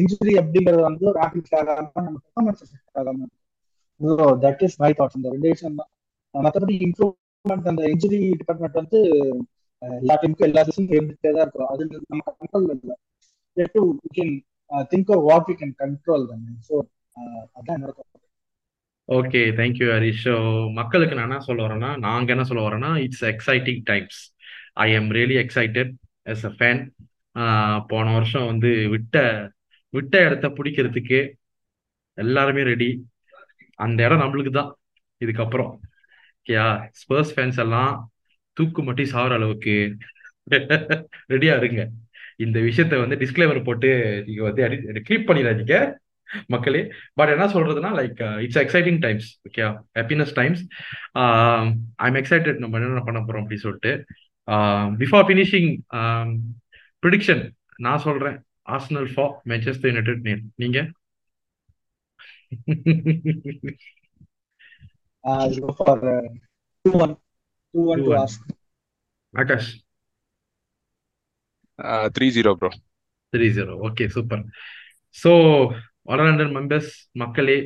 இன்ஜுரி 0.00 0.34
அப்படிங்கறது 0.40 0.82
வந்து 0.88 1.04
ஒரு 1.12 1.18
ஆக்டிவ் 1.26 1.56
ஆகாம 1.60 1.78
நம்ம 1.98 2.18
பெர்ஃபார்மன்ஸ் 2.18 2.62
ஆகாம. 2.94 3.28
தட் 4.44 4.62
இஸ் 4.66 4.78
மை 4.82 4.90
தாட்ஸ் 4.98 5.18
இந்த 5.18 5.28
ரெண்டு 5.34 5.52
விஷயம் 5.52 5.78
தான். 5.80 5.90
மற்றபடி 6.34 6.74
இம்ப்ரூவ்மெண்ட் 6.86 7.70
அந்த 7.70 7.82
இன்ஜுரி 7.92 8.20
டிபார்ட்மெண்ட் 8.40 8.80
வந்து 8.80 9.00
எல்லா 9.82 10.14
டீமுக்கும் 10.20 10.48
எல்லா 10.48 10.62
சீசனும் 10.66 10.94
இருந்துட்டே 10.96 11.30
தான் 11.32 11.44
இருக்கும். 11.44 11.70
அது 11.72 11.82
நம்ம 12.04 12.22
கண்ட்ரோல் 12.32 12.68
இல்லை. 12.76 12.94
To 13.74 13.80
we 13.96 14.10
can 14.16 14.34
think 14.90 15.10
of 15.14 15.24
what 15.26 15.48
we 15.48 15.56
can 15.58 15.74
control 15.80 16.24
தானே 16.30 16.54
ஸோ 16.68 16.74
அதான் 17.58 17.76
என்னோட 17.76 17.92
ஓகே 19.08 19.40
தேங்க்யூ 19.58 19.86
ஹரிஷ் 19.90 20.22
ஸோ 20.24 20.34
மக்களுக்கு 20.78 21.16
நான் 21.16 21.28
என்ன 21.28 21.40
சொல்ல 21.46 21.64
வரேன்னா 21.64 21.90
நாங்க 22.04 22.32
என்ன 22.34 22.44
சொல்ல 22.44 22.62
வரோன்னா 22.66 22.90
it's 23.04 23.24
exciting 23.32 23.82
times 23.90 24.20
I 24.76 24.88
am 24.92 25.10
really 25.16 25.36
excited 25.42 25.90
as 26.26 26.46
a 26.46 26.52
fan 26.56 26.80
போன 27.90 28.06
வருஷம் 28.16 28.46
வந்து 28.50 28.70
விட்ட 28.94 29.16
விட்ட 29.94 30.14
இடத்த 30.26 30.46
பிடிக்கிறதுக்கு 30.56 31.18
எல்லாருமே 32.18 32.62
ரெடி 32.68 32.90
அந்த 33.78 33.98
இடம் 34.06 34.22
நம்மளுக்கு 34.22 34.52
தான் 34.52 34.70
இதுக்கப்புறம் 35.20 35.72
ஓகேயா? 36.46 36.66
ஸ்பர்ஸ் 37.00 37.30
ஃபேன்ஸ் 37.34 37.58
எல்லாம் 37.64 37.92
தூக்கு 38.56 38.80
மட்டும் 38.88 39.12
சாகுற 39.12 39.34
அளவுக்கு 39.38 39.74
ரெடியா 41.32 41.54
இருங்க. 41.60 41.82
இந்த 42.44 42.58
விஷயத்த 42.60 42.94
வந்து 43.02 43.16
டிஸ்க்ளைமர் 43.22 43.66
போட்டு 43.68 43.90
நீங்க 44.26 44.42
வந்து 44.48 44.62
கிளிப் 45.08 45.28
பண்ணிடாதீங்க 45.28 45.76
மக்களே. 46.54 46.80
பட் 47.18 47.32
என்ன 47.34 47.46
சொல்றதுன்னா 47.54 47.90
like 47.98 48.20
it's 48.44 48.60
exciting 48.62 49.00
times 49.04 49.28
okay 49.48 49.62
happiness 49.98 50.34
times 50.40 50.62
I'm 52.06 52.18
excited 52.22 52.60
நம்ம 52.64 52.80
என்ன 52.80 53.04
பண்ண 53.08 53.20
போறோம் 53.20 53.42
அப்படின்னு 53.44 53.66
சொல்லிட்டு 53.66 53.92
பிஃபோர் 55.02 55.26
ஃபினிஷிங் 55.28 55.70
ப்ரிடிக்ஷன் 57.02 57.42
நான் 57.78 58.04
சொல்றேன். 58.06 58.38
ஆர்சனல் 58.74 59.08
ஃபார் 59.14 59.32
மேன்செஸ்டர் 59.50 59.90
யுனைடெட் 59.92 60.22
நீங்க? 60.64 60.78
Uh, 65.24 65.36
I'll 65.42 65.54
go 65.56 65.72
for 65.72 65.94
uh, 66.14 66.22
2-1. 66.84 67.16
2-1 67.74 67.98
to 67.98 68.04
2-1. 68.04 68.20
Arsenal. 68.24 68.52
Akash. 69.34 69.70
Three 72.16 72.26
zero 72.34 72.50
bro 72.58 72.68
three 73.32 73.46
zero 73.56 73.72
okay 73.86 74.04
super 74.16 74.42
so 75.16 75.30
வளரண்டர் 76.10 76.50
members 76.56 76.90
மக்களே 77.22 77.56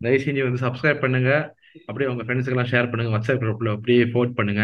தயவு 0.00 0.20
செஞ்சு 0.24 0.44
வந்து 0.46 0.60
சப்ஸ்கிரைப் 0.64 1.02
பண்ணுங்க. 1.04 1.30
அப்படியே 1.88 2.08
உங்க 2.12 2.24
ஃப்ரெண்ட்ஸுக்கெல்லாம் 2.26 2.70
ஷேர் 2.72 2.90
பண்ணுங்க. 2.90 3.10
வாட்ஸ்அப் 3.14 3.42
குரூப்ல 3.42 3.72
அப்படியே 3.76 4.04
ஃபோர்ட் 4.12 4.36
பண்ணுங்க. 4.38 4.62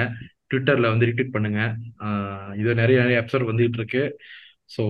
ட்விட்டர்ல 0.50 0.92
வந்து 0.92 1.08
ரிட்வீட் 1.10 1.34
பண்ணுங்க. 1.36 1.60
இது 2.60 2.76
நிறைய 2.82 2.98
நிறைய 3.04 3.18
எபிசோட் 3.22 3.48
வந்துகிட்டு 3.50 3.80
இருக்கு. 3.82 4.04
ஸோ 4.76 4.84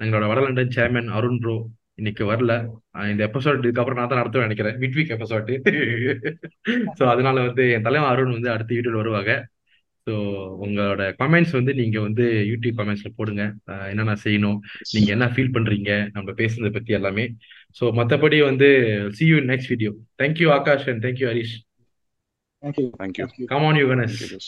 எங்களோட 0.00 0.26
வடலண்டன் 0.32 0.74
சேர்மன் 0.78 1.10
அருண் 1.18 1.40
ப்ரோ 1.44 1.56
இன்னைக்கு 1.98 2.24
வரல. 2.32 2.52
இந்த 3.12 3.22
எபிசோட் 3.28 3.62
இதுக்கப்புறம் 3.62 3.98
நான் 4.00 4.10
தான் 4.10 4.20
நடத்துவேன் 4.20 4.46
நினைக்கிறேன். 4.48 4.76
மிட் 4.82 4.96
வீக் 4.98 5.14
எபிசோட் 5.16 5.48
ஸோ 6.98 7.04
அதனால 7.12 7.36
வந்து 7.46 7.64
என் 7.76 7.86
தலைவன் 7.86 8.10
அருண் 8.12 8.36
வந்து 8.36 8.50
அடுத்த 8.54 8.70
வீடியோல 8.76 9.00
வருவாங்க. 9.02 9.32
ஸோ 10.06 10.12
உங்களோட 10.64 11.02
கமெண்ட்ஸ் 11.22 11.54
வந்து 11.56 11.72
நீங்க 11.80 11.98
வந்து 12.00 12.24
யூடியூப் 12.50 12.78
கமெண்ட்ஸ்ல 12.80 13.10
போடுங்க. 13.18 13.42
என்னென்ன 13.90 14.14
செய்யணும்? 14.24 14.58
நீங்க 14.94 15.10
என்ன 15.16 15.26
ஃபீல் 15.32 15.54
பண்றீங்க? 15.56 15.90
நம்ம 16.14 16.34
பேசுனதை 16.40 16.72
பத்தி 16.76 16.92
எல்லாமே. 16.98 17.24
ஸோ 17.80 17.86
மற்றபடி 17.98 18.38
வந்து 18.50 18.68
see 19.18 19.26
you 19.32 19.40
next 19.50 19.72
video 19.74 19.90
thank you 20.22 20.48
Akash 20.58 20.88
and 20.92 21.04
thank you 21.06 21.28
Harish 21.32 21.56
Thank 22.62 22.78
you. 22.80 22.86
Thank you 23.00 23.24
Thank 23.24 23.40
you. 23.40 23.48
Come 23.50 23.64
on 23.66 23.76
you 23.80 23.86
Ganesh 23.90 24.16
thank you 24.20 24.38